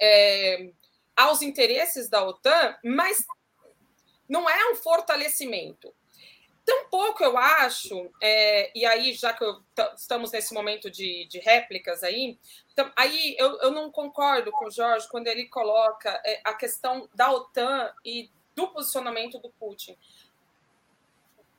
é, 0.00 0.70
aos 1.16 1.42
interesses 1.42 2.08
da 2.08 2.24
OTAN, 2.24 2.76
mas 2.84 3.24
não 4.28 4.48
é 4.48 4.70
um 4.70 4.76
fortalecimento. 4.76 5.92
Tampouco 6.68 7.24
eu 7.24 7.38
acho, 7.38 8.10
é, 8.20 8.70
e 8.78 8.84
aí, 8.84 9.14
já 9.14 9.32
que 9.32 9.42
eu, 9.42 9.62
estamos 9.96 10.30
nesse 10.32 10.52
momento 10.52 10.90
de, 10.90 11.26
de 11.26 11.38
réplicas 11.38 12.02
aí, 12.02 12.38
então, 12.70 12.92
aí 12.94 13.34
eu, 13.38 13.58
eu 13.60 13.70
não 13.70 13.90
concordo 13.90 14.52
com 14.52 14.66
o 14.66 14.70
Jorge 14.70 15.08
quando 15.08 15.28
ele 15.28 15.46
coloca 15.46 16.20
é, 16.26 16.42
a 16.44 16.52
questão 16.52 17.08
da 17.14 17.32
OTAN 17.32 17.90
e 18.04 18.30
do 18.54 18.68
posicionamento 18.68 19.38
do 19.38 19.48
Putin. 19.48 19.96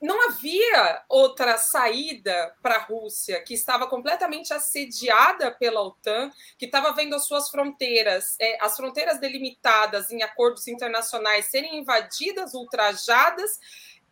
Não 0.00 0.28
havia 0.28 1.02
outra 1.08 1.58
saída 1.58 2.56
para 2.62 2.76
a 2.76 2.84
Rússia, 2.84 3.42
que 3.42 3.52
estava 3.52 3.88
completamente 3.88 4.54
assediada 4.54 5.50
pela 5.50 5.82
OTAN, 5.82 6.30
que 6.56 6.66
estava 6.66 6.92
vendo 6.92 7.16
as 7.16 7.26
suas 7.26 7.50
fronteiras, 7.50 8.36
é, 8.40 8.64
as 8.64 8.76
fronteiras 8.76 9.18
delimitadas 9.18 10.10
em 10.12 10.22
acordos 10.22 10.68
internacionais 10.68 11.50
serem 11.50 11.78
invadidas, 11.78 12.54
ultrajadas, 12.54 13.58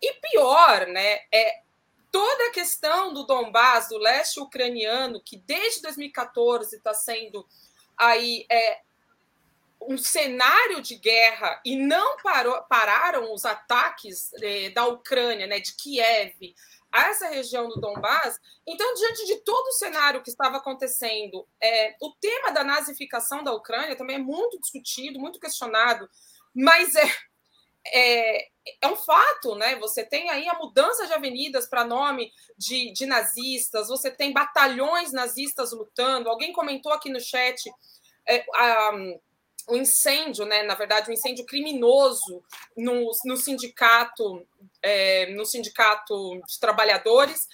e 0.01 0.13
pior, 0.15 0.87
né, 0.87 1.21
é 1.33 1.63
toda 2.11 2.49
a 2.49 2.53
questão 2.53 3.13
do 3.13 3.25
Donbass, 3.25 3.89
do 3.89 3.99
leste 3.99 4.41
ucraniano, 4.41 5.23
que 5.23 5.37
desde 5.37 5.83
2014 5.83 6.77
está 6.77 6.95
sendo 6.95 7.47
aí 7.97 8.47
é, 8.51 8.81
um 9.81 9.97
cenário 9.97 10.81
de 10.81 10.97
guerra 10.97 11.61
e 11.65 11.77
não 11.77 12.17
parou, 12.19 12.61
pararam 12.63 13.33
os 13.33 13.45
ataques 13.45 14.33
é, 14.43 14.71
da 14.71 14.87
Ucrânia, 14.87 15.47
né, 15.47 15.61
de 15.61 15.75
Kiev, 15.75 16.55
a 16.91 17.09
essa 17.09 17.29
região 17.29 17.69
do 17.69 17.81
Donbass. 17.81 18.41
Então, 18.67 18.95
diante 18.95 19.27
de 19.27 19.37
todo 19.37 19.67
o 19.67 19.73
cenário 19.73 20.23
que 20.23 20.31
estava 20.31 20.57
acontecendo, 20.57 21.47
é, 21.63 21.95
o 22.01 22.13
tema 22.13 22.51
da 22.51 22.65
nazificação 22.65 23.45
da 23.45 23.53
Ucrânia 23.53 23.97
também 23.97 24.17
é 24.17 24.21
muito 24.21 24.59
discutido, 24.59 25.19
muito 25.19 25.39
questionado, 25.39 26.09
mas 26.55 26.95
é 26.95 27.28
é, 27.93 28.49
é 28.81 28.89
um 28.89 28.97
fato, 28.97 29.55
né? 29.55 29.77
Você 29.77 30.05
tem 30.05 30.31
aí 30.31 30.49
a 30.49 30.55
mudança 30.55 31.07
de 31.07 31.13
avenidas 31.13 31.67
para 31.67 31.85
nome 31.85 32.33
de, 32.57 32.93
de 32.93 33.07
nazistas, 33.07 33.89
você 33.89 34.11
tem 34.11 34.33
batalhões 34.33 35.13
nazistas 35.13 35.73
lutando. 35.73 36.29
Alguém 36.29 36.53
comentou 36.53 36.93
aqui 36.93 37.11
no 37.11 37.21
chat 37.21 37.71
é, 38.27 38.45
o 39.69 39.77
incêndio, 39.77 40.45
né? 40.47 40.63
Na 40.63 40.75
verdade, 40.75 41.11
um 41.11 41.15
incêndio 41.15 41.45
criminoso 41.45 42.43
no, 42.77 43.11
no 43.25 43.37
sindicato, 43.37 44.47
é, 44.83 45.27
no 45.35 45.45
sindicato 45.45 46.41
de 46.47 46.59
trabalhadores, 46.59 47.47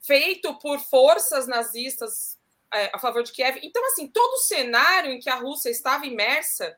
feito 0.00 0.56
por 0.58 0.78
forças 0.78 1.46
nazistas 1.46 2.38
é, 2.72 2.90
a 2.92 2.98
favor 2.98 3.22
de 3.22 3.32
Kiev. 3.32 3.58
Então, 3.62 3.84
assim, 3.86 4.06
todo 4.06 4.34
o 4.34 4.42
cenário 4.42 5.10
em 5.10 5.18
que 5.18 5.28
a 5.28 5.34
Rússia 5.34 5.70
estava 5.70 6.06
imersa 6.06 6.76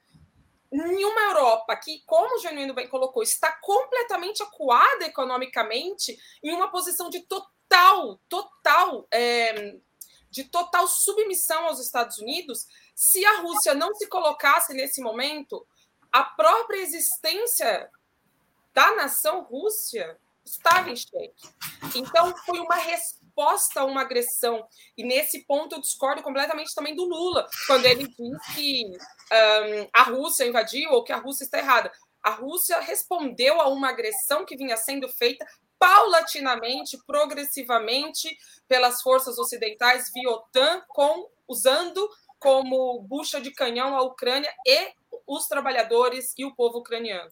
em 0.73 1.05
uma 1.05 1.21
Europa 1.21 1.77
que, 1.77 2.03
como 2.07 2.37
o 2.37 2.39
Genuíno 2.39 2.73
bem 2.73 2.89
colocou, 2.89 3.23
está 3.23 3.53
completamente 3.53 4.43
acuada 4.43 5.05
economicamente, 5.05 6.19
em 6.43 6.53
uma 6.53 6.71
posição 6.71 7.11
de 7.11 7.21
total, 7.21 8.19
total, 8.29 9.07
é, 9.11 9.77
de 10.31 10.45
total 10.45 10.87
submissão 10.87 11.67
aos 11.67 11.79
Estados 11.79 12.19
Unidos, 12.19 12.67
se 12.95 13.25
a 13.25 13.41
Rússia 13.41 13.75
não 13.75 13.95
se 13.95 14.07
colocasse 14.07 14.73
nesse 14.73 15.03
momento, 15.03 15.67
a 16.11 16.25
própria 16.25 16.79
existência 16.79 17.91
da 18.73 18.95
nação 18.95 19.43
Rússia 19.43 20.19
estava 20.43 20.91
em 20.91 20.97
xeque. 20.97 21.49
Então, 21.95 22.35
foi 22.47 22.59
uma 22.61 22.77
resposta 22.77 23.22
a 23.77 23.85
uma 23.85 24.03
agressão. 24.03 24.67
E 24.97 25.05
nesse 25.05 25.45
ponto 25.47 25.75
eu 25.75 25.81
discordo 25.81 26.23
completamente 26.23 26.75
também 26.75 26.95
do 26.95 27.05
Lula, 27.05 27.49
quando 27.67 27.87
ele 27.87 28.07
diz 28.07 28.55
que 28.55 28.85
um, 28.87 29.89
a 29.93 30.03
Rússia 30.03 30.47
invadiu 30.47 30.91
ou 30.91 31.05
que 31.05 31.13
a 31.13 31.19
Rússia 31.19 31.45
está 31.45 31.59
errada. 31.59 31.93
A 32.23 32.31
Rússia 32.31 32.79
respondeu 32.81 33.61
a 33.61 33.69
uma 33.69 33.89
agressão 33.89 34.45
que 34.45 34.57
vinha 34.57 34.77
sendo 34.77 35.09
feita 35.09 35.45
paulatinamente, 35.79 36.97
progressivamente, 37.05 38.37
pelas 38.69 39.03
forças 39.03 39.37
ocidentais 39.39 40.13
via 40.13 40.31
OTAN, 40.31 40.83
com, 40.89 41.29
usando 41.49 42.09
como 42.39 43.01
bucha 43.03 43.41
de 43.41 43.51
canhão 43.51 43.97
a 43.97 44.03
Ucrânia 44.03 44.53
e 44.65 44.93
os 45.27 45.49
trabalhadores 45.49 46.33
e 46.39 46.45
o 46.45 46.55
povo 46.55 46.79
ucraniano. 46.79 47.31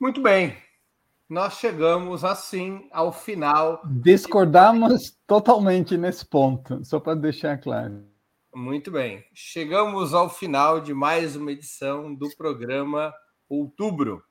Muito 0.00 0.22
bem. 0.22 0.56
Nós 1.28 1.54
chegamos 1.54 2.22
assim 2.22 2.86
ao 2.92 3.10
final. 3.10 3.80
Discordamos 3.86 5.16
totalmente 5.26 5.96
nesse 5.96 6.24
ponto, 6.24 6.84
só 6.84 7.00
para 7.00 7.14
deixar 7.14 7.56
claro. 7.58 8.04
Muito 8.54 8.90
bem. 8.90 9.24
Chegamos 9.32 10.12
ao 10.12 10.28
final 10.28 10.82
de 10.82 10.92
mais 10.92 11.34
uma 11.34 11.50
edição 11.50 12.14
do 12.14 12.28
programa 12.36 13.12
Outubro. 13.48 14.22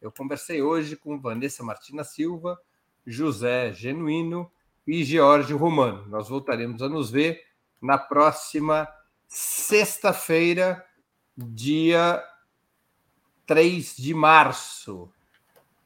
Eu 0.00 0.10
conversei 0.10 0.62
hoje 0.62 0.96
com 0.96 1.20
Vanessa 1.20 1.62
Martina 1.62 2.02
Silva, 2.02 2.58
José 3.06 3.74
Genuíno 3.74 4.50
e 4.86 5.04
George 5.04 5.52
Romano. 5.52 6.08
Nós 6.08 6.30
voltaremos 6.30 6.80
a 6.80 6.88
nos 6.88 7.10
ver 7.10 7.42
na 7.80 7.98
próxima 7.98 8.88
sexta-feira, 9.28 10.82
dia 11.36 12.24
3 13.46 13.96
de 13.96 14.14
março, 14.14 15.12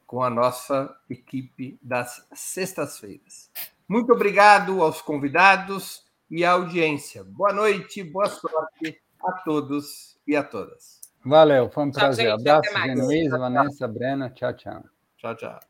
com 0.07 0.23
a 0.23 0.29
nossa 0.29 0.95
equipe 1.09 1.77
das 1.83 2.25
sextas-feiras. 2.33 3.51
Muito 3.87 4.13
obrigado 4.13 4.81
aos 4.81 5.01
convidados 5.01 6.03
e 6.31 6.43
à 6.45 6.51
audiência. 6.51 7.23
Boa 7.23 7.53
noite, 7.53 8.03
boa 8.03 8.27
sorte 8.27 8.99
a 9.21 9.31
todos 9.43 10.17
e 10.25 10.35
a 10.35 10.43
todas. 10.43 11.01
Valeu, 11.23 11.69
foi 11.69 11.83
um 11.83 11.91
prazer. 11.91 12.27
Tchau, 12.27 12.39
Abraço, 12.39 12.85
Genuísa, 12.85 13.37
Vanessa, 13.37 13.87
Brena. 13.87 14.29
Tchau, 14.29 14.53
tchau. 14.53 14.83
Tchau, 15.17 15.35
tchau. 15.35 15.66